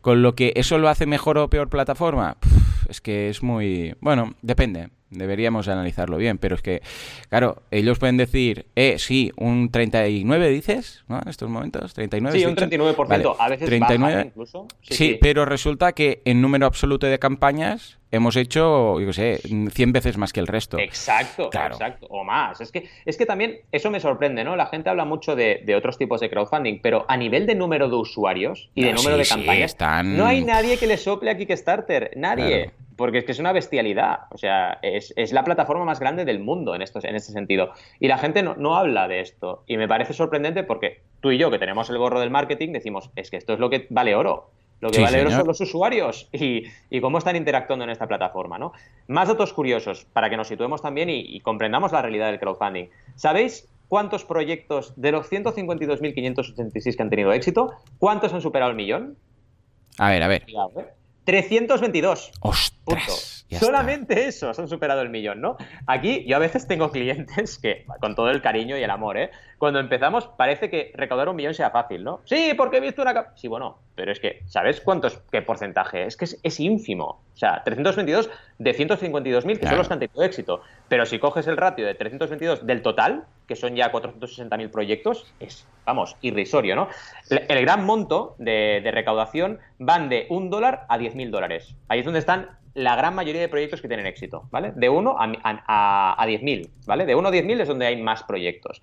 Con 0.00 0.22
lo 0.22 0.34
que 0.34 0.52
eso 0.56 0.78
lo 0.78 0.88
hace 0.88 1.06
mejor 1.06 1.38
o 1.38 1.50
peor 1.50 1.68
plataforma, 1.68 2.36
es 2.88 3.00
que 3.00 3.28
es 3.28 3.42
muy... 3.42 3.94
Bueno, 4.00 4.34
depende. 4.42 4.88
Deberíamos 5.10 5.66
analizarlo 5.66 6.16
bien, 6.16 6.38
pero 6.38 6.54
es 6.54 6.62
que, 6.62 6.82
claro, 7.28 7.62
ellos 7.72 7.98
pueden 7.98 8.16
decir, 8.16 8.66
eh, 8.76 8.96
sí, 8.98 9.32
un 9.36 9.70
39 9.70 10.48
dices, 10.50 11.04
¿no? 11.08 11.20
En 11.20 11.28
estos 11.28 11.50
momentos, 11.50 11.92
39. 11.94 12.38
Sí, 12.38 12.46
un 12.46 12.54
39%, 12.54 13.36
a 13.36 13.48
veces 13.48 13.66
39, 13.66 14.26
incluso. 14.26 14.68
Sí, 14.82 15.18
pero 15.20 15.44
resulta 15.44 15.92
que 15.92 16.22
en 16.24 16.40
número 16.40 16.64
absoluto 16.64 17.08
de 17.08 17.18
campañas 17.18 17.99
hemos 18.10 18.36
hecho, 18.36 19.00
yo 19.00 19.06
qué 19.06 19.12
sé, 19.12 19.40
100 19.70 19.92
veces 19.92 20.16
más 20.16 20.32
que 20.32 20.40
el 20.40 20.46
resto. 20.46 20.78
Exacto, 20.78 21.50
exacto, 21.52 22.06
o 22.10 22.24
más. 22.24 22.60
Es 22.60 22.72
que, 22.72 22.88
es 23.04 23.16
que 23.16 23.26
también 23.26 23.60
eso 23.72 23.90
me 23.90 24.00
sorprende, 24.00 24.44
¿no? 24.44 24.56
La 24.56 24.66
gente 24.66 24.90
habla 24.90 25.04
mucho 25.04 25.36
de, 25.36 25.64
otros 25.76 25.98
tipos 25.98 26.20
de 26.20 26.28
crowdfunding, 26.28 26.80
pero 26.82 27.04
a 27.08 27.16
nivel 27.16 27.46
de 27.46 27.54
número 27.54 27.88
de 27.88 27.96
usuarios 27.96 28.70
y 28.74 28.84
de 28.84 28.92
número 28.92 29.16
de 29.16 29.26
campañas, 29.26 29.76
no 30.04 30.26
hay 30.26 30.44
nadie 30.44 30.76
que 30.78 30.86
le 30.86 30.96
sople 30.96 31.30
a 31.30 31.36
Kickstarter, 31.36 32.12
nadie 32.16 32.72
porque 33.00 33.16
es 33.16 33.24
que 33.24 33.32
es 33.32 33.38
una 33.38 33.52
bestialidad. 33.52 34.26
O 34.28 34.36
sea, 34.36 34.78
es, 34.82 35.14
la 35.32 35.42
plataforma 35.42 35.86
más 35.86 36.00
grande 36.00 36.26
del 36.26 36.38
mundo 36.38 36.74
en, 36.74 36.82
estos, 36.82 37.02
en 37.04 37.16
este 37.16 37.32
sentido. 37.32 37.72
Y 37.98 38.08
la 38.08 38.18
gente 38.18 38.42
no, 38.42 38.76
habla 38.76 39.08
de 39.08 39.20
esto. 39.20 39.64
Y 39.66 39.78
me 39.78 39.88
parece 39.88 40.12
sorprendente 40.12 40.64
porque 40.64 41.00
tú 41.22 41.30
y 41.30 41.38
yo, 41.38 41.50
que 41.50 41.58
tenemos 41.58 41.88
el 41.88 41.96
gorro 41.96 42.20
del 42.20 42.28
marketing, 42.28 42.72
decimos, 42.72 43.08
es 43.16 43.30
que 43.30 43.38
esto 43.38 43.54
es 43.54 43.58
lo 43.58 43.70
que 43.70 43.86
vale 43.88 44.14
oro. 44.14 44.50
Lo 44.80 44.90
que 44.90 45.00
vale 45.00 45.20
oro 45.20 45.30
son 45.30 45.46
los 45.46 45.60
usuarios 45.60 46.28
y, 46.32 46.64
cómo 47.00 47.18
están 47.18 47.36
interactuando 47.36 47.84
en 47.84 47.90
esta 47.90 48.06
plataforma. 48.06 48.58
¿no? 48.58 48.72
Más 49.08 49.28
datos 49.28 49.52
curiosos 49.52 50.06
para 50.12 50.30
que 50.30 50.36
nos 50.36 50.48
situemos 50.48 50.82
también 50.82 51.10
y, 51.10 51.40
comprendamos 51.40 51.92
la 51.92 52.02
realidad 52.02 52.30
del 52.30 52.40
crowdfunding. 52.40 52.86
¿Sabéis 53.14 53.68
cuántos 53.88 54.24
proyectos 54.24 54.94
de 54.96 55.12
los 55.12 55.30
152.586 55.30 56.96
que 56.96 57.02
han 57.02 57.10
tenido 57.10 57.32
éxito, 57.32 57.74
cuántos 57.98 58.32
han 58.32 58.40
superado 58.40 58.70
el 58.70 58.76
millón? 58.76 59.16
A 59.98 60.10
ver, 60.10 60.22
a 60.22 60.28
ver. 60.28 60.46
322. 61.24 62.32
¡Ostras! 62.40 63.39
Solamente 63.50 64.26
esos 64.26 64.58
han 64.58 64.68
superado 64.68 65.02
el 65.02 65.10
millón, 65.10 65.40
¿no? 65.40 65.56
Aquí 65.86 66.24
yo 66.26 66.36
a 66.36 66.38
veces 66.38 66.66
tengo 66.66 66.90
clientes 66.90 67.58
que, 67.58 67.84
con 68.00 68.14
todo 68.14 68.30
el 68.30 68.42
cariño 68.42 68.76
y 68.78 68.82
el 68.82 68.90
amor, 68.90 69.18
¿eh? 69.18 69.30
Cuando 69.58 69.80
empezamos 69.80 70.26
parece 70.26 70.70
que 70.70 70.92
recaudar 70.94 71.28
un 71.28 71.36
millón 71.36 71.54
sea 71.54 71.70
fácil, 71.70 72.04
¿no? 72.04 72.20
Sí, 72.24 72.54
porque 72.56 72.78
he 72.78 72.80
visto 72.80 73.02
una... 73.02 73.32
Sí, 73.34 73.48
bueno, 73.48 73.78
pero 73.94 74.12
es 74.12 74.20
que, 74.20 74.42
¿sabes 74.46 74.80
cuántos, 74.80 75.18
qué 75.30 75.42
porcentaje? 75.42 76.04
Es 76.06 76.16
que 76.16 76.24
es, 76.24 76.60
ínfimo. 76.60 77.22
O 77.34 77.36
sea, 77.36 77.62
322 77.64 78.30
de 78.58 78.74
152.000, 78.74 79.58
que 79.58 79.66
son 79.66 79.76
los 79.76 79.88
que 79.88 79.92
han 79.92 80.00
tenido 80.00 80.22
éxito. 80.22 80.62
Pero 80.88 81.04
si 81.04 81.18
coges 81.18 81.46
el 81.46 81.56
ratio 81.56 81.86
de 81.86 81.94
322 81.94 82.66
del 82.66 82.82
total, 82.82 83.24
que 83.46 83.56
son 83.56 83.74
ya 83.74 83.90
460.000 83.90 84.70
proyectos, 84.70 85.34
es, 85.40 85.66
vamos, 85.84 86.16
irrisorio, 86.22 86.76
¿no? 86.76 86.88
El, 87.28 87.60
gran 87.60 87.84
monto 87.84 88.36
de, 88.38 88.88
recaudación 88.92 89.58
van 89.78 90.08
de 90.08 90.26
un 90.30 90.50
dólar 90.50 90.86
a 90.88 90.98
10.000 90.98 91.30
dólares. 91.30 91.74
Ahí 91.88 91.98
es 91.98 92.04
donde 92.04 92.20
están 92.20 92.59
la 92.74 92.96
gran 92.96 93.14
mayoría 93.14 93.40
de 93.40 93.48
proyectos 93.48 93.80
que 93.80 93.88
tienen 93.88 94.06
éxito, 94.06 94.48
¿vale? 94.50 94.72
De 94.74 94.88
1 94.88 95.16
a, 95.18 95.32
a, 95.44 96.22
a 96.22 96.26
10.000, 96.26 96.70
¿vale? 96.86 97.06
De 97.06 97.14
1 97.14 97.28
a 97.28 97.32
10.000 97.32 97.60
es 97.60 97.68
donde 97.68 97.86
hay 97.86 98.00
más 98.00 98.22
proyectos. 98.22 98.82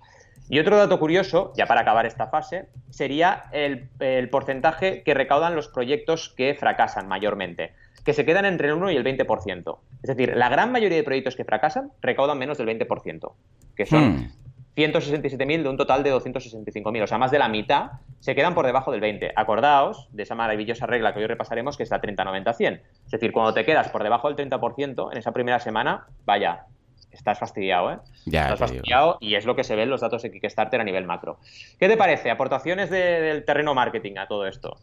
Y 0.50 0.60
otro 0.60 0.78
dato 0.78 0.98
curioso, 1.00 1.52
ya 1.58 1.66
para 1.66 1.82
acabar 1.82 2.06
esta 2.06 2.28
fase, 2.28 2.68
sería 2.90 3.44
el, 3.52 3.90
porcentaje 4.30 5.04
que 5.04 5.14
recaudan 5.14 5.56
los 5.56 5.68
proyectos 5.68 6.30
que 6.30 6.56
fracasan 6.56 7.08
mayormente, 7.08 7.74
que 8.06 8.14
se 8.14 8.26
quedan 8.26 8.46
entre 8.46 8.70
el 8.70 8.76
1 8.76 8.92
y 8.92 8.96
el 8.96 9.04
20%. 9.04 9.78
Es 10.04 10.16
decir, 10.16 10.38
la 10.38 10.48
gran 10.48 10.72
mayoría 10.72 10.98
de 10.98 11.04
proyectos 11.04 11.36
que 11.36 11.44
fracasan 11.44 11.92
recaudan 12.02 12.38
menos 12.38 12.58
del 12.58 12.68
20%, 12.68 13.34
que 13.76 13.86
son 13.86 14.32
167.000 14.78 15.60
hmm. 15.60 15.64
de 15.64 15.70
un 15.70 15.78
total 15.78 16.04
de 16.04 16.14
265.000. 16.14 17.04
O 17.04 17.08
sea, 17.08 17.18
más 17.18 17.32
de 17.32 17.40
la 17.40 17.50
mitad 17.50 17.92
se 18.20 18.36
quedan 18.36 18.54
por 18.54 18.66
debajo 18.66 18.92
del 18.92 19.02
20%. 19.02 19.34
Acordaos 19.36 20.08
de 20.12 20.24
esa 20.24 20.36
maravillosa 20.36 20.86
regla 20.86 21.14
que 21.14 21.20
hoy 21.20 21.28
repasaremos, 21.28 21.76
que 21.76 21.84
es 21.84 21.90
la 21.90 22.02
30-90-100. 22.02 22.82
Es 23.06 23.12
decir, 23.12 23.32
cuando 23.32 23.54
te 23.54 23.66
quedas 23.66 23.90
por 23.90 24.04
debajo 24.04 24.32
del 24.32 24.50
30% 24.50 25.12
en 25.12 25.18
esa 25.18 25.32
primera 25.32 25.60
semana, 25.60 26.06
vaya, 26.26 26.66
estás 27.12 27.40
fastidiado, 27.40 27.92
¿eh? 27.92 27.98
Ya, 28.26 28.44
estás 28.44 28.60
fastidiado 28.60 29.18
y 29.20 29.36
es 29.36 29.46
lo 29.46 29.56
que 29.56 29.64
se 29.64 29.76
ve 29.76 29.84
en 29.84 29.90
los 29.90 30.02
datos 30.02 30.22
de 30.22 30.32
Kickstarter 30.32 30.80
a 30.80 30.84
nivel 30.84 31.06
macro. 31.06 31.40
¿Qué 31.80 31.88
te 31.88 31.98
parece? 31.98 32.30
Aportaciones 32.30 32.90
del 32.90 33.44
terreno 33.46 33.74
marketing 33.74 34.18
a 34.18 34.28
todo 34.28 34.46
esto. 34.46 34.78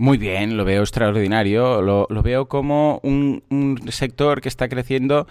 Muy 0.00 0.16
bien, 0.16 0.56
lo 0.56 0.64
veo 0.64 0.82
extraordinario, 0.82 1.82
lo, 1.82 2.06
veo 2.22 2.46
como 2.46 3.00
un, 3.02 3.42
sector 3.88 4.40
que 4.40 4.48
está 4.48 4.68
creciendo, 4.68 5.26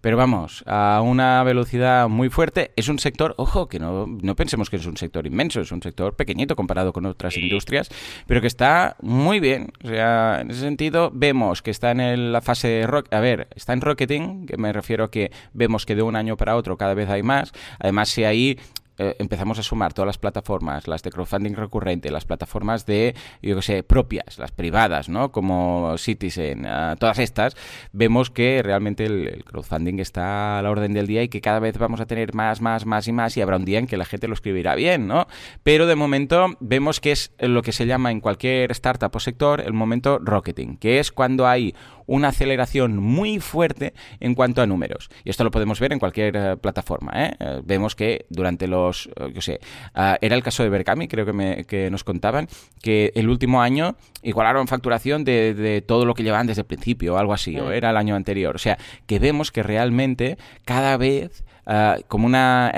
pero 0.00 0.16
vamos, 0.16 0.64
a 0.66 1.02
una 1.04 1.42
velocidad 1.42 2.08
muy 2.08 2.30
fuerte. 2.30 2.72
Es 2.76 2.88
un 2.88 2.98
sector, 2.98 3.34
ojo, 3.36 3.68
que 3.68 3.78
no, 3.78 4.06
no 4.06 4.36
pensemos 4.36 4.70
que 4.70 4.76
es 4.76 4.86
un 4.86 4.96
sector 4.96 5.26
inmenso, 5.26 5.60
es 5.60 5.72
un 5.72 5.82
sector 5.82 6.16
pequeñito 6.16 6.56
comparado 6.56 6.92
con 6.92 7.06
otras 7.06 7.36
industrias, 7.36 7.88
pero 8.26 8.40
que 8.40 8.46
está 8.46 8.96
muy 9.02 9.40
bien. 9.40 9.72
O 9.84 9.88
sea, 9.88 10.40
en 10.40 10.50
ese 10.50 10.60
sentido, 10.60 11.10
vemos 11.12 11.62
que 11.62 11.70
está 11.70 11.90
en 11.90 12.32
la 12.32 12.40
fase 12.40 12.68
de 12.68 12.86
rock, 12.86 13.12
a 13.12 13.20
ver, 13.20 13.48
está 13.54 13.72
en 13.72 13.80
rocketing, 13.80 14.46
que 14.46 14.56
me 14.56 14.72
refiero 14.72 15.04
a 15.04 15.10
que 15.10 15.30
vemos 15.52 15.86
que 15.86 15.94
de 15.94 16.02
un 16.02 16.16
año 16.16 16.36
para 16.36 16.56
otro 16.56 16.76
cada 16.76 16.94
vez 16.94 17.08
hay 17.08 17.22
más. 17.22 17.52
Además, 17.78 18.08
si 18.08 18.24
ahí 18.24 18.58
eh, 19.02 19.16
empezamos 19.18 19.58
a 19.58 19.62
sumar 19.62 19.94
todas 19.94 20.08
las 20.08 20.18
plataformas, 20.18 20.86
las 20.86 21.02
de 21.02 21.10
crowdfunding 21.10 21.54
recurrente, 21.54 22.10
las 22.10 22.26
plataformas 22.26 22.84
de, 22.84 23.14
yo 23.40 23.56
que 23.56 23.62
sé, 23.62 23.82
propias, 23.82 24.38
las 24.38 24.52
privadas, 24.52 25.08
¿no? 25.08 25.32
Como 25.32 25.96
Citizen, 25.96 26.66
uh, 26.66 26.96
todas 26.98 27.18
estas, 27.18 27.56
vemos 27.92 28.28
que 28.28 28.62
realmente 28.62 29.06
el, 29.06 29.42
crowdfunding 29.46 30.00
está 30.00 30.58
a 30.58 30.62
la 30.62 30.70
orden 30.70 30.92
del 30.92 31.06
día 31.06 31.22
y 31.22 31.28
que 31.28 31.40
cada 31.40 31.60
vez 31.60 31.78
vamos 31.78 32.02
a 32.02 32.06
tener 32.06 32.34
más, 32.34 32.60
más, 32.60 32.84
más 32.84 33.08
y 33.08 33.12
más 33.12 33.34
y 33.38 33.40
habrá 33.40 33.56
un 33.56 33.64
día 33.64 33.78
en 33.78 33.86
que 33.86 33.96
la 33.96 34.04
gente 34.04 34.28
lo 34.28 34.34
escribirá 34.34 34.74
bien, 34.74 35.06
¿no? 35.06 35.26
Pero 35.62 35.86
de 35.86 35.96
momento 35.96 36.48
vemos 36.60 37.00
que 37.00 37.12
es 37.12 37.32
lo 37.38 37.62
que 37.62 37.72
se 37.72 37.86
llama 37.86 38.10
en 38.10 38.20
cualquier 38.20 38.70
startup 38.72 39.16
o 39.16 39.20
sector 39.20 39.62
el 39.62 39.72
momento 39.72 40.18
rocketing, 40.18 40.76
que 40.76 40.98
es 40.98 41.10
cuando 41.10 41.48
hay 41.48 41.74
una 42.10 42.28
aceleración 42.28 42.96
muy 42.96 43.38
fuerte 43.38 43.94
en 44.18 44.34
cuanto 44.34 44.60
a 44.60 44.66
números. 44.66 45.10
Y 45.24 45.30
esto 45.30 45.44
lo 45.44 45.52
podemos 45.52 45.78
ver 45.78 45.92
en 45.92 46.00
cualquier 46.00 46.36
eh, 46.36 46.56
plataforma. 46.56 47.12
¿eh? 47.14 47.36
¿eh? 47.38 47.60
vemos 47.64 47.94
que 47.94 48.26
durante 48.30 48.66
los, 48.66 49.08
yo 49.32 49.40
sé, 49.40 49.60
ah, 49.94 50.18
era 50.20 50.34
el 50.34 50.42
caso 50.42 50.64
de 50.64 50.70
Berkami, 50.70 51.06
creo 51.06 51.24
que, 51.24 51.32
me, 51.32 51.64
que 51.64 51.88
nos 51.88 52.02
contaban, 52.02 52.48
que 52.82 53.12
el 53.14 53.28
último 53.28 53.62
año 53.62 53.94
igualaron 54.22 54.66
facturación 54.66 55.22
de, 55.24 55.84
todo 55.86 56.04
lo 56.04 56.14
que 56.14 56.24
llevaban 56.24 56.48
desde 56.48 56.62
el 56.62 56.66
principio, 56.66 57.14
o 57.14 57.16
algo 57.16 57.32
así, 57.32 57.56
o 57.58 57.66
mm. 57.66 57.72
era 57.72 57.90
el 57.90 57.96
año 57.96 58.16
anterior. 58.16 58.56
O 58.56 58.58
sea, 58.58 58.76
que 59.06 59.20
vemos 59.20 59.52
que 59.52 59.62
realmente 59.62 60.36
cada 60.64 60.96
vez 60.96 61.44
ah, 61.66 61.96
como 62.08 62.26
una 62.26 62.72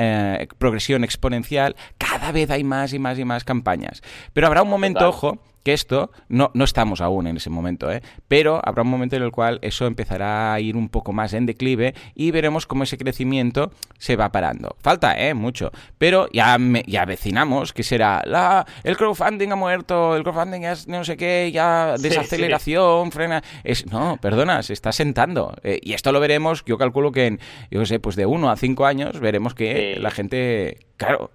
progresión 0.59 1.05
exponencial, 1.05 1.77
cada 1.99 2.33
vez 2.33 2.51
hay 2.51 2.65
más 2.65 2.93
y 2.93 2.99
más 2.99 3.19
y 3.19 3.25
más 3.25 3.45
campañas. 3.45 4.03
Pero 4.33 4.47
habrá 4.47 4.63
un 4.63 4.69
momento, 4.69 5.09
ojo, 5.09 5.39
que 5.63 5.73
esto, 5.73 6.11
no, 6.29 6.51
no 6.55 6.65
estamos 6.65 7.01
aún 7.01 7.27
en 7.27 7.37
ese 7.37 7.51
momento, 7.51 7.91
¿eh? 7.91 8.03
pero 8.29 8.61
habrá 8.65 8.83
un 8.83 8.89
momento 8.89 9.17
en 9.17 9.23
el 9.23 9.31
cual 9.31 9.59
eso 9.63 9.87
empezará 9.87 10.53
a 10.53 10.61
ir 10.61 10.77
un 10.77 10.89
poco 10.89 11.13
más 11.13 11.33
en 11.35 11.47
declive 11.47 11.95
y 12.15 12.31
veremos 12.31 12.67
cómo 12.67 12.83
ese 12.83 12.99
crecimiento 12.99 13.73
se 13.99 14.17
va 14.17 14.33
parando. 14.33 14.77
Falta, 14.81 15.15
¿eh? 15.17 15.35
Mucho, 15.35 15.71
pero 15.99 16.29
ya, 16.33 16.59
me, 16.59 16.85
ya 16.87 17.03
avecinamos 17.03 17.73
que 17.73 17.83
será 17.83 18.23
la, 18.27 18.67
el 18.83 18.97
crowdfunding 18.97 19.53
ha 19.53 19.57
muerto, 19.57 20.17
el 20.17 20.23
crowdfunding 20.25 20.63
es 20.63 20.89
no 20.89 21.05
sé 21.05 21.17
qué, 21.17 21.51
ya 21.53 21.97
desaceleración, 21.99 23.13
frena... 23.13 23.43
Es, 23.63 23.87
no, 23.87 24.19
perdona, 24.21 24.63
se 24.63 24.73
está 24.73 24.91
sentando. 24.91 25.55
Eh, 25.63 25.79
y 25.83 25.93
esto 25.93 26.11
lo 26.11 26.21
veremos, 26.21 26.65
yo 26.65 26.77
calculo 26.77 27.13
que 27.13 27.27
en, 27.27 27.41
yo 27.71 27.85
sé, 27.87 28.01
pues 28.01 28.17
de 28.17 28.27
uno 28.27 28.51
a 28.51 28.57
cinco 28.73 28.87
años 28.87 29.21
veremos 29.21 29.55
que 29.55 29.97
la 30.01 30.11
gente, 30.11 30.79
claro 30.97 31.31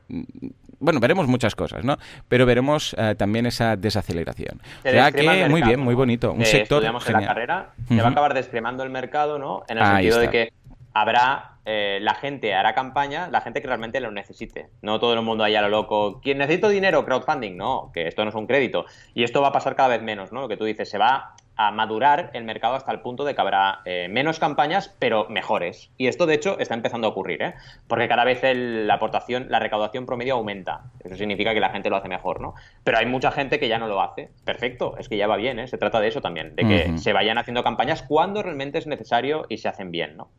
bueno, 0.80 1.00
veremos 1.00 1.28
muchas 1.28 1.56
cosas, 1.56 1.84
¿no? 1.84 1.98
Pero 2.28 2.46
veremos 2.46 2.96
eh, 2.98 3.16
también 3.18 3.46
esa 3.46 3.76
desaceleración. 3.76 4.62
o 4.80 4.90
sea 4.90 5.12
que 5.12 5.48
muy 5.50 5.62
bien, 5.62 5.80
muy 5.80 5.96
bonito. 5.96 6.34
Un 6.34 6.46
sector 6.46 6.84
en 6.84 6.94
la 6.94 7.26
carrera, 7.26 7.74
se 7.88 8.02
va 8.02 8.08
a 8.08 8.12
acabar 8.12 8.34
descremando 8.34 8.84
el 8.84 8.90
mercado, 8.90 9.40
¿no? 9.40 9.64
En 9.68 9.78
el 9.78 9.86
sentido 9.86 10.20
de 10.20 10.30
que 10.30 10.54
habrá, 10.94 11.58
eh, 11.66 12.00
la 12.02 12.16
gente 12.16 12.54
hará 12.54 12.74
campaña, 12.74 13.30
la 13.30 13.42
gente 13.42 13.62
que 13.62 13.68
realmente 13.68 14.00
lo 14.00 14.12
necesite. 14.12 14.70
No 14.82 15.00
todo 15.00 15.14
el 15.14 15.22
mundo 15.22 15.44
allá 15.44 15.62
lo 15.62 15.70
loco. 15.70 16.20
¿Quién 16.22 16.38
necesito 16.38 16.70
dinero? 16.70 17.06
Crowdfunding. 17.06 17.56
No, 17.56 17.92
que 17.94 18.08
esto 18.08 18.24
no 18.24 18.30
es 18.30 18.36
un 18.36 18.48
crédito. 18.48 18.86
Y 19.14 19.24
esto 19.24 19.42
va 19.42 19.50
a 19.50 19.52
pasar 19.52 19.76
cada 19.76 19.90
vez 19.90 20.02
menos, 20.02 20.32
¿no? 20.32 20.42
Lo 20.42 20.48
que 20.48 20.58
tú 20.58 20.66
dices, 20.66 20.90
se 20.90 20.98
va 20.98 21.36
a 21.58 21.72
madurar 21.72 22.30
el 22.34 22.44
mercado 22.44 22.76
hasta 22.76 22.92
el 22.92 23.02
punto 23.02 23.26
de 23.26 23.36
que 23.36 23.42
habrá 23.42 23.82
eh, 23.86 24.08
menos 24.10 24.40
campañas, 24.40 24.96
pero 25.00 25.28
mejores. 25.30 25.92
Y 25.98 26.08
esto, 26.08 26.26
de 26.26 26.36
hecho, 26.36 26.58
está 26.60 26.76
empezando 26.76 27.08
a 27.08 27.10
ocurrir, 27.10 27.42
¿eh? 27.42 27.54
Porque 27.88 28.08
cada 28.08 28.24
vez 28.24 28.42
la 28.44 28.94
aportación, 28.94 29.48
la 29.50 29.60
recaudación 29.60 30.06
promedio 30.06 30.36
aumenta. 30.36 30.84
Eso 31.04 31.16
significa 31.16 31.54
que 31.54 31.60
la 31.60 31.70
gente 31.70 31.90
lo 31.90 31.98
hace 31.98 32.08
mejor, 32.08 32.42
¿no? 32.42 32.54
Pero 32.84 33.00
hay 33.00 33.06
mucha 33.06 33.32
gente 33.32 33.60
que 33.60 33.68
ya 33.68 33.80
no 33.80 33.88
lo 33.88 34.02
hace. 34.02 34.30
Perfecto, 34.46 34.96
es 34.98 35.10
que 35.10 35.18
ya 35.18 35.28
va 35.28 35.36
bien, 35.36 35.60
¿eh? 35.60 35.68
Se 35.68 35.78
trata 35.78 36.00
de 36.00 36.08
eso 36.08 36.22
también, 36.22 36.56
de 36.56 36.68
que 36.68 36.98
se 36.98 37.14
vayan 37.14 37.38
haciendo 37.38 37.64
campañas 37.64 38.04
cuando 38.04 38.44
realmente 38.44 38.78
es 38.78 38.88
necesario 38.88 39.46
y 39.50 39.58
se 39.58 39.68
hacen 39.68 39.92
bien, 39.92 40.16
¿no? 40.16 40.30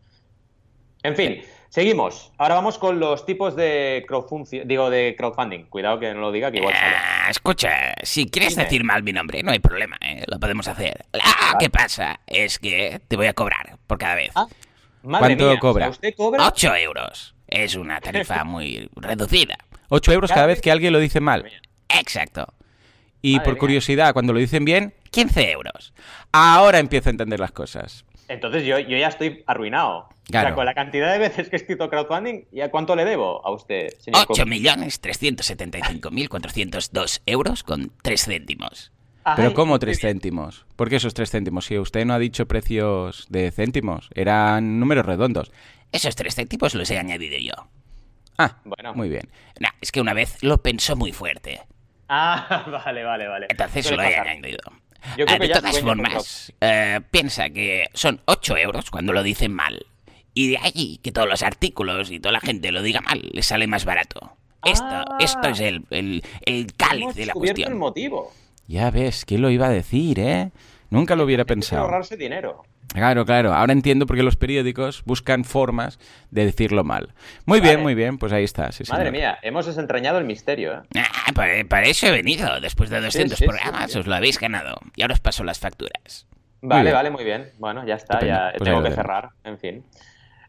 En 1.02 1.14
fin, 1.14 1.42
seguimos. 1.68 2.32
Ahora 2.38 2.56
vamos 2.56 2.78
con 2.78 2.98
los 2.98 3.24
tipos 3.24 3.54
de 3.56 4.04
crowdfunding, 4.06 4.62
digo 4.66 4.90
de 4.90 5.14
crowdfunding. 5.16 5.64
Cuidado 5.64 5.98
que 5.98 6.12
no 6.12 6.20
lo 6.20 6.32
diga, 6.32 6.50
que 6.50 6.58
igual 6.58 6.74
ah, 6.76 7.28
Escucha, 7.30 7.94
si 8.02 8.28
quieres 8.28 8.56
decir 8.56 8.84
mal 8.84 9.02
mi 9.02 9.12
nombre, 9.12 9.42
no 9.42 9.52
hay 9.52 9.58
problema, 9.58 9.96
¿eh? 10.00 10.24
lo 10.26 10.38
podemos 10.38 10.66
hacer. 10.68 11.06
Ah, 11.22 11.56
¿qué 11.58 11.70
pasa? 11.70 12.20
Es 12.26 12.58
que 12.58 13.00
te 13.06 13.16
voy 13.16 13.26
a 13.26 13.32
cobrar 13.32 13.78
por 13.86 13.98
cada 13.98 14.16
vez. 14.16 14.32
Ah, 14.34 14.46
¿Cuánto 15.02 15.58
cobra? 15.58 15.88
¿Usted 15.88 16.14
cobra? 16.16 16.46
8 16.46 16.76
euros. 16.76 17.34
Es 17.46 17.76
una 17.76 18.00
tarifa 18.00 18.44
muy 18.44 18.90
reducida. 18.96 19.56
8 19.88 20.12
euros 20.12 20.30
cada 20.30 20.46
vez 20.46 20.60
que 20.60 20.70
alguien 20.70 20.92
lo 20.92 20.98
dice 20.98 21.20
mal. 21.20 21.50
Exacto. 21.88 22.52
Y 23.22 23.40
por 23.40 23.56
curiosidad, 23.56 24.12
cuando 24.12 24.32
lo 24.32 24.38
dicen 24.38 24.64
bien, 24.64 24.94
15 25.10 25.50
euros. 25.50 25.92
Ahora 26.32 26.78
empiezo 26.78 27.08
a 27.08 27.10
entender 27.10 27.40
las 27.40 27.52
cosas. 27.52 28.04
Entonces 28.28 28.64
yo, 28.64 28.78
yo 28.78 28.96
ya 28.96 29.08
estoy 29.08 29.42
arruinado. 29.46 30.08
O 30.28 30.30
sea, 30.30 30.54
con 30.54 30.66
la 30.66 30.74
cantidad 30.74 31.10
de 31.10 31.18
veces 31.18 31.48
que 31.48 31.56
he 31.56 31.58
escrito 31.58 31.88
crowdfunding, 31.88 32.44
¿y 32.52 32.60
cuánto 32.68 32.94
le 32.94 33.06
debo 33.06 33.40
a 33.46 33.50
usted, 33.50 33.88
señor? 33.98 34.26
8.375.402 34.26 37.22
euros 37.24 37.64
con 37.64 37.90
3 38.02 38.24
céntimos. 38.24 38.92
¿Pero 39.36 39.54
cómo 39.54 39.78
3 39.78 40.00
céntimos? 40.00 40.66
¿Por 40.76 40.88
qué 40.88 40.96
esos 40.96 41.14
3 41.14 41.30
céntimos? 41.30 41.66
Si 41.66 41.78
usted 41.78 42.04
no 42.04 42.14
ha 42.14 42.18
dicho 42.18 42.46
precios 42.46 43.26
de 43.28 43.50
céntimos, 43.50 44.10
eran 44.14 44.80
números 44.80 45.06
redondos. 45.06 45.52
Esos 45.92 46.16
3 46.16 46.34
céntimos 46.34 46.74
los 46.74 46.90
he 46.90 46.98
añadido 46.98 47.38
yo. 47.38 47.52
Ah, 48.38 48.56
bueno. 48.64 48.94
Muy 48.94 49.08
bien. 49.08 49.28
es 49.80 49.90
que 49.90 50.00
una 50.00 50.14
vez 50.14 50.42
lo 50.42 50.62
pensó 50.62 50.96
muy 50.96 51.12
fuerte. 51.12 51.60
Ah, 52.08 52.64
vale, 52.84 53.04
vale, 53.04 53.28
vale. 53.28 53.46
Entonces 53.50 53.90
lo 53.90 54.02
he 54.02 54.16
añadido. 54.16 54.60
Yo 55.16 55.26
creo 55.26 55.38
de 55.38 55.48
todas 55.48 55.80
formas, 55.80 56.52
eh, 56.60 57.00
piensa 57.10 57.50
que 57.50 57.88
son 57.94 58.20
8 58.24 58.56
euros 58.56 58.90
cuando 58.90 59.12
lo 59.12 59.22
dicen 59.22 59.52
mal. 59.52 59.86
Y 60.34 60.50
de 60.50 60.58
allí 60.58 61.00
que 61.02 61.12
todos 61.12 61.28
los 61.28 61.42
artículos 61.42 62.10
y 62.10 62.20
toda 62.20 62.32
la 62.32 62.40
gente 62.40 62.70
lo 62.70 62.82
diga 62.82 63.00
mal, 63.00 63.28
le 63.32 63.42
sale 63.42 63.66
más 63.66 63.84
barato. 63.84 64.36
Esto, 64.64 64.84
ah. 64.86 65.18
esto 65.20 65.48
es 65.48 65.60
el, 65.60 65.84
el, 65.90 66.22
el 66.44 66.72
cáliz 66.74 67.14
de 67.14 67.26
la 67.26 67.32
cuestión. 67.32 67.72
el 67.72 67.78
motivo. 67.78 68.32
Ya 68.66 68.90
ves, 68.90 69.24
¿quién 69.24 69.40
lo 69.42 69.50
iba 69.50 69.66
a 69.66 69.70
decir, 69.70 70.18
eh? 70.20 70.50
Nunca 70.90 71.16
lo 71.16 71.24
hubiera 71.24 71.44
pensado. 71.44 71.82
ahorrarse 71.82 72.16
dinero. 72.16 72.62
Claro, 72.94 73.26
claro. 73.26 73.52
Ahora 73.52 73.72
entiendo 73.72 74.06
por 74.06 74.16
qué 74.16 74.22
los 74.22 74.36
periódicos 74.36 75.04
buscan 75.04 75.44
formas 75.44 75.98
de 76.30 76.46
decirlo 76.46 76.84
mal. 76.84 77.14
Muy 77.44 77.60
bien, 77.60 77.82
muy 77.82 77.94
bien. 77.94 78.16
Pues 78.16 78.32
ahí 78.32 78.44
está. 78.44 78.70
Madre 78.88 79.10
mía, 79.10 79.38
hemos 79.42 79.66
desentrañado 79.66 80.18
el 80.18 80.24
misterio. 80.24 80.72
¿eh? 80.72 80.82
Ah, 80.96 81.32
para, 81.34 81.82
eso 81.82 82.06
he 82.06 82.10
venido. 82.10 82.60
Después 82.60 82.88
de 82.88 83.00
200 83.00 83.38
programas 83.40 83.94
os 83.94 84.06
lo 84.06 84.14
habéis 84.14 84.40
ganado. 84.40 84.78
Y 84.96 85.02
ahora 85.02 85.14
os 85.14 85.20
paso 85.20 85.44
las 85.44 85.58
facturas. 85.58 86.26
Vale, 86.62 86.92
vale, 86.92 87.10
muy 87.10 87.24
bien. 87.24 87.50
Bueno, 87.58 87.86
ya 87.86 87.94
está. 87.94 88.24
Ya 88.24 88.52
pues 88.56 88.68
tengo 88.68 88.82
que 88.82 88.90
cerrar. 88.90 89.30
En 89.44 89.58
fin. 89.58 89.84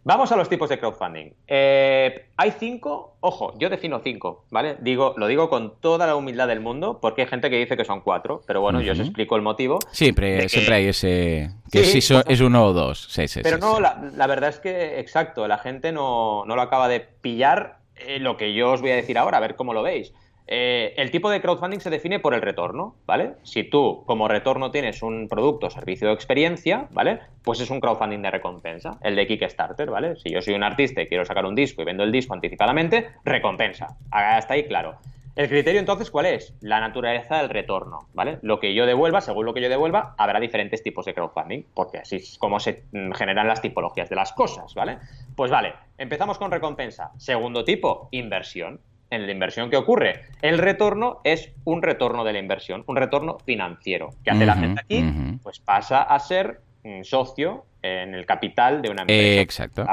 Vamos 0.03 0.31
a 0.31 0.37
los 0.37 0.47
tipos 0.47 0.69
de 0.69 0.79
crowdfunding. 0.79 1.33
Eh, 1.47 2.29
hay 2.37 2.51
cinco, 2.57 3.17
ojo, 3.19 3.53
yo 3.59 3.69
defino 3.69 3.99
cinco, 4.03 4.45
¿vale? 4.49 4.77
Digo, 4.79 5.13
lo 5.17 5.27
digo 5.27 5.49
con 5.49 5.79
toda 5.81 6.07
la 6.07 6.15
humildad 6.15 6.47
del 6.47 6.61
mundo, 6.61 6.99
porque 7.01 7.23
hay 7.23 7.27
gente 7.27 7.49
que 7.49 7.57
dice 7.57 7.75
que 7.75 7.83
son 7.83 8.01
cuatro, 8.01 8.41
pero 8.47 8.61
bueno, 8.61 8.81
yo 8.81 8.93
os 8.93 8.99
explico 8.99 9.35
el 9.35 9.41
motivo. 9.41 9.79
Siempre, 9.91 10.47
siempre 10.47 10.75
hay 10.75 10.87
ese. 10.87 11.51
que 11.71 11.83
sí, 11.83 11.99
es 11.99 12.41
uno 12.41 12.65
o 12.65 12.73
dos. 12.73 13.07
Sí, 13.09 13.27
sí, 13.27 13.41
pero 13.43 13.57
no, 13.57 13.79
la, 13.79 14.27
verdad 14.27 14.49
es 14.49 14.59
que, 14.59 14.99
exacto, 14.99 15.47
la 15.47 15.57
gente 15.57 15.91
no, 15.91 16.45
no 16.45 16.55
lo 16.55 16.61
acaba 16.61 16.87
de 16.87 17.01
pillar 17.01 17.79
eh, 17.97 18.19
lo 18.19 18.37
que 18.37 18.53
yo 18.53 18.71
os 18.71 18.81
voy 18.81 18.91
a 18.91 18.95
decir 18.95 19.17
ahora, 19.17 19.37
a 19.37 19.41
ver 19.41 19.55
cómo 19.55 19.73
lo 19.73 19.83
veis. 19.83 20.13
Eh, 20.51 20.95
el 20.97 21.11
tipo 21.11 21.29
de 21.29 21.41
crowdfunding 21.41 21.79
se 21.79 21.91
define 21.91 22.19
por 22.19 22.33
el 22.33 22.41
retorno, 22.41 22.95
¿vale? 23.05 23.33
Si 23.43 23.63
tú 23.65 24.03
como 24.07 24.27
retorno 24.27 24.71
tienes 24.71 25.03
un 25.03 25.27
producto, 25.27 25.69
servicio 25.69 26.09
o 26.09 26.13
experiencia, 26.13 26.87
¿vale? 26.89 27.19
Pues 27.43 27.59
es 27.59 27.69
un 27.69 27.79
crowdfunding 27.79 28.23
de 28.23 28.31
recompensa, 28.31 28.97
el 29.03 29.15
de 29.15 29.27
Kickstarter, 29.27 29.91
¿vale? 29.91 30.15
Si 30.15 30.31
yo 30.31 30.41
soy 30.41 30.55
un 30.55 30.63
artista 30.63 31.03
y 31.03 31.05
quiero 31.05 31.23
sacar 31.23 31.45
un 31.45 31.53
disco 31.53 31.83
y 31.83 31.85
vendo 31.85 32.03
el 32.03 32.11
disco 32.11 32.33
anticipadamente, 32.33 33.11
recompensa. 33.23 33.95
Hasta 34.09 34.55
ahí 34.55 34.63
claro. 34.63 34.97
El 35.35 35.49
criterio 35.49 35.79
entonces, 35.79 36.09
¿cuál 36.09 36.25
es? 36.25 36.55
La 36.61 36.79
naturaleza 36.79 37.37
del 37.37 37.49
retorno, 37.49 38.07
¿vale? 38.15 38.39
Lo 38.41 38.59
que 38.59 38.73
yo 38.73 38.87
devuelva, 38.87 39.21
según 39.21 39.45
lo 39.45 39.53
que 39.53 39.61
yo 39.61 39.69
devuelva, 39.69 40.15
habrá 40.17 40.39
diferentes 40.39 40.81
tipos 40.81 41.05
de 41.05 41.13
crowdfunding, 41.13 41.63
porque 41.75 41.99
así 41.99 42.15
es 42.15 42.39
como 42.39 42.59
se 42.59 42.85
mm, 42.91 43.11
generan 43.11 43.47
las 43.47 43.61
tipologías 43.61 44.09
de 44.09 44.15
las 44.15 44.33
cosas, 44.33 44.73
¿vale? 44.73 44.97
Pues 45.35 45.51
vale, 45.51 45.75
empezamos 45.99 46.39
con 46.39 46.49
recompensa. 46.49 47.11
Segundo 47.17 47.63
tipo, 47.63 48.09
inversión 48.09 48.81
en 49.09 49.25
la 49.25 49.31
inversión 49.31 49.69
que 49.69 49.77
ocurre. 49.77 50.25
El 50.41 50.57
retorno 50.57 51.21
es 51.23 51.51
un 51.63 51.81
retorno 51.81 52.23
de 52.23 52.33
la 52.33 52.39
inversión, 52.39 52.83
un 52.87 52.95
retorno 52.95 53.39
financiero. 53.39 54.09
¿Qué 54.23 54.31
hace 54.31 54.45
la 54.45 54.55
gente 54.55 54.81
aquí? 54.81 55.03
Pues 55.41 55.59
pasa 55.59 56.03
a 56.03 56.19
ser 56.19 56.61
un 56.83 57.03
socio 57.03 57.65
en 57.81 58.13
el 58.13 58.25
capital 58.25 58.81
de 58.81 58.89
una 58.89 59.01
empresa. 59.01 59.41
exacto. 59.41 59.85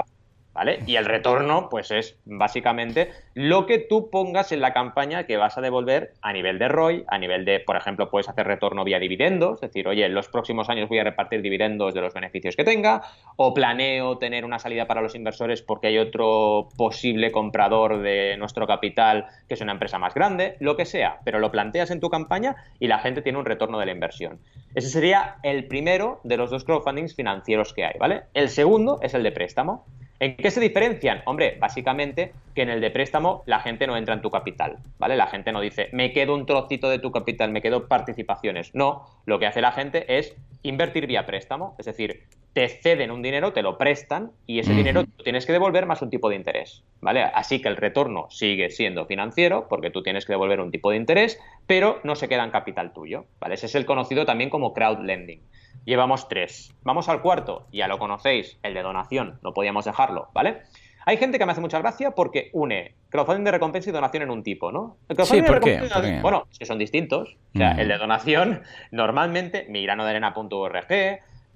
¿Vale? 0.56 0.80
Y 0.86 0.96
el 0.96 1.04
retorno, 1.04 1.68
pues 1.68 1.90
es 1.90 2.18
básicamente 2.24 3.10
lo 3.34 3.66
que 3.66 3.78
tú 3.78 4.08
pongas 4.10 4.52
en 4.52 4.60
la 4.60 4.72
campaña 4.72 5.24
que 5.24 5.36
vas 5.36 5.58
a 5.58 5.60
devolver 5.60 6.14
a 6.22 6.32
nivel 6.32 6.58
de 6.58 6.68
ROI, 6.68 7.04
a 7.08 7.18
nivel 7.18 7.44
de, 7.44 7.60
por 7.60 7.76
ejemplo, 7.76 8.10
puedes 8.10 8.28
hacer 8.28 8.46
retorno 8.46 8.82
vía 8.82 8.98
dividendos, 8.98 9.62
es 9.62 9.70
decir, 9.70 9.86
oye, 9.86 10.06
en 10.06 10.14
los 10.14 10.28
próximos 10.28 10.70
años 10.70 10.88
voy 10.88 10.98
a 10.98 11.04
repartir 11.04 11.42
dividendos 11.42 11.92
de 11.92 12.00
los 12.00 12.14
beneficios 12.14 12.56
que 12.56 12.64
tenga, 12.64 13.02
o 13.36 13.52
planeo 13.52 14.16
tener 14.16 14.46
una 14.46 14.58
salida 14.58 14.86
para 14.86 15.02
los 15.02 15.14
inversores 15.14 15.60
porque 15.60 15.88
hay 15.88 15.98
otro 15.98 16.68
posible 16.76 17.30
comprador 17.30 18.00
de 18.00 18.36
nuestro 18.38 18.66
capital 18.66 19.26
que 19.48 19.54
es 19.54 19.60
una 19.60 19.72
empresa 19.72 19.98
más 19.98 20.14
grande, 20.14 20.56
lo 20.60 20.74
que 20.76 20.86
sea, 20.86 21.20
pero 21.24 21.38
lo 21.38 21.50
planteas 21.50 21.90
en 21.90 22.00
tu 22.00 22.08
campaña 22.08 22.56
y 22.80 22.86
la 22.86 22.98
gente 22.98 23.20
tiene 23.20 23.38
un 23.38 23.44
retorno 23.44 23.78
de 23.78 23.86
la 23.86 23.92
inversión. 23.92 24.38
Ese 24.74 24.88
sería 24.88 25.36
el 25.42 25.66
primero 25.66 26.20
de 26.24 26.38
los 26.38 26.50
dos 26.50 26.64
crowdfundings 26.64 27.14
financieros 27.14 27.74
que 27.74 27.84
hay, 27.84 27.94
¿vale? 27.98 28.22
El 28.32 28.48
segundo 28.48 28.98
es 29.02 29.12
el 29.12 29.22
de 29.22 29.32
préstamo. 29.32 29.84
¿En 30.18 30.36
qué 30.36 30.50
se 30.50 30.60
diferencian? 30.60 31.22
Hombre, 31.26 31.56
básicamente 31.60 32.32
que 32.54 32.62
en 32.62 32.70
el 32.70 32.80
de 32.80 32.90
préstamo 32.90 33.42
la 33.44 33.60
gente 33.60 33.86
no 33.86 33.96
entra 33.96 34.14
en 34.14 34.22
tu 34.22 34.30
capital, 34.30 34.78
¿vale? 34.98 35.14
La 35.14 35.26
gente 35.26 35.52
no 35.52 35.60
dice, 35.60 35.90
me 35.92 36.12
quedo 36.12 36.34
un 36.34 36.46
trocito 36.46 36.88
de 36.88 36.98
tu 36.98 37.12
capital, 37.12 37.52
me 37.52 37.60
quedo 37.60 37.86
participaciones. 37.86 38.74
No, 38.74 39.06
lo 39.26 39.38
que 39.38 39.46
hace 39.46 39.60
la 39.60 39.72
gente 39.72 40.18
es 40.18 40.34
invertir 40.62 41.06
vía 41.06 41.26
préstamo, 41.26 41.76
es 41.78 41.84
decir, 41.84 42.24
te 42.54 42.68
ceden 42.70 43.10
un 43.10 43.20
dinero, 43.20 43.52
te 43.52 43.60
lo 43.60 43.76
prestan 43.76 44.32
y 44.46 44.60
ese 44.60 44.72
dinero 44.72 45.04
tienes 45.22 45.44
que 45.44 45.52
devolver 45.52 45.84
más 45.84 46.00
un 46.00 46.08
tipo 46.08 46.30
de 46.30 46.36
interés, 46.36 46.82
¿vale? 47.02 47.22
Así 47.22 47.60
que 47.60 47.68
el 47.68 47.76
retorno 47.76 48.28
sigue 48.30 48.70
siendo 48.70 49.04
financiero 49.04 49.66
porque 49.68 49.90
tú 49.90 50.02
tienes 50.02 50.24
que 50.24 50.32
devolver 50.32 50.60
un 50.60 50.70
tipo 50.70 50.90
de 50.90 50.96
interés, 50.96 51.38
pero 51.66 52.00
no 52.02 52.16
se 52.16 52.28
queda 52.30 52.44
en 52.44 52.50
capital 52.50 52.94
tuyo, 52.94 53.26
¿vale? 53.38 53.56
Ese 53.56 53.66
es 53.66 53.74
el 53.74 53.84
conocido 53.84 54.24
también 54.24 54.48
como 54.48 54.72
crowd 54.72 55.00
lending. 55.00 55.42
Llevamos 55.84 56.28
tres. 56.28 56.74
Vamos 56.82 57.08
al 57.08 57.22
cuarto, 57.22 57.66
ya 57.72 57.88
lo 57.88 57.98
conocéis, 57.98 58.58
el 58.62 58.74
de 58.74 58.82
donación, 58.82 59.38
no 59.42 59.52
podíamos 59.52 59.84
dejarlo, 59.84 60.28
¿vale? 60.32 60.62
Hay 61.04 61.18
gente 61.18 61.38
que 61.38 61.46
me 61.46 61.52
hace 61.52 61.60
mucha 61.60 61.78
gracia 61.78 62.10
porque 62.10 62.50
une 62.52 62.94
crowdfunding 63.10 63.44
de 63.44 63.52
recompensa 63.52 63.90
y 63.90 63.92
donación 63.92 64.24
en 64.24 64.30
un 64.30 64.42
tipo, 64.42 64.72
¿no? 64.72 64.96
sí, 65.24 65.40
¿por 65.42 65.60
qué? 65.60 65.88
Bueno, 66.20 66.48
es 66.50 66.58
que 66.58 66.66
son 66.66 66.78
distintos. 66.78 67.36
O 67.54 67.58
sea, 67.58 67.72
el 67.72 67.86
de 67.86 67.96
donación, 67.96 68.62
normalmente, 68.90 69.66
migranodearena.org, 69.68 70.86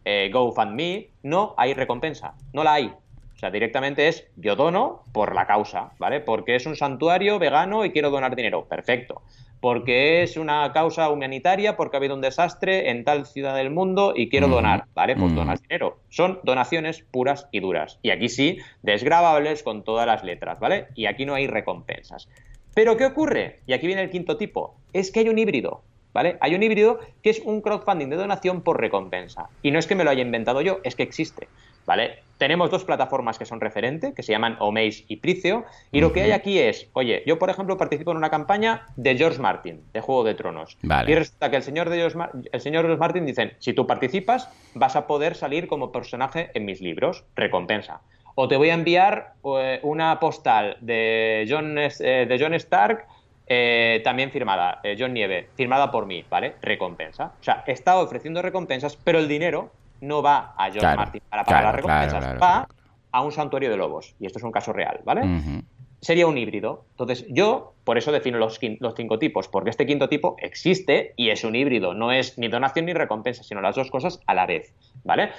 eh, 0.04 0.30
GoFundMe, 0.32 1.08
no 1.24 1.54
hay 1.56 1.74
recompensa, 1.74 2.34
no 2.52 2.62
la 2.62 2.74
hay. 2.74 2.86
O 2.86 3.38
sea, 3.40 3.50
directamente 3.50 4.06
es 4.06 4.28
yo 4.36 4.54
dono 4.54 5.02
por 5.12 5.34
la 5.34 5.46
causa, 5.46 5.92
¿vale? 5.98 6.20
Porque 6.20 6.54
es 6.54 6.66
un 6.66 6.76
santuario 6.76 7.38
vegano 7.40 7.84
y 7.84 7.90
quiero 7.90 8.10
donar 8.10 8.36
dinero. 8.36 8.66
Perfecto 8.66 9.22
porque 9.60 10.22
es 10.22 10.36
una 10.36 10.72
causa 10.72 11.10
humanitaria, 11.10 11.76
porque 11.76 11.96
ha 11.96 11.98
habido 11.98 12.14
un 12.14 12.20
desastre 12.20 12.90
en 12.90 13.04
tal 13.04 13.26
ciudad 13.26 13.54
del 13.54 13.70
mundo 13.70 14.14
y 14.16 14.28
quiero 14.28 14.48
donar, 14.48 14.86
¿vale? 14.94 15.16
Pues 15.16 15.34
donas 15.34 15.62
dinero. 15.62 15.98
Son 16.08 16.40
donaciones 16.42 17.04
puras 17.10 17.46
y 17.52 17.60
duras. 17.60 17.98
Y 18.02 18.10
aquí 18.10 18.28
sí, 18.28 18.58
desgravables 18.82 19.62
con 19.62 19.84
todas 19.84 20.06
las 20.06 20.24
letras, 20.24 20.58
¿vale? 20.60 20.86
Y 20.94 21.06
aquí 21.06 21.26
no 21.26 21.34
hay 21.34 21.46
recompensas. 21.46 22.28
Pero 22.74 22.96
¿qué 22.96 23.04
ocurre? 23.04 23.60
Y 23.66 23.74
aquí 23.74 23.86
viene 23.86 24.02
el 24.02 24.10
quinto 24.10 24.36
tipo. 24.36 24.76
Es 24.92 25.10
que 25.10 25.20
hay 25.20 25.28
un 25.28 25.38
híbrido, 25.38 25.82
¿vale? 26.14 26.38
Hay 26.40 26.54
un 26.54 26.62
híbrido 26.62 27.00
que 27.22 27.30
es 27.30 27.40
un 27.40 27.60
crowdfunding 27.60 28.08
de 28.08 28.16
donación 28.16 28.62
por 28.62 28.80
recompensa. 28.80 29.50
Y 29.62 29.70
no 29.72 29.78
es 29.78 29.86
que 29.86 29.94
me 29.94 30.04
lo 30.04 30.10
haya 30.10 30.22
inventado 30.22 30.62
yo, 30.62 30.78
es 30.84 30.96
que 30.96 31.02
existe. 31.02 31.48
¿Vale? 31.86 32.20
Tenemos 32.40 32.70
dos 32.70 32.84
plataformas 32.84 33.38
que 33.38 33.44
son 33.44 33.60
referentes, 33.60 34.14
que 34.14 34.22
se 34.22 34.32
llaman 34.32 34.56
Omaze 34.60 35.04
y 35.08 35.16
Pricio, 35.16 35.66
y 35.92 36.00
lo 36.00 36.10
que 36.10 36.22
hay 36.22 36.30
aquí 36.30 36.58
es, 36.58 36.88
oye, 36.94 37.22
yo 37.26 37.38
por 37.38 37.50
ejemplo 37.50 37.76
participo 37.76 38.12
en 38.12 38.16
una 38.16 38.30
campaña 38.30 38.86
de 38.96 39.14
George 39.14 39.38
Martin, 39.38 39.82
de 39.92 40.00
Juego 40.00 40.24
de 40.24 40.34
Tronos, 40.34 40.78
y 40.82 41.14
resulta 41.14 41.50
que 41.50 41.56
el 41.56 41.62
señor, 41.62 41.90
de 41.90 41.98
George 41.98 42.18
el 42.50 42.60
señor 42.62 42.86
George 42.86 42.98
Martin 42.98 43.26
dice, 43.26 43.56
si 43.58 43.74
tú 43.74 43.86
participas, 43.86 44.48
vas 44.72 44.96
a 44.96 45.06
poder 45.06 45.34
salir 45.34 45.68
como 45.68 45.92
personaje 45.92 46.50
en 46.54 46.64
mis 46.64 46.80
libros, 46.80 47.24
recompensa. 47.36 48.00
O 48.36 48.48
te 48.48 48.56
voy 48.56 48.70
a 48.70 48.74
enviar 48.74 49.34
eh, 49.58 49.80
una 49.82 50.18
postal 50.18 50.78
de 50.80 51.46
John, 51.46 51.76
eh, 51.76 51.90
de 52.26 52.38
John 52.40 52.54
Stark 52.54 53.06
eh, 53.46 54.00
también 54.02 54.30
firmada, 54.30 54.80
John 54.98 55.12
Nieve, 55.12 55.48
firmada 55.56 55.90
por 55.90 56.06
mí, 56.06 56.24
¿vale? 56.30 56.54
Recompensa. 56.62 57.32
O 57.38 57.44
sea, 57.44 57.64
está 57.66 57.98
ofreciendo 57.98 58.40
recompensas, 58.40 58.96
pero 58.96 59.18
el 59.18 59.28
dinero 59.28 59.72
no 60.00 60.22
va 60.22 60.54
a 60.56 60.70
George 60.70 60.96
Martin 60.96 61.22
para 61.28 61.44
pagar 61.44 61.64
las 61.64 61.74
recompensas, 61.76 62.42
va 62.42 62.68
a 63.12 63.22
un 63.22 63.32
santuario 63.32 63.70
de 63.70 63.76
lobos. 63.76 64.14
Y 64.18 64.26
esto 64.26 64.38
es 64.38 64.44
un 64.44 64.52
caso 64.52 64.72
real, 64.72 65.00
¿vale? 65.04 65.62
Sería 66.00 66.26
un 66.26 66.38
híbrido. 66.38 66.84
Entonces, 66.92 67.26
yo 67.28 67.74
por 67.84 67.98
eso 67.98 68.10
defino 68.10 68.38
los, 68.38 68.58
los, 68.78 68.94
cinco 68.94 69.18
tipos, 69.18 69.48
porque 69.48 69.70
este 69.70 69.86
quinto 69.86 70.08
tipo 70.08 70.36
existe 70.38 71.12
y 71.16 71.28
es 71.28 71.44
un 71.44 71.54
híbrido. 71.54 71.92
No 71.92 72.12
es 72.12 72.38
ni 72.38 72.48
donación 72.48 72.86
ni 72.86 72.94
recompensa, 72.94 73.42
sino 73.42 73.60
las 73.60 73.76
dos 73.76 73.90
cosas 73.90 74.20
a 74.26 74.34
la 74.34 74.46
vez, 74.46 74.72
¿vale? 75.04 75.30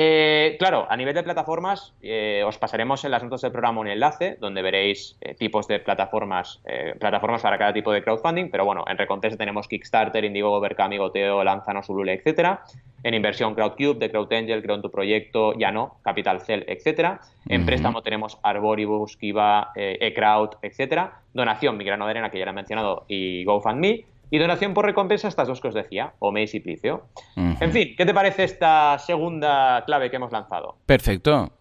Eh, 0.00 0.54
claro, 0.60 0.86
a 0.88 0.96
nivel 0.96 1.12
de 1.12 1.24
plataformas, 1.24 1.92
eh, 2.02 2.44
os 2.46 2.56
pasaremos 2.56 3.04
en 3.04 3.10
las 3.10 3.24
notas 3.24 3.40
del 3.40 3.50
programa 3.50 3.80
un 3.80 3.88
enlace 3.88 4.36
donde 4.38 4.62
veréis 4.62 5.18
eh, 5.20 5.34
tipos 5.34 5.66
de 5.66 5.80
plataformas, 5.80 6.62
plataformas 7.00 7.42
para 7.42 7.58
cada 7.58 7.72
tipo 7.72 7.90
de 7.90 8.04
crowdfunding, 8.04 8.48
pero 8.48 8.64
bueno, 8.64 8.84
en 8.86 8.96
recompensa 8.96 9.36
tenemos 9.36 9.66
Kickstarter, 9.66 10.24
Indiegogo, 10.24 10.60
Berkami, 10.60 10.98
Goteo, 10.98 11.42
Lanzano, 11.42 11.80
Ulule, 11.88 12.12
etcétera. 12.12 12.62
En 13.02 13.14
inversión 13.14 13.56
CrowdCube, 13.56 13.98
de 13.98 14.08
CrowdAngel, 14.08 14.62
Creo 14.62 14.76
en 14.76 14.82
tu 14.82 14.90
proyecto, 14.92 15.54
ya 15.58 15.72
no, 15.72 15.96
Capital 16.04 16.42
Cell, 16.42 16.62
etcétera. 16.68 17.20
En 17.48 17.66
préstamo 17.66 18.00
tenemos 18.02 18.38
Arboribus, 18.44 19.16
Kiva, 19.16 19.72
eCrowd, 19.74 20.58
etcétera. 20.62 21.22
Donación, 21.32 21.76
Migrano 21.76 22.04
de 22.04 22.12
Arena, 22.12 22.30
que 22.30 22.38
ya 22.38 22.44
lo 22.44 22.52
he 22.52 22.54
mencionado, 22.54 23.04
y 23.08 23.44
GoFundMe. 23.44 24.04
Y 24.30 24.38
donación 24.38 24.74
por 24.74 24.84
recompensa, 24.84 25.28
estas 25.28 25.48
dos 25.48 25.60
que 25.60 25.68
os 25.68 25.74
decía, 25.74 26.12
Omeis 26.18 26.54
y 26.54 26.60
Plicio. 26.60 27.06
En 27.36 27.72
fin, 27.72 27.94
¿qué 27.96 28.04
te 28.04 28.12
parece 28.12 28.44
esta 28.44 28.98
segunda 28.98 29.82
clave 29.86 30.10
que 30.10 30.16
hemos 30.16 30.32
lanzado? 30.32 30.76
Perfecto. 30.84 31.52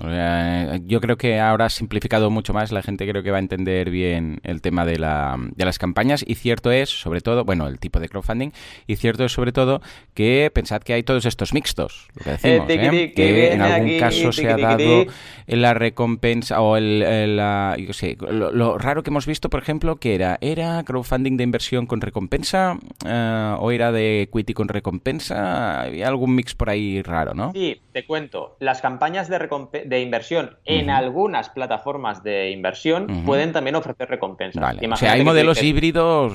Yo 0.84 1.00
creo 1.00 1.18
que 1.18 1.40
ahora 1.40 1.66
has 1.66 1.74
simplificado 1.74 2.30
mucho 2.30 2.54
más. 2.54 2.72
La 2.72 2.82
gente 2.82 3.08
creo 3.08 3.24
que 3.24 3.32
va 3.32 3.38
a 3.38 3.40
entender 3.40 3.90
bien 3.90 4.40
el 4.44 4.62
tema 4.62 4.86
de, 4.86 5.00
la, 5.00 5.38
de 5.38 5.66
las 5.66 5.80
campañas. 5.80 6.26
Y 6.28 6.36
cierto 6.36 6.72
es, 6.72 6.90
sobre 6.90 7.22
todo, 7.22 7.46
bueno, 7.46 7.68
el 7.68 7.80
tipo 7.80 8.00
de 8.00 8.10
crowdfunding. 8.10 8.52
Y 8.86 8.98
cierto 8.98 9.24
es, 9.24 9.32
sobre 9.32 9.52
todo, 9.54 9.82
que 10.14 10.52
pensad 10.54 10.82
que 10.82 10.94
hay 10.94 11.04
todos 11.04 11.26
estos 11.26 11.54
mixtos. 11.54 12.10
Lo 12.16 12.24
que 12.24 12.30
decimos, 12.32 12.70
eh, 12.70 13.04
¿eh? 13.04 13.14
que 13.14 13.54
en 13.54 13.62
algún 13.62 14.00
caso 14.00 14.32
se 14.32 14.50
ha 14.50 14.58
dado 14.58 15.06
la 15.48 15.74
recompensa 15.74 16.60
o 16.60 16.76
el, 16.76 17.38
yo 17.80 17.94
sé, 17.94 18.18
lo, 18.20 18.78
raro 18.78 19.04
que 19.04 19.10
hemos 19.10 19.26
visto, 19.26 19.50
por 19.50 19.62
ejemplo, 19.62 19.96
que 19.96 20.16
era, 20.16 20.38
era 20.42 20.84
crowdfunding 20.84 21.38
de 21.38 21.44
inversión 21.44 21.86
con 21.86 22.02
recompensa 22.02 22.57
eh, 23.06 23.56
o 23.60 23.72
era 23.72 23.92
de 23.92 24.24
equity 24.24 24.54
con 24.54 24.68
recompensa. 24.68 25.82
Había 25.82 26.08
algún 26.08 26.36
mix 26.36 26.54
por 26.54 26.70
ahí 26.70 27.02
raro, 27.02 27.34
¿no? 27.34 27.52
Sí, 27.54 27.82
te 27.92 28.06
cuento. 28.06 28.58
Las 28.60 28.82
campañas 28.82 29.30
de, 29.30 29.40
de 29.86 30.02
inversión 30.02 30.58
en 30.66 30.90
algunas 30.90 31.50
plataformas 31.50 32.24
de 32.24 32.52
inversión 32.52 33.24
pueden 33.26 33.54
también 33.54 33.76
ofrecer 33.76 34.10
recompensas. 34.10 34.78
O 34.92 34.96
sea, 34.96 35.14
hay 35.14 35.24
modelos 35.24 35.62
híbridos 35.64 36.34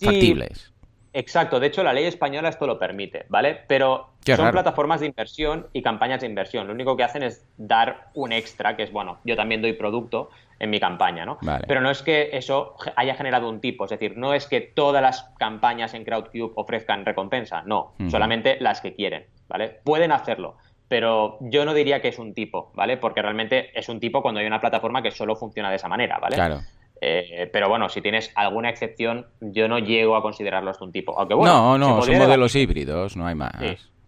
factibles. 0.00 0.73
Exacto, 1.16 1.60
de 1.60 1.68
hecho 1.68 1.84
la 1.84 1.92
ley 1.92 2.06
española 2.06 2.48
esto 2.48 2.66
lo 2.66 2.76
permite, 2.76 3.24
¿vale? 3.28 3.60
Pero 3.68 4.10
son 4.24 4.50
plataformas 4.50 4.98
de 4.98 5.06
inversión 5.06 5.68
y 5.72 5.80
campañas 5.80 6.20
de 6.20 6.26
inversión. 6.26 6.66
Lo 6.66 6.72
único 6.72 6.96
que 6.96 7.04
hacen 7.04 7.22
es 7.22 7.46
dar 7.56 8.08
un 8.14 8.32
extra, 8.32 8.76
que 8.76 8.82
es, 8.82 8.90
bueno, 8.90 9.18
yo 9.24 9.36
también 9.36 9.62
doy 9.62 9.74
producto 9.74 10.30
en 10.58 10.70
mi 10.70 10.80
campaña, 10.80 11.24
¿no? 11.24 11.38
Pero 11.68 11.80
no 11.80 11.90
es 11.90 12.02
que 12.02 12.30
eso 12.32 12.74
haya 12.96 13.14
generado 13.14 13.48
un 13.48 13.60
tipo, 13.60 13.84
es 13.84 13.90
decir, 13.90 14.16
no 14.16 14.34
es 14.34 14.48
que 14.48 14.60
todas 14.60 15.00
las 15.02 15.22
campañas 15.38 15.94
en 15.94 16.04
Crowdcube 16.04 16.52
ofrezcan 16.56 17.04
recompensa, 17.04 17.62
no, 17.62 17.94
solamente 18.10 18.56
las 18.58 18.80
que 18.80 18.94
quieren, 18.94 19.26
¿vale? 19.46 19.80
Pueden 19.84 20.10
hacerlo, 20.10 20.56
pero 20.88 21.38
yo 21.40 21.64
no 21.64 21.74
diría 21.74 22.02
que 22.02 22.08
es 22.08 22.18
un 22.18 22.34
tipo, 22.34 22.72
¿vale? 22.74 22.96
Porque 22.96 23.22
realmente 23.22 23.70
es 23.78 23.88
un 23.88 24.00
tipo 24.00 24.20
cuando 24.20 24.40
hay 24.40 24.46
una 24.46 24.60
plataforma 24.60 25.00
que 25.00 25.12
solo 25.12 25.36
funciona 25.36 25.70
de 25.70 25.76
esa 25.76 25.88
manera, 25.88 26.18
¿vale? 26.18 26.34
Claro. 26.34 26.60
Eh, 27.00 27.50
pero 27.52 27.68
bueno, 27.68 27.88
si 27.88 28.00
tienes 28.00 28.30
alguna 28.34 28.70
excepción, 28.70 29.26
yo 29.40 29.68
no 29.68 29.78
llego 29.78 30.16
a 30.16 30.22
considerarlo 30.22 30.72
un 30.80 30.92
tipo. 30.92 31.18
Aunque 31.18 31.34
bueno, 31.34 31.76
no, 31.76 31.96
no, 31.96 32.02
son 32.02 32.18
modelos 32.18 32.54
híbridos, 32.54 33.16
no 33.16 33.26
hay 33.26 33.34
más. 33.34 33.52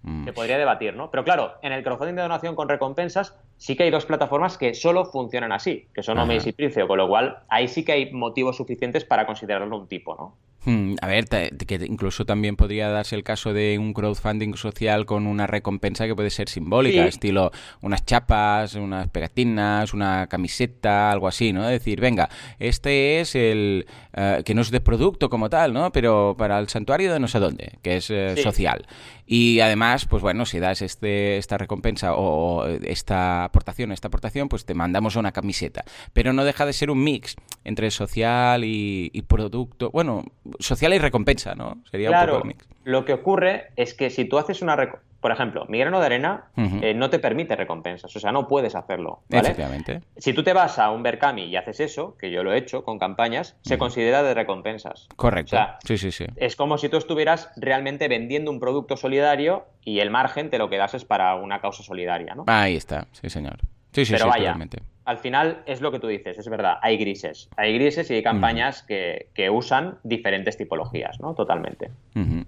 Mm. 0.03 0.25
Se 0.25 0.33
podría 0.33 0.57
debatir, 0.57 0.95
¿no? 0.95 1.11
Pero 1.11 1.25
claro, 1.25 1.55
en 1.63 1.73
el 1.73 1.83
crowdfunding 1.83 2.15
de 2.15 2.23
donación 2.23 2.55
con 2.55 2.69
recompensas 2.69 3.37
sí 3.57 3.77
que 3.77 3.85
hay 3.85 3.91
dos 3.91 4.07
plataformas 4.07 4.59
que 4.59 4.75
solo 4.75 5.05
funcionan 5.05 5.53
así, 5.53 5.87
que 5.95 6.03
son 6.03 6.19
Omeis 6.19 6.47
y 6.47 6.53
Pricio, 6.53 6.87
con 6.87 6.99
lo 6.99 7.09
cual 7.09 7.39
ahí 7.49 7.69
sí 7.69 7.85
que 7.85 7.93
hay 7.93 8.13
motivos 8.13 8.57
suficientes 8.57 9.05
para 9.05 9.27
considerarlo 9.27 9.77
un 9.77 9.89
tipo, 9.89 10.15
¿no? 10.15 10.37
Hmm, 10.67 10.97
a 11.01 11.07
ver, 11.07 11.27
que 11.29 11.75
incluso 11.87 12.25
también 12.25 12.57
podría 12.57 12.89
darse 12.89 13.15
el 13.15 13.23
caso 13.23 13.53
de 13.53 13.79
un 13.79 13.95
crowdfunding 13.95 14.57
social 14.57 15.07
con 15.07 15.29
una 15.29 15.47
recompensa 15.47 16.07
que 16.07 16.17
puede 16.17 16.31
ser 16.31 16.49
simbólica, 16.49 17.07
estilo 17.07 17.53
unas 17.83 18.05
chapas, 18.05 18.75
unas 18.75 19.09
pegatinas, 19.09 19.95
una 19.95 20.27
camiseta, 20.27 21.13
algo 21.13 21.29
así, 21.29 21.53
¿no? 21.53 21.63
Es 21.63 21.79
decir, 21.79 22.01
venga, 22.01 22.29
este 22.59 23.21
es 23.21 23.37
el 23.37 23.87
eh, 24.13 24.43
que 24.45 24.55
no 24.55 24.63
es 24.63 24.73
de 24.73 24.81
producto 24.81 25.31
como 25.31 25.49
tal, 25.49 25.73
¿no? 25.73 25.93
Pero 25.93 26.35
para 26.37 26.59
el 26.59 26.69
santuario 26.69 27.13
de 27.13 27.21
no 27.21 27.29
sé 27.29 27.39
dónde, 27.39 27.79
que 27.83 27.99
es 27.99 28.11
eh, 28.11 28.35
social. 28.43 28.87
Y 29.25 29.61
además, 29.61 30.07
pues 30.07 30.21
bueno, 30.21 30.47
si 30.47 30.59
das 30.59 30.83
este, 30.83 31.37
esta 31.37 31.59
recompensa 31.59 32.15
o, 32.15 32.67
esta 32.67 33.46
aportación, 33.47 33.93
esta 33.93 34.09
aportación, 34.09 34.49
pues 34.49 34.65
te 34.65 34.75
mandamos 34.75 35.17
una 35.17 35.33
camiseta. 35.33 35.85
Pero 36.13 36.33
no 36.33 36.45
deja 36.45 36.67
de 36.67 36.73
ser 36.73 36.91
un 36.91 37.03
mix 37.03 37.37
entre 37.65 37.91
social 37.91 38.65
y, 38.65 39.11
y 39.13 39.23
producto. 39.23 39.91
Bueno, 39.91 40.25
social 40.59 40.95
y 40.95 40.99
recompensa, 40.99 41.55
¿no? 41.55 41.83
Sería 41.91 42.11
un 42.11 42.27
poco 42.27 42.43
el 42.43 42.49
mix. 42.49 42.69
Lo 42.85 43.05
que 43.05 43.13
ocurre 43.13 43.73
es 43.77 43.95
que 43.95 44.11
si 44.11 44.25
tú 44.25 44.39
haces 44.39 44.63
una 44.63 44.77
por 45.27 45.33
ejemplo, 45.33 45.67
mi 45.69 45.81
grano 45.81 45.99
de 45.99 46.07
arena 46.07 46.45
eh, 46.57 46.95
no 46.95 47.11
te 47.11 47.19
permite 47.19 47.57
recompensas, 47.57 48.15
o 48.15 48.21
sea, 48.21 48.31
no 48.31 48.47
puedes 48.47 48.77
hacerlo. 48.77 49.25
¿vale? 49.29 49.57
Si 50.19 50.33
tú 50.33 50.45
te 50.45 50.53
vas 50.53 50.79
a 50.79 50.93
un 50.93 51.03
Berkami 51.03 51.47
y 51.47 51.57
haces 51.57 51.81
eso, 51.81 52.17
que 52.17 52.31
yo 52.31 52.45
lo 52.45 52.53
he 52.53 52.59
hecho 52.59 52.85
con 52.85 53.01
campañas, 53.01 53.57
se 53.63 53.77
considera 53.77 54.23
de 54.23 54.35
recompensas. 54.35 55.09
Correcto. 55.17 55.57
sí, 55.83 55.99
sí, 55.99 56.13
sí. 56.13 56.27
Es 56.37 56.55
como 56.55 56.79
si 56.79 56.89
tú 56.89 56.97
estuvieras 56.97 57.51
realmente 57.57 58.07
vendiendo 58.07 58.53
un 58.53 58.61
producto 58.61 58.97
solidario 58.97 59.65
y 59.83 59.99
el 59.99 60.13
margen 60.13 60.49
te 60.49 60.59
lo 60.59 60.71
quedas 60.71 60.95
es 60.95 61.05
para 61.05 61.35
una 61.35 61.61
causa 61.61 61.83
solidaria, 61.83 62.37
¿no? 62.37 62.45
Ahí 62.47 62.77
está, 62.77 63.09
sí, 63.11 63.29
señor. 63.29 63.57
Sí, 63.91 64.05
sí, 64.05 64.13
Pero 64.13 64.29
vaya, 64.29 64.57
al 65.07 65.19
final 65.19 65.63
es 65.67 65.81
lo 65.81 65.93
que 65.93 66.01
tú 66.01 66.09
dices, 66.09 66.37
es 66.37 66.49
verdad, 66.49 66.79
hay 66.83 66.99
grises. 66.99 67.49
Hay 67.57 67.73
grises 67.75 68.11
y 68.11 68.15
hay 68.15 68.23
campañas 68.25 68.83
que, 68.83 69.29
usan 69.51 69.99
diferentes 70.03 70.57
tipologías, 70.57 71.21
¿no? 71.21 71.35
Totalmente. 71.35 71.91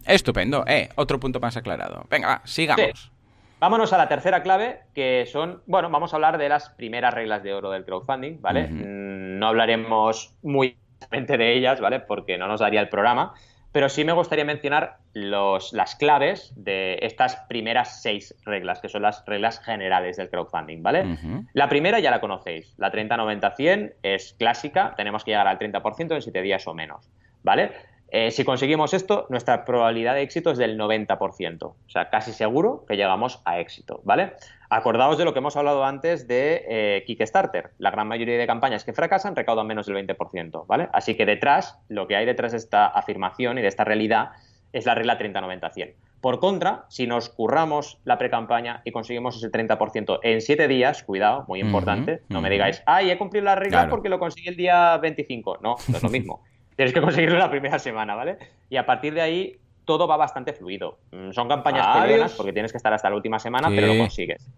Estupendo. 0.04 0.64
Eh, 0.66 0.88
otro 0.96 1.20
punto 1.20 1.38
más 1.38 1.56
aclarado. 1.56 2.04
Venga, 2.10 2.42
sigamos. 2.44 3.12
Vámonos 3.60 3.92
a 3.92 3.98
la 3.98 4.08
tercera 4.08 4.42
clave, 4.42 4.80
que 4.94 5.24
son, 5.26 5.62
bueno, 5.66 5.88
vamos 5.88 6.12
a 6.12 6.16
hablar 6.16 6.36
de 6.36 6.48
las 6.48 6.70
primeras 6.70 7.14
reglas 7.14 7.42
de 7.42 7.54
oro 7.54 7.70
del 7.70 7.84
crowdfunding, 7.84 8.40
¿vale? 8.40 8.68
Mm, 8.68 9.38
no 9.38 9.48
hablaremos 9.48 10.34
muy 10.42 10.76
de 11.10 11.52
ellas, 11.54 11.80
¿vale? 11.80 12.00
Porque 12.00 12.38
no 12.38 12.48
nos 12.48 12.60
daría 12.60 12.80
el 12.80 12.88
programa, 12.88 13.34
pero 13.78 13.88
sí 13.88 14.04
me 14.04 14.12
gustaría 14.12 14.44
mencionar 14.44 14.96
los, 15.12 15.72
las 15.72 15.94
claves 15.94 16.52
de 16.56 16.98
estas 17.00 17.36
primeras 17.48 18.02
seis 18.02 18.34
reglas, 18.44 18.80
que 18.80 18.88
son 18.88 19.02
las 19.02 19.24
reglas 19.24 19.60
generales 19.60 20.16
del 20.16 20.28
crowdfunding, 20.30 20.82
¿vale? 20.82 21.16
La 21.52 21.68
primera 21.68 22.00
ya 22.00 22.10
la 22.10 22.20
conocéis, 22.20 22.74
la 22.76 22.90
30-90-100 22.90 23.92
es 24.02 24.34
clásica, 24.36 24.94
tenemos 24.96 25.22
que 25.22 25.30
llegar 25.30 25.46
al 25.46 25.60
30% 25.60 26.12
en 26.12 26.22
7 26.22 26.42
días 26.42 26.66
o 26.66 26.74
menos, 26.74 27.08
¿vale? 27.44 27.70
Eh, 28.10 28.30
si 28.30 28.44
conseguimos 28.44 28.94
esto, 28.94 29.26
nuestra 29.28 29.64
probabilidad 29.64 30.14
de 30.14 30.22
éxito 30.22 30.50
es 30.50 30.58
del 30.58 30.78
90%. 30.78 31.62
O 31.62 31.76
sea, 31.88 32.08
casi 32.08 32.32
seguro 32.32 32.84
que 32.88 32.96
llegamos 32.96 33.42
a 33.44 33.60
éxito, 33.60 34.00
¿vale? 34.04 34.32
Acordaos 34.70 35.18
de 35.18 35.24
lo 35.24 35.32
que 35.32 35.40
hemos 35.40 35.56
hablado 35.56 35.84
antes 35.84 36.26
de 36.26 36.64
eh, 36.68 37.04
Kickstarter. 37.06 37.70
La 37.78 37.90
gran 37.90 38.08
mayoría 38.08 38.38
de 38.38 38.46
campañas 38.46 38.84
que 38.84 38.94
fracasan 38.94 39.36
recaudan 39.36 39.66
menos 39.66 39.86
del 39.86 39.96
20%, 39.96 40.66
¿vale? 40.66 40.88
Así 40.92 41.16
que 41.16 41.26
detrás, 41.26 41.78
lo 41.88 42.06
que 42.06 42.16
hay 42.16 42.24
detrás 42.24 42.52
de 42.52 42.58
esta 42.58 42.86
afirmación 42.86 43.58
y 43.58 43.62
de 43.62 43.68
esta 43.68 43.84
realidad 43.84 44.30
es 44.72 44.86
la 44.86 44.94
regla 44.94 45.18
30-90-100. 45.18 45.94
Por 46.20 46.40
contra, 46.40 46.84
si 46.88 47.06
nos 47.06 47.28
curramos 47.28 48.00
la 48.04 48.18
pre-campaña 48.18 48.82
y 48.84 48.90
conseguimos 48.90 49.36
ese 49.36 49.52
30% 49.52 50.18
en 50.22 50.40
7 50.40 50.66
días, 50.66 51.04
cuidado, 51.04 51.44
muy 51.46 51.60
importante, 51.60 52.22
no 52.28 52.40
me 52.40 52.50
digáis, 52.50 52.82
ay, 52.86 53.10
he 53.10 53.18
cumplido 53.18 53.44
la 53.44 53.54
regla 53.54 53.88
porque 53.88 54.08
lo 54.08 54.18
conseguí 54.18 54.48
el 54.48 54.56
día 54.56 54.96
25. 54.96 55.58
No, 55.62 55.76
no 55.86 55.96
es 55.96 56.02
lo 56.02 56.08
mismo. 56.10 56.42
Tienes 56.78 56.94
que 56.94 57.00
conseguirlo 57.00 57.38
la 57.38 57.50
primera 57.50 57.80
semana, 57.80 58.14
¿vale? 58.14 58.38
Y 58.70 58.76
a 58.76 58.86
partir 58.86 59.12
de 59.12 59.20
ahí 59.20 59.58
todo 59.84 60.06
va 60.06 60.16
bastante 60.16 60.52
fluido. 60.52 61.00
Mm, 61.10 61.32
son 61.32 61.48
campañas 61.48 61.84
peleonas 61.88 62.34
porque 62.34 62.52
tienes 62.52 62.70
que 62.70 62.76
estar 62.76 62.92
hasta 62.92 63.10
la 63.10 63.16
última 63.16 63.40
semana, 63.40 63.68
pero 63.68 63.88
lo 63.88 63.98
consigues, 63.98 64.48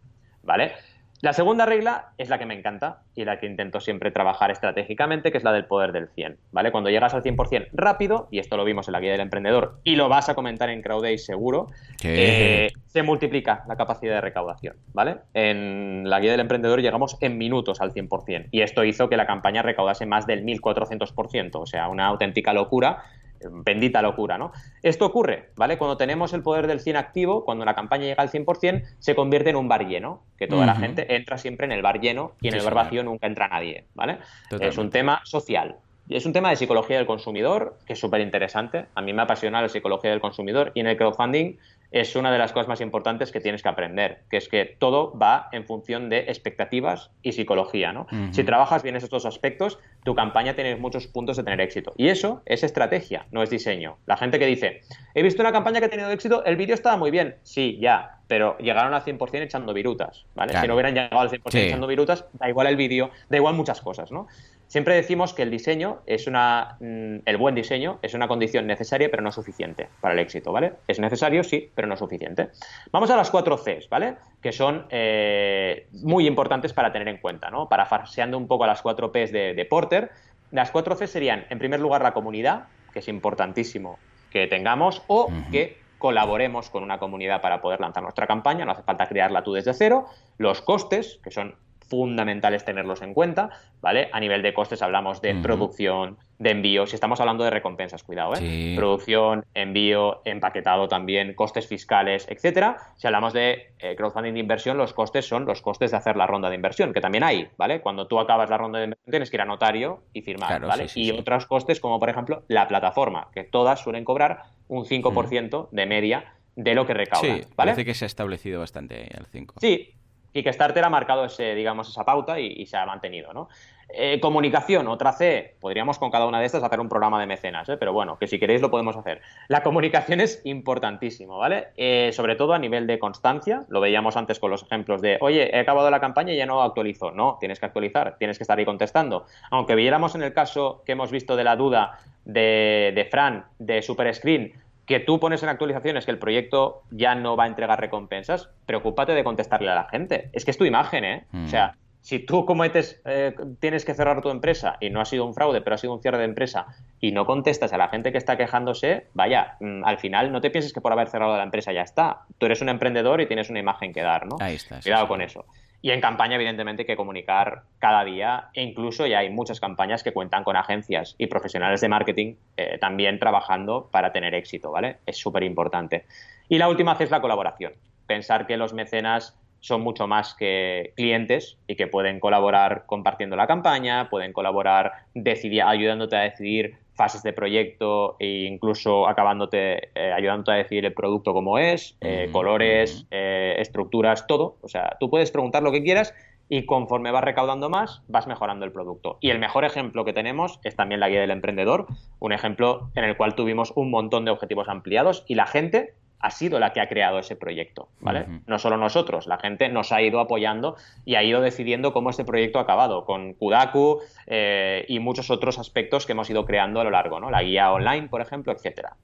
¿vale? 0.42 0.74
La 1.22 1.34
segunda 1.34 1.66
regla 1.66 2.12
es 2.16 2.30
la 2.30 2.38
que 2.38 2.46
me 2.46 2.54
encanta 2.54 3.02
y 3.14 3.26
la 3.26 3.38
que 3.38 3.46
intento 3.46 3.80
siempre 3.80 4.10
trabajar 4.10 4.50
estratégicamente, 4.50 5.30
que 5.30 5.36
es 5.36 5.44
la 5.44 5.52
del 5.52 5.66
poder 5.66 5.92
del 5.92 6.08
100, 6.08 6.38
¿vale? 6.50 6.72
Cuando 6.72 6.88
llegas 6.88 7.12
al 7.12 7.22
100% 7.22 7.68
rápido, 7.72 8.28
y 8.30 8.38
esto 8.38 8.56
lo 8.56 8.64
vimos 8.64 8.88
en 8.88 8.92
la 8.92 9.00
guía 9.00 9.12
del 9.12 9.20
emprendedor 9.20 9.80
y 9.84 9.96
lo 9.96 10.08
vas 10.08 10.30
a 10.30 10.34
comentar 10.34 10.70
en 10.70 10.80
CrowdAce 10.80 11.18
seguro, 11.18 11.66
eh, 12.02 12.70
se 12.86 13.02
multiplica 13.02 13.64
la 13.68 13.76
capacidad 13.76 14.14
de 14.14 14.20
recaudación, 14.22 14.76
¿vale? 14.94 15.18
En 15.34 16.08
la 16.08 16.20
guía 16.20 16.30
del 16.30 16.40
emprendedor 16.40 16.80
llegamos 16.80 17.18
en 17.20 17.36
minutos 17.36 17.82
al 17.82 17.92
100% 17.92 18.48
y 18.50 18.62
esto 18.62 18.82
hizo 18.84 19.10
que 19.10 19.18
la 19.18 19.26
campaña 19.26 19.60
recaudase 19.60 20.06
más 20.06 20.26
del 20.26 20.42
1400%, 20.42 21.60
o 21.60 21.66
sea, 21.66 21.88
una 21.88 22.06
auténtica 22.06 22.54
locura 22.54 23.04
bendita 23.50 24.02
locura, 24.02 24.38
¿no? 24.38 24.52
Esto 24.82 25.06
ocurre, 25.06 25.50
¿vale? 25.56 25.78
Cuando 25.78 25.96
tenemos 25.96 26.32
el 26.32 26.42
poder 26.42 26.66
del 26.66 26.80
100 26.80 26.96
activo, 26.96 27.44
cuando 27.44 27.64
la 27.64 27.74
campaña 27.74 28.04
llega 28.04 28.22
al 28.22 28.30
100%, 28.30 28.84
se 28.98 29.14
convierte 29.14 29.50
en 29.50 29.56
un 29.56 29.68
bar 29.68 29.86
lleno, 29.86 30.22
que 30.36 30.46
toda 30.46 30.66
la 30.66 30.74
gente 30.74 31.14
entra 31.14 31.38
siempre 31.38 31.66
en 31.66 31.72
el 31.72 31.82
bar 31.82 32.00
lleno 32.00 32.32
y 32.40 32.48
en 32.48 32.54
el 32.54 32.62
bar 32.62 32.74
vacío 32.74 33.02
nunca 33.02 33.26
entra 33.26 33.48
nadie, 33.48 33.86
¿vale? 33.94 34.18
Es 34.60 34.78
un 34.78 34.90
tema 34.90 35.20
social. 35.24 35.76
Es 36.08 36.26
un 36.26 36.32
tema 36.32 36.50
de 36.50 36.56
psicología 36.56 36.96
del 36.96 37.06
consumidor 37.06 37.78
que 37.86 37.92
es 37.92 38.00
súper 38.00 38.20
interesante. 38.20 38.86
A 38.96 39.00
mí 39.00 39.12
me 39.12 39.22
apasiona 39.22 39.62
la 39.62 39.68
psicología 39.68 40.10
del 40.10 40.20
consumidor 40.20 40.72
y 40.74 40.80
en 40.80 40.88
el 40.88 40.96
crowdfunding 40.96 41.56
es 41.90 42.14
una 42.16 42.30
de 42.30 42.38
las 42.38 42.52
cosas 42.52 42.68
más 42.68 42.80
importantes 42.80 43.32
que 43.32 43.40
tienes 43.40 43.62
que 43.62 43.68
aprender, 43.68 44.22
que 44.30 44.36
es 44.36 44.48
que 44.48 44.64
todo 44.64 45.16
va 45.18 45.48
en 45.52 45.64
función 45.64 46.08
de 46.08 46.20
expectativas 46.20 47.10
y 47.22 47.32
psicología, 47.32 47.92
¿no? 47.92 48.06
Si 48.30 48.44
trabajas 48.44 48.82
bien 48.82 48.96
esos 48.96 49.10
dos 49.10 49.26
aspectos, 49.26 49.78
tu 50.04 50.14
campaña 50.14 50.54
tiene 50.54 50.76
muchos 50.76 51.06
puntos 51.06 51.36
de 51.36 51.42
tener 51.42 51.60
éxito. 51.60 51.92
Y 51.96 52.08
eso 52.08 52.42
es 52.46 52.62
estrategia, 52.62 53.26
no 53.32 53.42
es 53.42 53.50
diseño. 53.50 53.98
La 54.06 54.16
gente 54.16 54.38
que 54.38 54.46
dice, 54.46 54.82
he 55.14 55.22
visto 55.22 55.42
una 55.42 55.52
campaña 55.52 55.80
que 55.80 55.86
ha 55.86 55.90
tenido 55.90 56.10
éxito, 56.10 56.44
el 56.44 56.56
vídeo 56.56 56.74
estaba 56.74 56.96
muy 56.96 57.10
bien. 57.10 57.36
Sí, 57.42 57.78
ya, 57.80 58.18
pero 58.28 58.56
llegaron 58.58 58.94
al 58.94 59.02
100% 59.02 59.42
echando 59.42 59.74
virutas, 59.74 60.26
¿vale? 60.34 60.56
Si 60.58 60.66
no 60.68 60.74
hubieran 60.74 60.94
llegado 60.94 61.20
al 61.20 61.30
100% 61.30 61.42
echando 61.54 61.86
virutas, 61.86 62.24
da 62.34 62.48
igual 62.48 62.68
el 62.68 62.76
vídeo, 62.76 63.10
da 63.28 63.36
igual 63.36 63.54
muchas 63.54 63.80
cosas, 63.80 64.12
¿no? 64.12 64.28
Siempre 64.70 64.94
decimos 64.94 65.34
que 65.34 65.42
el 65.42 65.50
diseño 65.50 65.98
es 66.06 66.28
una. 66.28 66.76
Mm, 66.78 67.22
el 67.24 67.36
buen 67.38 67.56
diseño 67.56 67.98
es 68.02 68.14
una 68.14 68.28
condición 68.28 68.68
necesaria, 68.68 69.10
pero 69.10 69.20
no 69.20 69.32
suficiente 69.32 69.88
para 70.00 70.14
el 70.14 70.20
éxito, 70.20 70.52
¿vale? 70.52 70.74
Es 70.86 71.00
necesario, 71.00 71.42
sí, 71.42 71.72
pero 71.74 71.88
no 71.88 71.96
suficiente. 71.96 72.50
Vamos 72.92 73.10
a 73.10 73.16
las 73.16 73.32
cuatro 73.32 73.56
Cs, 73.56 73.88
¿vale? 73.88 74.14
Que 74.40 74.52
son 74.52 74.86
eh, 74.90 75.88
muy 76.04 76.24
importantes 76.24 76.72
para 76.72 76.92
tener 76.92 77.08
en 77.08 77.16
cuenta, 77.16 77.50
¿no? 77.50 77.68
Parafarseando 77.68 78.38
un 78.38 78.46
poco 78.46 78.62
a 78.62 78.68
las 78.68 78.80
cuatro 78.80 79.10
Ps 79.10 79.32
de, 79.32 79.66
Porter, 79.68 80.12
las 80.52 80.70
cuatro 80.70 80.94
Cs 80.94 81.10
serían, 81.10 81.46
en 81.50 81.58
primer 81.58 81.80
lugar, 81.80 82.02
la 82.02 82.12
comunidad, 82.12 82.68
que 82.92 83.00
es 83.00 83.08
importantísimo 83.08 83.98
que 84.30 84.46
tengamos, 84.46 85.02
o 85.08 85.32
que 85.50 85.78
colaboremos 85.98 86.70
con 86.70 86.84
una 86.84 87.00
comunidad 87.00 87.40
para 87.40 87.60
poder 87.60 87.80
lanzar 87.80 88.04
nuestra 88.04 88.28
campaña, 88.28 88.64
no 88.64 88.70
hace 88.70 88.84
falta 88.84 89.08
crearla 89.08 89.42
tú 89.42 89.52
desde 89.52 89.74
cero, 89.74 90.06
los 90.38 90.62
costes, 90.62 91.18
que 91.24 91.32
son 91.32 91.56
fundamentales 91.90 92.64
tenerlos 92.64 93.02
en 93.02 93.12
cuenta, 93.12 93.50
¿vale? 93.82 94.08
A 94.12 94.20
nivel 94.20 94.42
de 94.42 94.54
costes 94.54 94.80
hablamos 94.80 95.20
de 95.20 95.34
producción, 95.34 96.18
de 96.38 96.50
envío, 96.50 96.86
si 96.86 96.94
estamos 96.94 97.20
hablando 97.20 97.42
de 97.44 97.50
recompensas, 97.50 98.04
cuidado, 98.04 98.32
¿eh? 98.40 98.74
Producción, 98.76 99.44
envío, 99.54 100.22
empaquetado 100.24 100.86
también, 100.88 101.34
costes 101.34 101.66
fiscales, 101.66 102.26
etcétera. 102.30 102.76
Si 102.96 103.08
hablamos 103.08 103.32
de 103.32 103.72
eh, 103.80 103.96
crowdfunding 103.96 104.34
de 104.34 104.40
inversión, 104.40 104.78
los 104.78 104.94
costes 104.94 105.26
son 105.26 105.44
los 105.44 105.60
costes 105.60 105.90
de 105.90 105.96
hacer 105.96 106.16
la 106.16 106.28
ronda 106.28 106.48
de 106.48 106.54
inversión, 106.54 106.92
que 106.94 107.00
también 107.00 107.24
hay, 107.24 107.48
¿vale? 107.58 107.80
Cuando 107.80 108.06
tú 108.06 108.20
acabas 108.20 108.48
la 108.48 108.56
ronda 108.56 108.78
de 108.78 108.84
inversión 108.84 109.10
tienes 109.10 109.30
que 109.30 109.36
ir 109.36 109.40
a 109.40 109.44
notario 109.44 110.04
y 110.12 110.22
firmar, 110.22 110.64
¿vale? 110.64 110.86
y 110.94 111.10
otros 111.10 111.46
costes 111.46 111.80
como, 111.80 111.98
por 111.98 112.08
ejemplo, 112.08 112.44
la 112.46 112.68
plataforma, 112.68 113.28
que 113.34 113.42
todas 113.42 113.80
suelen 113.80 114.04
cobrar 114.04 114.44
un 114.68 114.84
5% 114.84 115.68
de 115.72 115.86
media 115.86 116.34
de 116.56 116.74
lo 116.74 116.86
que 116.86 116.94
recaudan. 116.94 117.42
Sí, 117.42 117.48
parece 117.56 117.84
que 117.84 117.94
se 117.94 118.04
ha 118.04 118.06
establecido 118.06 118.60
bastante 118.60 119.08
el 119.16 119.26
5. 119.26 119.56
Sí, 119.60 119.94
Kickstarter 120.32 120.84
ha 120.84 120.90
marcado 120.90 121.24
ese, 121.24 121.54
digamos, 121.54 121.88
esa 121.88 122.04
pauta 122.04 122.38
y, 122.38 122.66
se 122.66 122.76
ha 122.76 122.86
mantenido, 122.86 123.32
¿no? 123.32 123.48
Eh, 123.92 124.20
comunicación, 124.20 124.86
otra 124.86 125.12
C, 125.12 125.56
podríamos 125.58 125.98
con 125.98 126.12
cada 126.12 126.26
una 126.26 126.38
de 126.38 126.46
estas 126.46 126.62
hacer 126.62 126.78
un 126.78 126.88
programa 126.88 127.18
de 127.18 127.26
mecenas, 127.26 127.68
¿eh? 127.68 127.76
pero 127.76 127.92
bueno, 127.92 128.18
que 128.18 128.28
si 128.28 128.38
queréis 128.38 128.60
lo 128.60 128.70
podemos 128.70 128.96
hacer. 128.96 129.20
La 129.48 129.64
comunicación 129.64 130.20
es 130.20 130.40
importantísimo, 130.44 131.38
¿vale? 131.38 131.68
Eh, 131.76 132.10
sobre 132.12 132.36
todo 132.36 132.54
a 132.54 132.60
nivel 132.60 132.86
de 132.86 133.00
constancia, 133.00 133.64
lo 133.68 133.80
veíamos 133.80 134.16
antes 134.16 134.38
con 134.38 134.52
los 134.52 134.62
ejemplos 134.62 135.02
de, 135.02 135.18
oye, 135.20 135.56
he 135.56 135.58
acabado 135.58 135.90
la 135.90 135.98
campaña 135.98 136.32
y 136.32 136.36
ya 136.36 136.46
no 136.46 136.62
actualizo. 136.62 137.10
No, 137.10 137.36
tienes 137.40 137.58
que 137.58 137.66
actualizar, 137.66 138.16
tienes 138.16 138.38
que 138.38 138.44
estar 138.44 138.56
ahí 138.56 138.64
contestando. 138.64 139.26
Aunque 139.50 139.74
viéramos 139.74 140.14
en 140.14 140.22
el 140.22 140.32
caso 140.32 140.82
que 140.86 140.92
hemos 140.92 141.10
visto 141.10 141.34
de 141.34 141.42
la 141.42 141.56
duda 141.56 141.98
de, 142.24 142.92
de 142.94 143.04
Fran, 143.06 143.46
de 143.58 143.82
Super 143.82 144.14
Screen, 144.14 144.52
que 144.90 144.98
tú 144.98 145.20
pones 145.20 145.40
en 145.44 145.48
actualizaciones 145.48 146.04
que 146.04 146.10
el 146.10 146.18
proyecto 146.18 146.82
ya 146.90 147.14
no 147.14 147.36
va 147.36 147.44
a 147.44 147.46
entregar 147.46 147.78
recompensas, 147.78 148.50
preocúpate 148.66 149.12
de 149.12 149.22
contestarle 149.22 149.70
a 149.70 149.76
la 149.76 149.84
gente. 149.84 150.30
Es 150.32 150.44
que 150.44 150.50
es 150.50 150.58
tu 150.58 150.64
imagen, 150.64 151.04
¿eh? 151.04 151.26
O 151.32 151.46
sea, 151.46 151.68
mm. 151.68 151.78
si 152.00 152.18
tú 152.18 152.44
cometes, 152.44 153.00
eh, 153.04 153.32
tienes 153.60 153.84
que 153.84 153.94
cerrar 153.94 154.20
tu 154.20 154.30
empresa 154.30 154.78
y 154.80 154.90
no 154.90 155.00
ha 155.00 155.04
sido 155.04 155.24
un 155.26 155.32
fraude, 155.32 155.60
pero 155.60 155.74
ha 155.74 155.78
sido 155.78 155.92
un 155.92 156.02
cierre 156.02 156.18
de 156.18 156.24
empresa 156.24 156.66
y 156.98 157.12
no 157.12 157.24
contestas 157.24 157.72
a 157.72 157.78
la 157.78 157.86
gente 157.86 158.10
que 158.10 158.18
está 158.18 158.36
quejándose, 158.36 159.06
vaya, 159.14 159.54
mm, 159.60 159.84
al 159.84 159.98
final 159.98 160.32
no 160.32 160.40
te 160.40 160.50
pienses 160.50 160.72
que 160.72 160.80
por 160.80 160.90
haber 160.90 161.06
cerrado 161.06 161.36
la 161.36 161.44
empresa 161.44 161.72
ya 161.72 161.82
está. 161.82 162.22
Tú 162.38 162.46
eres 162.46 162.60
un 162.60 162.68
emprendedor 162.68 163.20
y 163.20 163.26
tienes 163.26 163.48
una 163.48 163.60
imagen 163.60 163.92
que 163.92 164.02
dar, 164.02 164.26
¿no? 164.26 164.38
Ahí 164.40 164.56
está. 164.56 164.80
Cuidado 164.80 165.06
con 165.06 165.22
eso. 165.22 165.44
Y 165.82 165.90
en 165.90 166.00
campaña, 166.00 166.34
evidentemente, 166.34 166.82
hay 166.82 166.86
que 166.86 166.96
comunicar 166.96 167.62
cada 167.78 168.04
día 168.04 168.50
e 168.52 168.62
incluso 168.62 169.06
ya 169.06 169.20
hay 169.20 169.30
muchas 169.30 169.60
campañas 169.60 170.02
que 170.02 170.12
cuentan 170.12 170.44
con 170.44 170.56
agencias 170.56 171.14
y 171.16 171.26
profesionales 171.26 171.80
de 171.80 171.88
marketing 171.88 172.34
eh, 172.56 172.76
también 172.78 173.18
trabajando 173.18 173.88
para 173.90 174.12
tener 174.12 174.34
éxito, 174.34 174.70
¿vale? 174.70 174.98
Es 175.06 175.16
súper 175.16 175.42
importante. 175.42 176.04
Y 176.48 176.58
la 176.58 176.68
última 176.68 176.96
es 177.00 177.10
la 177.10 177.20
colaboración. 177.20 177.72
Pensar 178.06 178.46
que 178.46 178.56
los 178.56 178.74
mecenas 178.74 179.39
son 179.60 179.82
mucho 179.82 180.06
más 180.06 180.34
que 180.34 180.92
clientes 180.96 181.58
y 181.66 181.76
que 181.76 181.86
pueden 181.86 182.18
colaborar 182.18 182.84
compartiendo 182.86 183.36
la 183.36 183.46
campaña, 183.46 184.08
pueden 184.10 184.32
colaborar 184.32 184.92
ayudándote 185.14 186.16
a 186.16 186.20
decidir 186.20 186.78
fases 186.94 187.22
de 187.22 187.32
proyecto 187.32 188.16
e 188.18 188.44
incluso 188.44 189.08
acabándote, 189.08 189.88
eh, 189.94 190.12
ayudándote 190.12 190.52
a 190.52 190.56
decidir 190.56 190.84
el 190.84 190.92
producto 190.92 191.32
como 191.32 191.58
es, 191.58 191.96
eh, 192.02 192.28
colores, 192.30 193.06
eh, 193.10 193.54
estructuras, 193.58 194.26
todo. 194.26 194.56
O 194.60 194.68
sea, 194.68 194.98
tú 195.00 195.08
puedes 195.08 195.30
preguntar 195.30 195.62
lo 195.62 195.72
que 195.72 195.82
quieras 195.82 196.12
y 196.50 196.66
conforme 196.66 197.12
vas 197.12 197.24
recaudando 197.24 197.70
más, 197.70 198.02
vas 198.08 198.26
mejorando 198.26 198.66
el 198.66 198.72
producto. 198.72 199.16
Y 199.20 199.30
el 199.30 199.38
mejor 199.38 199.64
ejemplo 199.64 200.04
que 200.04 200.12
tenemos 200.12 200.58
es 200.64 200.76
también 200.76 201.00
la 201.00 201.08
guía 201.08 201.20
del 201.20 201.30
emprendedor, 201.30 201.86
un 202.18 202.32
ejemplo 202.32 202.90
en 202.96 203.04
el 203.04 203.16
cual 203.16 203.34
tuvimos 203.34 203.72
un 203.76 203.90
montón 203.90 204.24
de 204.24 204.32
objetivos 204.32 204.68
ampliados 204.68 205.24
y 205.26 205.36
la 205.36 205.46
gente 205.46 205.94
ha 206.20 206.30
sido 206.30 206.58
la 206.58 206.72
que 206.72 206.80
ha 206.80 206.88
creado 206.88 207.18
ese 207.18 207.34
proyecto, 207.34 207.88
¿vale? 208.00 208.26
No 208.46 208.58
solo 208.58 208.76
nosotros, 208.76 209.26
la 209.26 209.38
gente 209.38 209.68
nos 209.68 209.90
ha 209.90 210.02
ido 210.02 210.20
apoyando 210.20 210.76
y 211.04 211.14
ha 211.14 211.22
ido 211.22 211.40
decidiendo 211.40 211.92
cómo 211.92 212.10
este 212.10 212.24
proyecto 212.24 212.58
ha 212.58 212.62
acabado, 212.62 213.04
con 213.06 213.32
Kudaku 213.32 214.00
eh, 214.26 214.84
y 214.88 214.98
muchos 214.98 215.30
otros 215.30 215.58
aspectos 215.58 216.06
que 216.06 216.12
hemos 216.12 216.28
ido 216.28 216.44
creando 216.44 216.80
a 216.80 216.84
lo 216.84 216.90
largo, 216.90 217.20
¿no? 217.20 217.30
La 217.30 217.42
guía 217.42 217.72
online, 217.72 218.08
por 218.08 218.20
ejemplo, 218.20 218.52
etcétera. 218.52 218.96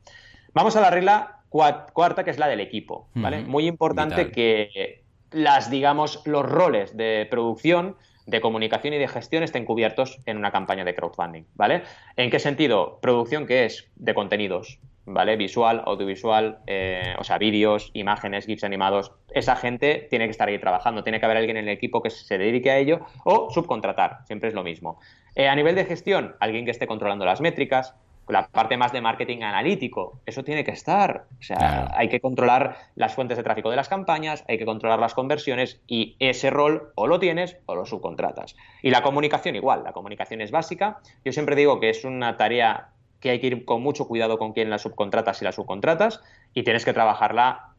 Vamos 0.52 0.76
a 0.76 0.80
la 0.80 0.90
regla 0.90 1.40
cuarta, 1.48 2.22
que 2.22 2.30
es 2.30 2.38
la 2.38 2.48
del 2.48 2.60
equipo, 2.60 3.08
¿vale? 3.14 3.42
Muy 3.44 3.66
importante 3.66 4.30
que 4.30 5.02
las, 5.30 5.70
digamos, 5.70 6.22
los 6.26 6.44
roles 6.44 6.96
de 6.96 7.26
producción 7.30 7.96
de 8.26 8.40
comunicación 8.40 8.92
y 8.92 8.98
de 8.98 9.08
gestión 9.08 9.42
estén 9.42 9.64
cubiertos 9.64 10.18
en 10.26 10.36
una 10.36 10.50
campaña 10.50 10.84
de 10.84 10.94
crowdfunding, 10.94 11.44
¿vale? 11.54 11.82
¿En 12.16 12.30
qué 12.30 12.40
sentido? 12.40 12.98
Producción 13.00 13.46
que 13.46 13.64
es 13.64 13.88
de 13.94 14.14
contenidos, 14.14 14.80
¿vale? 15.06 15.36
Visual, 15.36 15.82
audiovisual, 15.86 16.58
eh, 16.66 17.14
o 17.18 17.24
sea, 17.24 17.38
vídeos, 17.38 17.90
imágenes, 17.94 18.46
GIFs 18.46 18.64
animados. 18.64 19.12
Esa 19.32 19.56
gente 19.56 20.06
tiene 20.10 20.26
que 20.26 20.32
estar 20.32 20.48
ahí 20.48 20.58
trabajando, 20.58 21.02
tiene 21.02 21.20
que 21.20 21.26
haber 21.26 21.38
alguien 21.38 21.56
en 21.56 21.68
el 21.68 21.74
equipo 21.74 22.02
que 22.02 22.10
se 22.10 22.38
dedique 22.38 22.70
a 22.70 22.78
ello 22.78 23.00
o 23.24 23.48
subcontratar, 23.50 24.18
siempre 24.26 24.48
es 24.48 24.54
lo 24.54 24.62
mismo. 24.62 24.98
Eh, 25.34 25.48
a 25.48 25.54
nivel 25.54 25.74
de 25.74 25.84
gestión, 25.84 26.34
alguien 26.40 26.64
que 26.64 26.70
esté 26.70 26.86
controlando 26.86 27.24
las 27.24 27.40
métricas, 27.40 27.94
la 28.28 28.48
parte 28.48 28.76
más 28.76 28.92
de 28.92 29.00
marketing 29.00 29.42
analítico, 29.42 30.20
eso 30.26 30.42
tiene 30.42 30.64
que 30.64 30.72
estar. 30.72 31.26
O 31.38 31.42
sea, 31.42 31.92
hay 31.94 32.08
que 32.08 32.20
controlar 32.20 32.76
las 32.96 33.14
fuentes 33.14 33.36
de 33.36 33.44
tráfico 33.44 33.70
de 33.70 33.76
las 33.76 33.88
campañas, 33.88 34.44
hay 34.48 34.58
que 34.58 34.64
controlar 34.64 34.98
las 34.98 35.14
conversiones 35.14 35.80
y 35.86 36.16
ese 36.18 36.50
rol 36.50 36.92
o 36.96 37.06
lo 37.06 37.20
tienes 37.20 37.56
o 37.66 37.74
lo 37.74 37.86
subcontratas. 37.86 38.56
Y 38.82 38.90
la 38.90 39.02
comunicación 39.02 39.54
igual, 39.54 39.84
la 39.84 39.92
comunicación 39.92 40.40
es 40.40 40.50
básica. 40.50 40.98
Yo 41.24 41.32
siempre 41.32 41.54
digo 41.54 41.78
que 41.78 41.90
es 41.90 42.04
una 42.04 42.36
tarea 42.36 42.88
que 43.20 43.30
hay 43.30 43.40
que 43.40 43.46
ir 43.48 43.64
con 43.64 43.82
mucho 43.82 44.06
cuidado 44.06 44.38
con 44.38 44.52
quién 44.52 44.70
la 44.70 44.78
subcontratas 44.78 45.40
y 45.42 45.44
la 45.44 45.52
subcontratas 45.52 46.22
y 46.54 46.62
tienes 46.62 46.84
que 46.84 46.92
trabajarla 46.92 47.74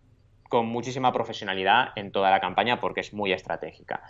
con 0.49 0.65
muchísima 0.67 1.11
profesionalidad 1.13 1.89
en 1.95 2.11
toda 2.11 2.31
la 2.31 2.39
campaña 2.39 2.79
porque 2.79 3.01
es 3.01 3.13
muy 3.13 3.33
estratégica. 3.33 4.03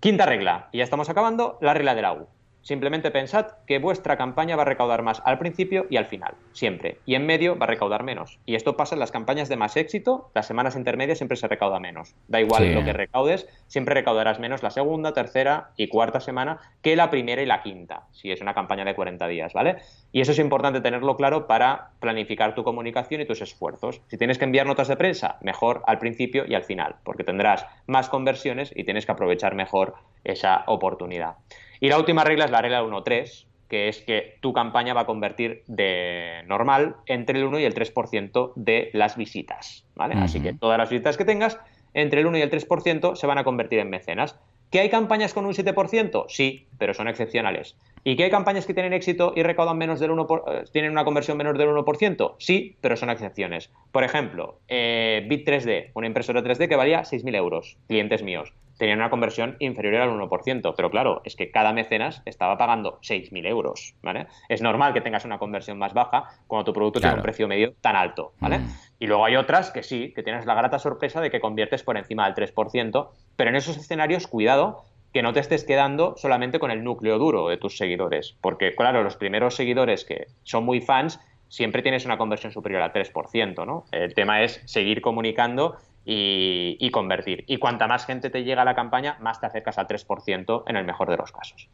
Quinta 0.00 0.24
regla, 0.26 0.68
y 0.72 0.78
ya 0.78 0.84
estamos 0.84 1.10
acabando, 1.10 1.58
la 1.60 1.74
regla 1.74 1.94
de 1.94 2.02
la 2.02 2.12
U. 2.14 2.28
Simplemente 2.62 3.10
pensad 3.10 3.46
que 3.66 3.78
vuestra 3.78 4.16
campaña 4.16 4.56
va 4.56 4.62
a 4.62 4.66
recaudar 4.66 5.02
más 5.02 5.22
al 5.24 5.38
principio 5.38 5.86
y 5.88 5.96
al 5.96 6.06
final, 6.06 6.34
siempre. 6.52 6.98
Y 7.06 7.14
en 7.14 7.26
medio 7.26 7.58
va 7.58 7.64
a 7.64 7.68
recaudar 7.68 8.02
menos. 8.02 8.38
Y 8.44 8.54
esto 8.54 8.76
pasa 8.76 8.94
en 8.94 9.00
las 9.00 9.10
campañas 9.10 9.48
de 9.48 9.56
más 9.56 9.76
éxito, 9.76 10.30
las 10.34 10.46
semanas 10.46 10.76
intermedias 10.76 11.18
siempre 11.18 11.36
se 11.36 11.48
recauda 11.48 11.80
menos. 11.80 12.14
Da 12.28 12.40
igual 12.40 12.74
lo 12.74 12.84
que 12.84 12.92
recaudes, 12.92 13.48
siempre 13.66 13.94
recaudarás 13.94 14.38
menos 14.38 14.62
la 14.62 14.70
segunda, 14.70 15.12
tercera 15.12 15.70
y 15.76 15.88
cuarta 15.88 16.20
semana 16.20 16.58
que 16.82 16.96
la 16.96 17.10
primera 17.10 17.42
y 17.42 17.46
la 17.46 17.62
quinta, 17.62 18.06
si 18.12 18.30
es 18.30 18.40
una 18.40 18.54
campaña 18.54 18.84
de 18.84 18.94
40 18.94 19.26
días, 19.28 19.52
¿vale? 19.52 19.76
Y 20.12 20.20
eso 20.20 20.32
es 20.32 20.38
importante 20.38 20.80
tenerlo 20.80 21.16
claro 21.16 21.46
para 21.46 21.90
planificar 22.00 22.54
tu 22.54 22.64
comunicación 22.64 23.20
y 23.20 23.26
tus 23.26 23.40
esfuerzos. 23.40 24.02
Si 24.08 24.18
tienes 24.18 24.38
que 24.38 24.44
enviar 24.44 24.66
notas 24.66 24.88
de 24.88 24.96
prensa, 24.96 25.38
mejor 25.40 25.82
al 25.86 25.98
principio 25.98 26.44
y 26.46 26.54
al 26.54 26.64
final, 26.64 26.96
porque 27.04 27.24
tendrás 27.24 27.66
más 27.86 28.08
conversiones 28.08 28.72
y 28.74 28.84
tienes 28.84 29.06
que 29.06 29.12
aprovechar 29.12 29.54
mejor 29.54 29.94
esa 30.24 30.64
oportunidad. 30.66 31.36
Y 31.80 31.88
la 31.88 31.98
última 31.98 32.24
regla 32.24 32.44
es 32.44 32.50
la 32.50 32.60
regla 32.60 32.82
1.3, 32.82 33.46
que 33.70 33.88
es 33.88 34.02
que 34.02 34.36
tu 34.40 34.52
campaña 34.52 34.92
va 34.92 35.02
a 35.02 35.06
convertir 35.06 35.62
de 35.66 36.42
normal 36.46 36.96
entre 37.06 37.38
el 37.38 37.46
1 37.46 37.60
y 37.60 37.64
el 37.64 37.74
3% 37.74 38.52
de 38.56 38.90
las 38.92 39.16
visitas. 39.16 39.86
¿vale? 39.94 40.14
Así 40.18 40.40
que 40.40 40.52
todas 40.52 40.76
las 40.76 40.90
visitas 40.90 41.16
que 41.16 41.24
tengas, 41.24 41.58
entre 41.94 42.20
el 42.20 42.26
1 42.26 42.38
y 42.38 42.42
el 42.42 42.50
3% 42.50 43.16
se 43.16 43.26
van 43.26 43.38
a 43.38 43.44
convertir 43.44 43.78
en 43.78 43.88
mecenas. 43.88 44.38
¿Que 44.70 44.78
hay 44.78 44.88
campañas 44.88 45.34
con 45.34 45.46
un 45.46 45.52
7%? 45.52 46.26
Sí, 46.28 46.66
pero 46.78 46.94
son 46.94 47.08
excepcionales. 47.08 47.76
¿Y 48.04 48.14
que 48.14 48.24
hay 48.24 48.30
campañas 48.30 48.66
que 48.66 48.74
tienen 48.74 48.92
éxito 48.92 49.32
y 49.34 49.42
recaudan 49.42 49.76
menos 49.76 49.98
del 49.98 50.12
1%, 50.12 50.42
eh, 50.46 50.64
tienen 50.72 50.92
una 50.92 51.04
conversión 51.04 51.36
menor 51.36 51.58
del 51.58 51.70
1%? 51.70 52.36
Sí, 52.38 52.76
pero 52.80 52.96
son 52.96 53.10
excepciones. 53.10 53.70
Por 53.90 54.04
ejemplo, 54.04 54.60
eh, 54.68 55.26
Bit3D, 55.28 55.90
una 55.94 56.06
impresora 56.06 56.42
3D 56.42 56.68
que 56.68 56.76
valía 56.76 57.02
6.000 57.02 57.34
euros, 57.34 57.78
clientes 57.88 58.22
míos 58.22 58.52
tenían 58.80 58.98
una 58.98 59.10
conversión 59.10 59.56
inferior 59.58 59.96
al 59.96 60.10
1%. 60.10 60.74
Pero 60.74 60.90
claro, 60.90 61.20
es 61.24 61.36
que 61.36 61.50
cada 61.50 61.72
mecenas 61.72 62.22
estaba 62.24 62.56
pagando 62.56 62.98
6.000 63.02 63.46
euros, 63.46 63.94
¿vale? 64.02 64.26
Es 64.48 64.62
normal 64.62 64.94
que 64.94 65.02
tengas 65.02 65.26
una 65.26 65.38
conversión 65.38 65.78
más 65.78 65.92
baja 65.92 66.24
cuando 66.46 66.64
tu 66.64 66.72
producto 66.72 66.98
tiene 66.98 67.16
un 67.16 67.22
precio 67.22 67.46
medio 67.46 67.74
tan 67.82 67.94
alto, 67.94 68.32
¿vale? 68.40 68.60
Mm. 68.60 68.68
Y 68.98 69.06
luego 69.06 69.26
hay 69.26 69.36
otras 69.36 69.70
que 69.70 69.82
sí, 69.82 70.12
que 70.14 70.22
tienes 70.22 70.46
la 70.46 70.54
grata 70.54 70.78
sorpresa 70.78 71.20
de 71.20 71.30
que 71.30 71.40
conviertes 71.40 71.82
por 71.82 71.98
encima 71.98 72.24
del 72.24 72.34
3%, 72.34 73.08
pero 73.36 73.50
en 73.50 73.56
esos 73.56 73.76
escenarios, 73.76 74.26
cuidado, 74.26 74.84
que 75.12 75.22
no 75.22 75.34
te 75.34 75.40
estés 75.40 75.64
quedando 75.64 76.14
solamente 76.16 76.58
con 76.58 76.70
el 76.70 76.82
núcleo 76.82 77.18
duro 77.18 77.48
de 77.48 77.58
tus 77.58 77.76
seguidores, 77.76 78.38
porque 78.40 78.74
claro, 78.74 79.02
los 79.02 79.16
primeros 79.16 79.56
seguidores 79.56 80.06
que 80.06 80.28
son 80.42 80.64
muy 80.64 80.80
fans, 80.80 81.20
siempre 81.48 81.82
tienes 81.82 82.06
una 82.06 82.16
conversión 82.16 82.52
superior 82.52 82.80
al 82.80 82.92
3%, 82.92 83.66
¿no? 83.66 83.84
El 83.92 84.14
tema 84.14 84.42
es 84.42 84.62
seguir 84.64 85.02
comunicando 85.02 85.76
y, 86.12 86.90
convertir. 86.90 87.44
Y 87.46 87.58
cuanta 87.58 87.86
más 87.86 88.04
gente 88.04 88.30
te 88.30 88.42
llega 88.42 88.62
a 88.62 88.64
la 88.64 88.74
campaña, 88.74 89.16
más 89.20 89.40
te 89.40 89.46
acercas 89.46 89.78
al 89.78 89.86
3% 89.86 90.64
en 90.66 90.76
el 90.76 90.84
mejor 90.84 91.08
de 91.08 91.16
los 91.16 91.30
casos. 91.30 91.68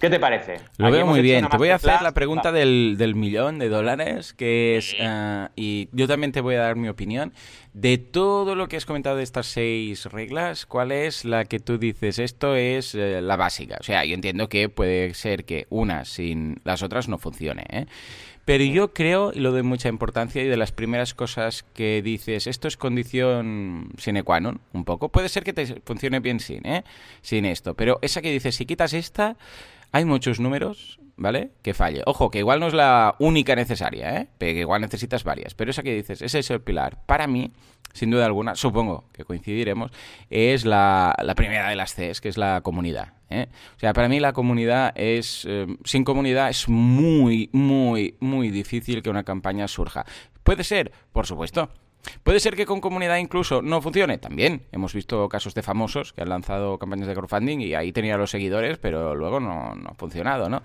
¿Qué 0.00 0.10
te 0.10 0.18
parece? 0.18 0.56
Lo 0.78 0.90
veo 0.90 1.06
muy 1.06 1.22
bien. 1.22 1.46
Te 1.48 1.56
voy 1.56 1.68
a 1.68 1.76
hacer 1.76 2.02
la 2.02 2.10
pregunta 2.10 2.50
del, 2.50 3.14
millón 3.14 3.60
de 3.60 3.68
dólares, 3.68 4.32
que 4.32 4.76
es, 4.76 4.96
eh, 4.98 5.48
y 5.54 5.88
yo 5.92 6.08
también 6.08 6.32
te 6.32 6.40
voy 6.40 6.56
a 6.56 6.62
dar 6.62 6.74
mi 6.74 6.88
opinión. 6.88 7.32
De 7.72 7.98
todo 7.98 8.56
lo 8.56 8.66
que 8.66 8.76
has 8.76 8.84
comentado 8.84 9.16
de 9.16 9.22
estas 9.22 9.46
seis 9.46 10.06
reglas, 10.06 10.66
¿cuál 10.66 10.90
es 10.90 11.24
la 11.24 11.44
que 11.44 11.60
tú 11.60 11.78
dices, 11.78 12.18
esto 12.18 12.56
es 12.56 12.96
eh, 12.96 13.22
la 13.22 13.36
básica? 13.36 13.76
O 13.78 13.84
sea, 13.84 14.04
yo 14.04 14.14
entiendo 14.14 14.48
que 14.48 14.68
puede 14.68 15.14
ser 15.14 15.44
que 15.44 15.68
una 15.70 16.04
sin 16.04 16.60
las 16.64 16.82
otras 16.82 17.08
no 17.08 17.18
funcione, 17.18 17.64
¿eh? 17.70 17.86
Pero 18.44 18.64
yo 18.64 18.92
creo, 18.92 19.32
y 19.32 19.38
lo 19.38 19.52
doy 19.52 19.62
mucha 19.62 19.88
importancia, 19.88 20.42
y 20.42 20.46
de 20.46 20.56
las 20.56 20.72
primeras 20.72 21.14
cosas 21.14 21.64
que 21.74 22.02
dices, 22.02 22.46
esto 22.46 22.66
es 22.66 22.76
condición 22.76 23.90
sine 23.98 24.24
qua 24.24 24.40
non, 24.40 24.60
un 24.72 24.84
poco. 24.84 25.10
Puede 25.10 25.28
ser 25.28 25.44
que 25.44 25.52
te 25.52 25.80
funcione 25.84 26.18
bien 26.18 26.40
sin, 26.40 26.66
¿eh? 26.66 26.82
Sin 27.22 27.44
esto. 27.44 27.74
Pero 27.74 27.98
esa 28.02 28.20
que 28.20 28.32
dices, 28.32 28.56
si 28.56 28.66
quitas 28.66 28.94
esta, 28.94 29.36
hay 29.92 30.04
muchos 30.04 30.40
números, 30.40 30.98
¿vale? 31.22 31.52
Que 31.62 31.72
falle. 31.72 32.02
Ojo, 32.06 32.30
que 32.30 32.40
igual 32.40 32.60
no 32.60 32.66
es 32.66 32.74
la 32.74 33.14
única 33.18 33.54
necesaria, 33.54 34.18
¿eh? 34.18 34.28
Que 34.38 34.52
igual 34.52 34.80
necesitas 34.82 35.24
varias. 35.24 35.54
Pero 35.54 35.70
esa 35.70 35.82
que 35.82 35.94
dices, 35.94 36.20
ese 36.20 36.40
es 36.40 36.50
el 36.50 36.60
pilar. 36.60 36.98
Para 37.06 37.26
mí, 37.26 37.52
sin 37.92 38.10
duda 38.10 38.26
alguna, 38.26 38.54
supongo 38.56 39.04
que 39.12 39.24
coincidiremos, 39.24 39.90
es 40.28 40.64
la, 40.64 41.14
la 41.22 41.34
primera 41.34 41.70
de 41.70 41.76
las 41.76 41.94
Cs, 41.94 42.20
que 42.20 42.28
es 42.28 42.36
la 42.36 42.60
comunidad. 42.62 43.14
¿eh? 43.30 43.46
O 43.76 43.78
sea, 43.78 43.92
para 43.92 44.08
mí 44.08 44.20
la 44.20 44.32
comunidad 44.32 44.92
es, 44.96 45.46
eh, 45.48 45.66
sin 45.84 46.04
comunidad 46.04 46.50
es 46.50 46.68
muy, 46.68 47.48
muy, 47.52 48.16
muy 48.20 48.50
difícil 48.50 49.02
que 49.02 49.10
una 49.10 49.24
campaña 49.24 49.68
surja. 49.68 50.04
Puede 50.42 50.64
ser, 50.64 50.92
por 51.12 51.26
supuesto. 51.26 51.70
Puede 52.22 52.40
ser 52.40 52.56
que 52.56 52.66
con 52.66 52.80
comunidad 52.80 53.16
incluso 53.16 53.62
no 53.62 53.80
funcione. 53.80 54.18
También 54.18 54.62
hemos 54.72 54.94
visto 54.94 55.28
casos 55.28 55.54
de 55.54 55.62
famosos 55.62 56.12
que 56.12 56.22
han 56.22 56.28
lanzado 56.28 56.78
campañas 56.78 57.08
de 57.08 57.14
crowdfunding 57.14 57.60
y 57.60 57.74
ahí 57.74 57.92
tenía 57.92 58.16
los 58.16 58.30
seguidores, 58.30 58.78
pero 58.78 59.14
luego 59.14 59.40
no, 59.40 59.74
no 59.74 59.90
ha 59.90 59.94
funcionado, 59.94 60.48
¿no? 60.48 60.62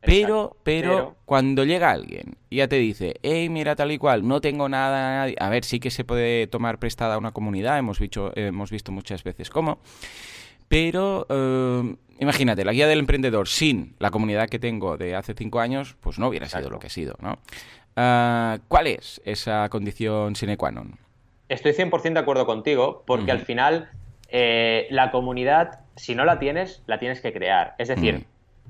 Pero, 0.00 0.56
pero, 0.62 1.16
cuando 1.24 1.64
llega 1.64 1.90
alguien 1.90 2.36
y 2.48 2.56
ya 2.56 2.68
te 2.68 2.76
dice, 2.76 3.16
hey, 3.22 3.48
mira 3.48 3.74
tal 3.74 3.90
y 3.90 3.98
cual, 3.98 4.26
no 4.26 4.40
tengo 4.40 4.68
nada, 4.68 5.24
a 5.24 5.48
ver, 5.48 5.64
sí 5.64 5.80
que 5.80 5.90
se 5.90 6.04
puede 6.04 6.46
tomar 6.46 6.78
prestada 6.78 7.18
una 7.18 7.32
comunidad, 7.32 7.78
hemos 7.78 7.98
visto, 7.98 8.32
hemos 8.36 8.70
visto 8.70 8.92
muchas 8.92 9.24
veces 9.24 9.50
cómo, 9.50 9.80
pero 10.68 11.26
eh, 11.28 11.96
imagínate, 12.20 12.64
la 12.64 12.72
guía 12.72 12.86
del 12.86 13.00
emprendedor 13.00 13.48
sin 13.48 13.96
la 13.98 14.12
comunidad 14.12 14.48
que 14.48 14.60
tengo 14.60 14.96
de 14.96 15.16
hace 15.16 15.34
cinco 15.34 15.58
años, 15.58 15.96
pues 16.00 16.18
no 16.20 16.28
hubiera 16.28 16.48
sido 16.48 16.70
lo 16.70 16.78
que 16.78 16.86
ha 16.86 16.90
sido, 16.90 17.16
¿no? 17.20 17.38
Ah, 18.00 18.58
¿Cuál 18.68 18.86
es 18.86 19.20
esa 19.24 19.68
condición 19.70 20.36
sine 20.36 20.56
qua 20.56 20.70
non? 20.70 20.94
Estoy 21.48 21.72
100% 21.72 22.12
de 22.12 22.20
acuerdo 22.20 22.46
contigo, 22.46 23.02
porque 23.04 23.32
al 23.32 23.40
final 23.40 23.90
eh, 24.28 24.86
la 24.90 25.10
comunidad, 25.10 25.80
si 25.96 26.14
no 26.14 26.24
la 26.24 26.38
tienes, 26.38 26.84
la 26.86 27.00
tienes 27.00 27.20
que 27.20 27.32
crear. 27.32 27.74
Es 27.78 27.88
decir, 27.88 28.24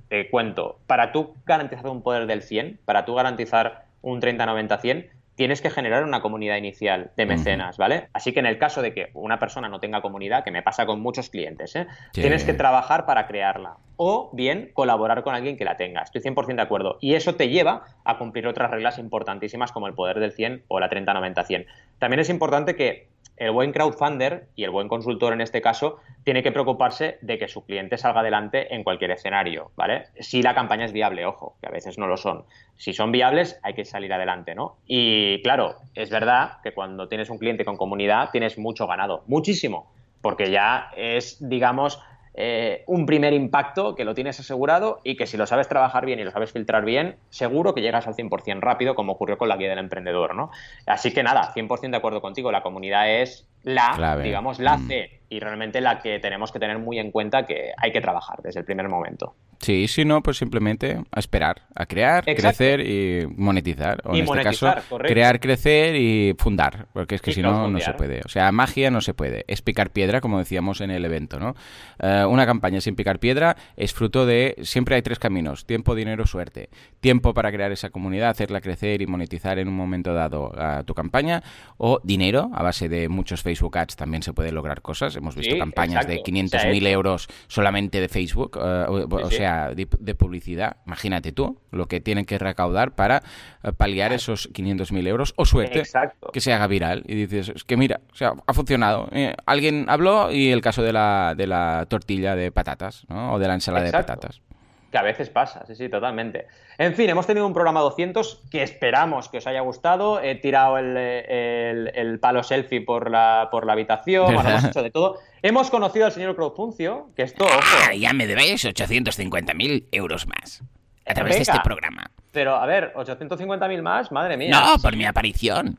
te 0.09 0.31
cuento, 0.31 0.79
para 0.87 1.13
tú 1.13 1.35
garantizar 1.45 1.89
un 1.89 2.01
poder 2.01 2.27
del 2.27 2.41
100, 2.41 2.79
para 2.87 3.05
tú 3.05 3.17
garantizar 3.17 3.85
un 4.01 4.23
30-90-100, 4.23 5.11
tienes 5.39 5.63
que 5.63 5.71
generar 5.71 6.03
una 6.03 6.21
comunidad 6.21 6.57
inicial 6.57 7.13
de 7.17 7.25
mecenas, 7.25 7.77
¿vale? 7.79 8.09
Así 8.13 8.33
que 8.33 8.41
en 8.41 8.47
el 8.47 8.59
caso 8.59 8.83
de 8.83 8.93
que 8.93 9.11
una 9.15 9.39
persona 9.39 9.69
no 9.69 9.79
tenga 9.79 10.03
comunidad, 10.03 10.43
que 10.43 10.51
me 10.51 10.65
pasa 10.65 10.85
con 10.85 11.01
muchos 11.01 11.31
clientes, 11.31 11.77
¿eh? 11.77 11.87
tienes 12.11 12.43
que 12.43 12.55
trabajar 12.55 13.07
para 13.07 13.29
crearla. 13.29 13.77
O 13.97 14.31
bien 14.33 14.71
colaborar 14.75 15.23
con 15.23 15.37
alguien 15.37 15.57
que 15.57 15.65
la 15.65 15.77
tenga. 15.77 16.03
Estoy 16.03 16.23
100% 16.23 16.57
de 16.57 16.63
acuerdo. 16.63 16.99
Y 17.01 17.15
eso 17.15 17.37
te 17.37 17.49
lleva 17.49 17.85
a 18.05 18.19
cumplir 18.19 18.49
otras 18.49 18.69
reglas 18.69 18.99
importantísimas 18.99 19.71
como 19.71 19.87
el 19.87 19.95
poder 19.95 20.19
del 20.19 20.33
100 20.33 20.65
o 20.67 20.81
la 20.81 20.91
30-90-100. 20.91 21.67
También 22.01 22.19
es 22.19 22.31
importante 22.31 22.75
que 22.75 23.07
el 23.39 23.51
buen 23.53 23.73
crowdfunder 23.73 24.49
y 24.57 24.65
el 24.65 24.71
buen 24.71 24.89
consultor 24.89 25.33
en 25.33 25.41
este 25.41 25.61
caso 25.61 25.99
tiene 26.25 26.43
que 26.43 26.53
preocuparse 26.53 27.19
de 27.23 27.39
que 27.39 27.49
su 27.49 27.65
cliente 27.65 27.97
salga 27.97 28.21
adelante 28.21 28.75
en 28.75 28.85
cualquier 28.85 29.13
escenario, 29.13 29.71
¿vale? 29.77 30.07
Si 30.21 30.43
la 30.43 30.55
campaña 30.55 30.85
es 30.85 30.93
viable, 30.93 31.25
ojo, 31.25 31.57
que 31.61 31.69
a 31.69 31.71
veces 31.71 31.99
no 31.99 32.07
lo 32.07 32.17
son. 32.17 32.45
Si 32.77 32.93
son 32.93 33.13
viables, 33.13 33.59
hay 33.63 33.75
que 33.75 33.85
salir 33.85 34.13
adelante, 34.13 34.55
¿no? 34.55 34.77
Y 34.87 35.43
claro, 35.43 35.77
es 35.95 36.11
verdad 36.11 36.59
que 36.63 36.73
cuando 36.73 37.09
tienes 37.09 37.31
un 37.31 37.39
cliente 37.39 37.65
con 37.65 37.77
comunidad 37.77 38.31
tienes 38.31 38.59
mucho 38.59 38.87
ganado, 38.87 39.25
muchísimo, 39.27 39.91
porque 40.21 40.51
ya 40.51 40.91
es, 40.97 41.39
digamos, 41.49 42.01
eh, 42.35 42.85
un 42.87 43.07
primer 43.07 43.33
impacto 43.33 43.95
que 43.95 44.05
lo 44.05 44.15
tienes 44.15 44.39
asegurado 44.41 45.01
y 45.05 45.17
que 45.17 45.27
si 45.27 45.37
lo 45.37 45.47
sabes 45.47 45.69
trabajar 45.69 46.07
bien 46.07 46.21
y 46.21 46.25
lo 46.25 46.31
sabes 46.31 46.53
filtrar 46.53 46.85
bien, 46.85 47.17
seguro 47.31 47.75
que 47.75 47.83
llegas 47.83 48.07
al 48.07 48.15
100% 48.15 48.61
rápido, 48.61 48.95
como 48.95 49.13
ocurrió 49.13 49.39
con 49.39 49.49
la 49.49 49.57
guía 49.57 49.71
del 49.71 49.79
emprendedor, 49.79 50.35
¿no? 50.35 50.51
Así 50.87 51.13
que 51.13 51.23
nada, 51.23 51.53
100% 51.55 51.91
de 51.91 51.97
acuerdo 51.97 52.21
contigo, 52.21 52.53
la 52.53 52.63
comunidad 52.63 53.11
es 53.11 53.49
la, 53.63 54.19
digamos, 54.23 54.59
la 54.59 54.77
mm. 54.77 54.89
C 54.89 55.21
y 55.31 55.41
realmente 55.41 55.81
la 55.81 56.01
que 56.01 56.19
tenemos 56.19 56.53
que 56.53 56.59
tener 56.59 56.79
muy 56.79 56.99
en 56.99 57.11
cuenta 57.11 57.45
que 57.45 57.73
hay 57.77 57.93
que 57.93 58.01
trabajar 58.01 58.41
desde 58.43 58.61
el 58.61 58.67
primer 58.67 58.89
momento. 58.89 59.35
Sí, 59.61 59.89
si 59.89 60.05
no, 60.05 60.23
pues 60.23 60.37
simplemente 60.37 61.01
a 61.11 61.19
esperar, 61.19 61.63
a 61.75 61.87
crear, 61.87 62.25
crecer 62.25 62.81
y 62.81 63.27
monetizar. 63.37 64.01
O 64.05 64.15
en 64.15 64.23
este 64.23 64.43
caso, 64.43 64.73
crear, 65.01 65.41
crecer 65.41 65.97
y 65.97 66.35
fundar, 66.39 66.87
porque 66.93 67.17
es 67.17 67.21
que 67.21 67.33
si 67.33 67.43
no, 67.43 67.69
no 67.69 67.81
se 67.81 67.93
puede. 67.95 68.21
O 68.25 68.29
sea, 68.29 68.53
magia 68.53 68.91
no 68.91 69.01
se 69.01 69.15
puede. 69.15 69.45
Es 69.49 69.61
picar 69.61 69.91
piedra, 69.91 70.21
como 70.21 70.39
decíamos 70.39 70.81
en 70.81 70.93
el 70.93 71.05
evento, 71.05 71.41
¿no? 71.41 71.57
Eh, 71.99 72.25
una 72.29 72.47
campaña 72.47 72.81
sin 72.81 72.95
picar 72.95 73.19
piedra 73.19 73.57
es 73.77 73.93
fruto 73.93 74.27
de... 74.27 74.55
Siempre 74.63 74.95
hay 74.95 75.03
tres 75.03 75.19
caminos, 75.19 75.67
tiempo, 75.67 75.97
dinero, 75.97 76.25
suerte. 76.25 76.71
Tiempo 77.01 77.35
para 77.35 77.51
crear 77.51 77.73
esa 77.73 77.91
comunidad, 77.91 78.31
hacerla 78.31 78.61
crecer 78.61 79.03
y 79.03 79.07
monetizar 79.07 79.59
en 79.59 79.67
un 79.67 79.75
momento 79.77 80.15
dado 80.15 80.53
a 80.57 80.85
tu 80.85 80.95
campaña, 80.95 81.43
o 81.79 82.01
dinero, 82.05 82.51
a 82.55 82.63
base 82.63 82.89
de 82.89 83.09
muchos 83.09 83.43
Facebook 83.49 83.79
Ads 83.79 83.97
también 83.97 84.23
se 84.23 84.35
puede 84.35 84.53
lograr 84.53 84.83
cosas. 84.83 85.17
Hemos 85.17 85.35
visto 85.35 85.57
campañas 85.57 86.07
de 86.07 86.19
500.000 86.19 86.87
euros 86.89 87.29
solamente 87.47 87.99
de 87.99 88.09
Facebook, 88.09 88.59
eh, 88.63 89.07
o, 89.11 89.31
sea, 89.31 89.73
de, 89.75 90.15
publicidad. 90.15 90.77
Imagínate 90.85 91.33
tú 91.33 91.59
lo 91.71 91.87
que 91.87 92.03
tienen 92.03 92.27
que 92.27 92.37
recaudar 92.37 92.95
para 92.95 93.23
eh, 93.63 93.73
paliar 93.73 94.13
esos 94.13 94.53
500.000 94.53 95.09
euros 95.09 95.33
o 95.37 95.47
suerte 95.47 95.83
que 96.31 96.41
se 96.43 96.53
haga 96.53 96.67
viral. 96.67 97.05
Y 97.07 97.15
dices, 97.15 97.49
es 97.49 97.65
que 97.65 97.79
mira, 97.79 98.03
o 98.13 98.15
sea, 98.15 98.35
ha 98.47 98.53
funcionado. 98.53 99.09
Eh, 99.13 99.35
alguien 99.47 99.87
habló 99.89 100.31
y 100.31 100.51
el 100.51 100.61
caso 100.61 100.83
de 100.83 100.93
la, 100.93 101.35
de 101.35 101.47
la 101.47 101.87
tortilla 101.89 102.37
de 102.37 102.53
patatas, 102.53 103.07
¿no? 103.09 103.33
O 103.33 103.39
de 103.39 103.49
la 103.49 103.55
ensalada 103.55 103.87
de 103.87 103.93
patatas. 103.93 104.43
Que 104.91 104.99
a 104.99 105.03
veces 105.03 105.29
pasa, 105.29 105.67
sí, 105.67 105.75
sí, 105.75 105.89
totalmente. 105.89 106.47
En 106.79 106.95
fin, 106.95 107.11
hemos 107.11 107.27
tenido 107.27 107.47
un 107.47 107.53
programa 107.53 107.81
200 107.81 108.45
que 108.51 108.63
esperamos 108.63 109.29
que 109.29 109.39
os 109.39 109.47
haya 109.47 109.61
gustado. 109.61 110.23
He 110.23 110.35
tirado 110.37 110.79
el, 110.79 112.19
palo 112.21 112.43
selfie 112.43 112.81
por 112.81 113.11
la, 113.11 113.49
por 113.51 113.67
la 113.67 113.75
habitación, 113.75 114.33
hemos 114.33 114.65
hecho 114.65 114.83
de 114.83 114.91
todo. 114.91 115.19
Hemos 115.43 115.71
conocido 115.71 116.07
al 116.07 116.13
señor 116.13 116.35
Crowdfuncio, 116.37 117.11
que 117.15 117.23
esto, 117.23 117.47
ah, 117.47 117.95
ya 117.95 118.13
me 118.13 118.27
debéis 118.27 118.65
850.000 118.65 119.89
euros 119.93 120.27
más 120.27 120.63
a 121.09 121.15
través 121.15 121.37
de 121.37 121.43
este 121.43 121.61
programa. 121.63 122.11
Pero, 122.33 122.57
a 122.57 122.67
ver, 122.67 122.93
850.000 122.95 123.83
más, 123.83 124.13
madre 124.13 124.37
mía. 124.37 124.51
No, 124.51 124.81
por 124.81 124.97
mi 124.97 125.05
aparición. 125.05 125.79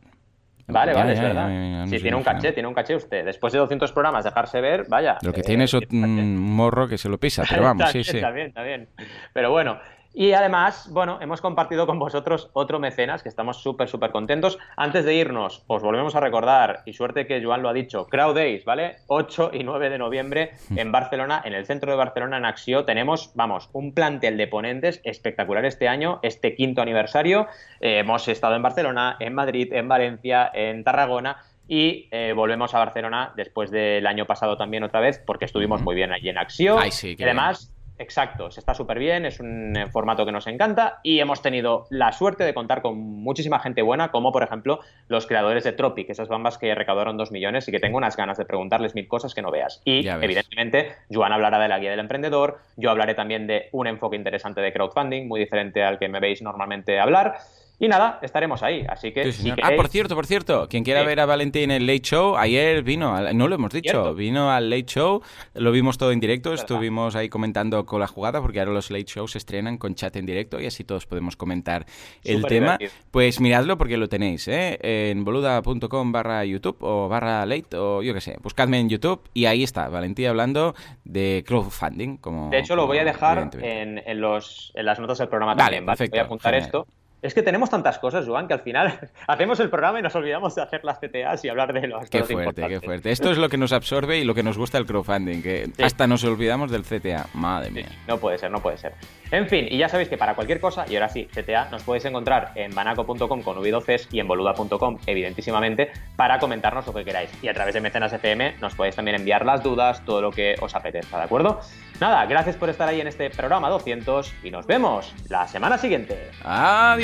Vale, 0.70 0.94
vale, 0.94 1.14
es 1.14 1.22
verdad. 1.22 1.86
sí, 1.88 2.00
tiene 2.00 2.18
un 2.18 2.24
caché, 2.24 2.52
tiene 2.52 2.68
un 2.68 2.74
caché 2.74 2.96
usted. 2.96 3.26
Después 3.26 3.54
de 3.54 3.60
200 3.60 3.92
programas, 3.92 4.24
dejarse 4.24 4.62
ver, 4.62 4.86
vaya. 4.88 5.18
Lo 5.22 5.34
que 5.34 5.42
tiene 5.42 5.66
es 5.66 5.74
eh, 5.74 5.80
un 5.92 6.38
morro 6.38 6.88
que 6.88 6.98
se 6.98 7.10
lo 7.10 7.18
pisa, 7.18 7.44
pero 7.50 7.64
vamos, 7.64 7.90
sí, 7.92 8.04
sí. 8.04 8.18
Está 8.18 8.32
bien, 8.32 8.48
está 8.48 8.64
bien. 8.64 8.90
Pero 9.34 9.52
bueno, 9.52 9.80
y 10.14 10.34
además, 10.34 10.90
bueno, 10.92 11.20
hemos 11.22 11.40
compartido 11.40 11.86
con 11.86 12.00
vosotros 12.00 12.50
otro 12.54 12.80
mecenas 12.80 13.22
que 13.22 13.30
estamos 13.30 13.62
súper, 13.62 13.88
súper 13.88 14.12
contentos. 14.12 14.58
Antes 14.76 15.06
de 15.06 15.14
irnos, 15.14 15.64
os 15.68 15.82
volvemos 15.82 16.16
a 16.16 16.20
recordar, 16.20 16.82
y 16.86 16.94
suerte 16.94 17.28
que 17.28 17.44
Joan 17.44 17.62
lo 17.62 17.70
ha 17.70 17.74
dicho, 17.74 18.08
Crowd 18.08 18.36
Days, 18.36 18.66
¿vale? 18.66 18.98
8 19.08 19.52
y 19.54 19.64
9 19.64 19.90
de 19.90 19.98
noviembre 19.98 20.52
en 20.76 20.92
Barcelona, 20.92 21.42
en 21.46 21.54
el 21.54 21.66
centro 21.66 21.92
de 21.92 21.98
Barcelona, 21.98 22.38
en 22.38 22.46
Axio. 22.46 22.86
Tenemos, 22.86 23.32
vamos, 23.36 23.70
un 23.72 23.94
plantel 23.94 24.38
de 24.38 24.48
ponentes 24.48 25.00
espectacular 25.04 25.66
este 25.66 25.88
año, 25.88 26.20
este 26.24 26.56
quinto 26.56 26.82
aniversario. 26.82 27.48
Eh, 27.80 28.00
hemos 28.00 28.28
estado 28.28 28.56
en 28.56 28.64
Barcelona, 28.64 29.16
en 29.20 29.36
Madrid, 29.36 29.72
en 29.74 29.88
Valencia, 29.88 30.50
en 30.54 30.84
Tarragona 30.84 31.38
y 31.68 32.08
eh, 32.10 32.34
volvemos 32.36 32.74
a 32.74 32.80
Barcelona 32.80 33.32
después 33.36 33.70
del 33.70 34.08
año 34.08 34.26
pasado 34.26 34.58
también 34.58 34.84
otra 34.84 35.00
vez 35.00 35.22
porque 35.24 35.46
estuvimos 35.46 35.82
muy 35.82 35.96
bien 35.96 36.12
allí 36.12 36.30
en 36.30 36.40
Axio. 36.40 36.80
Ay, 36.80 36.92
sí, 36.92 37.16
y 37.18 37.24
además, 37.24 37.72
Exacto, 38.00 38.50
se 38.50 38.62
está 38.62 38.74
súper 38.74 38.98
bien, 38.98 39.26
es 39.26 39.42
un 39.42 39.76
eh, 39.76 39.88
formato 39.92 40.26
que 40.26 40.32
nos 40.32 40.48
encanta 40.48 41.02
y 41.04 41.20
hemos 41.20 41.42
tenido 41.42 41.86
la 41.90 42.14
suerte 42.14 42.46
de 42.46 42.54
contar 42.54 42.82
con 42.82 42.98
muchísima 42.98 43.60
gente 43.60 43.82
buena, 43.82 44.10
como 44.10 44.32
por 44.32 44.42
ejemplo 44.42 44.80
los 45.10 45.28
creadores 45.28 45.66
de 45.66 45.74
Tropic, 45.74 46.10
esas 46.10 46.30
bambas 46.30 46.58
que 46.58 46.74
recaudaron 46.74 47.18
dos 47.18 47.32
millones 47.32 47.68
y 47.68 47.72
que 47.72 47.80
tengo 47.82 47.98
unas 47.98 48.16
ganas 48.16 48.38
de 48.38 48.46
preguntarles 48.46 48.96
mil 48.96 49.10
cosas 49.10 49.36
que 49.36 49.42
no 49.42 49.52
veas. 49.52 49.82
Y 49.84 50.08
evidentemente, 50.08 50.94
Joan 51.12 51.34
hablará 51.34 51.60
de 51.60 51.68
la 51.68 51.78
guía 51.78 51.92
del 51.92 52.00
emprendedor, 52.00 52.60
yo 52.78 52.90
hablaré 52.90 53.16
también 53.16 53.48
de 53.48 53.68
un 53.74 53.88
enfoque 53.88 54.16
interesante 54.16 54.62
de 54.62 54.72
crowdfunding, 54.72 55.28
muy 55.28 55.42
diferente 55.42 55.84
al 55.84 56.00
que 56.00 56.08
me 56.08 56.22
veis 56.22 56.42
normalmente 56.42 57.02
hablar. 57.02 57.40
Y 57.82 57.88
nada, 57.88 58.20
estaremos 58.22 58.62
ahí. 58.62 58.86
Así 58.90 59.14
que. 59.14 59.32
ah, 59.64 59.72
por 59.76 59.88
cierto, 59.88 60.14
por 60.14 60.26
cierto. 60.26 60.68
Quien 60.70 60.84
quiera 60.84 61.02
ver 61.04 61.22
a 61.22 61.26
Valentín 61.26 61.64
en 61.64 61.72
el 61.72 61.88
Late 61.88 62.02
Show, 62.02 62.36
ayer 62.36 62.84
vino, 62.84 63.18
no 63.34 63.48
lo 63.48 63.56
hemos 63.56 63.72
dicho, 63.72 64.14
vino 64.14 64.52
al 64.52 64.70
Late 64.70 64.86
Show, 64.86 65.22
lo 65.54 65.72
vimos 65.72 65.98
todo 65.98 66.12
en 66.12 66.20
directo, 66.20 66.54
estuvimos 66.54 67.16
ahí 67.16 67.30
comentando 67.30 67.86
con 67.86 68.02
la 68.02 68.08
jugada, 68.08 68.42
porque 68.42 68.60
ahora 68.60 68.74
los 68.74 68.92
Late 68.92 69.06
Shows 69.06 69.32
se 69.32 69.38
estrenan 69.38 69.78
con 69.78 69.96
chat 69.96 70.14
en 70.18 70.26
directo 70.26 70.60
y 70.60 70.66
así 70.66 70.84
todos 70.84 71.06
podemos 71.06 71.38
comentar 71.38 71.86
el 72.26 72.44
tema. 72.46 72.78
Pues 73.12 73.40
miradlo 73.40 73.78
porque 73.78 73.96
lo 73.96 74.10
tenéis, 74.10 74.50
¿eh? 74.50 74.78
En 74.82 75.24
boluda.com 75.24 76.12
barra 76.12 76.44
YouTube 76.44 76.78
o 76.82 77.08
barra 77.08 77.46
Late 77.46 77.78
o 77.78 78.02
yo 78.02 78.14
qué 78.14 78.20
sé. 78.22 78.36
Buscadme 78.42 78.80
en 78.80 78.90
YouTube 78.90 79.22
y 79.34 79.46
ahí 79.46 79.64
está, 79.64 79.88
Valentín 79.88 80.28
hablando 80.28 80.76
de 81.06 81.46
crowdfunding. 81.48 82.18
Como, 82.18 82.50
de 82.50 82.60
hecho, 82.60 82.76
lo 82.76 82.88
voy 82.88 82.98
a 82.98 83.06
dejar 83.06 83.50
en, 83.62 84.20
los, 84.20 84.74
en 84.76 84.86
las 84.86 85.00
notas 85.00 85.18
del 85.20 85.30
programa 85.30 85.56
también. 85.56 85.86
Perfecto, 85.86 86.16
voy 86.16 86.20
a 86.20 86.24
apuntar 86.24 86.56
esto 86.56 86.86
es 87.22 87.34
que 87.34 87.44
tenemos 87.44 87.70
tantas 87.70 88.00
cosas, 88.00 88.26
Joan, 88.26 88.48
que 88.48 88.54
al 88.54 88.62
final 88.62 89.00
hacemos 89.28 89.60
el 89.60 89.70
programa 89.70 90.00
y 90.00 90.02
nos 90.02 90.16
olvidamos 90.16 90.56
de 90.56 90.62
hacer 90.62 90.84
las 90.84 91.00
CTAs 91.00 91.44
y 91.44 91.50
hablar 91.50 91.74
de 91.74 91.88
los 91.88 92.10
Qué 92.10 92.24
fuerte, 92.24 92.68
qué 92.68 92.80
fuerte. 92.80 93.12
Esto 93.12 93.32
es 93.32 93.38
lo 93.38 93.50
que 93.50 93.58
nos 93.58 93.74
absorbe 93.74 94.20
y 94.20 94.24
lo 94.24 94.34
que 94.34 94.44
nos 94.44 94.58
gusta 94.58 94.78
el 94.78 94.86
crowdfunding, 94.86 95.42
que 95.42 95.72
hasta 95.84 96.08
nos 96.08 96.24
olvidamos 96.24 96.72
del 96.72 96.84
CTA. 96.84 97.28
Madre 97.34 97.72
mía. 97.72 97.90
no 98.08 98.18
puede 98.18 98.38
ser, 98.38 98.52
no 98.52 98.62
puede 98.62 98.78
ser. 98.78 98.94
En 99.32 99.48
fin, 99.48 99.68
y 99.70 99.78
ya 99.78 99.90
sabéis 99.90 100.10
que 100.10 100.18
para 100.18 100.34
cualquier 100.34 100.60
cosa, 100.60 100.86
y 100.90 100.96
ahora 100.96 101.10
sí, 101.10 101.26
CTA, 101.26 101.70
nos 101.70 101.84
podéis 101.84 102.06
encontrar 102.06 102.52
en 102.56 102.74
banaco.com 102.74 103.42
con 103.44 103.58
v 103.58 104.02
y 104.12 104.20
en 104.20 104.28
boluda.com, 104.28 104.98
evidentísimamente, 105.06 105.92
para 106.16 106.40
comentarnos 106.40 106.88
lo 106.88 106.94
que 106.94 107.04
queráis. 107.04 107.30
Y 107.44 107.48
a 107.48 107.54
través 107.54 107.74
de 107.74 107.82
Mecenas 107.82 108.14
FM 108.14 108.56
nos 108.60 108.76
podéis 108.76 108.96
también 108.96 109.16
enviar 109.16 109.46
las 109.46 109.62
dudas, 109.62 110.04
todo 110.06 110.22
lo 110.22 110.32
que 110.32 110.56
os 110.62 110.74
apetezca, 110.76 111.18
¿de 111.18 111.24
acuerdo? 111.24 111.60
Nada, 112.00 112.26
gracias 112.26 112.56
por 112.56 112.70
estar 112.70 112.88
ahí 112.88 113.02
en 113.02 113.08
este 113.08 113.30
programa 113.30 113.70
200 113.70 114.34
y 114.44 114.52
nos 114.52 114.66
vemos 114.66 115.14
la 115.28 115.48
semana 115.48 115.78
siguiente. 115.78 116.32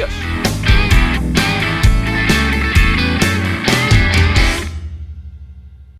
Adiós. 0.05 0.94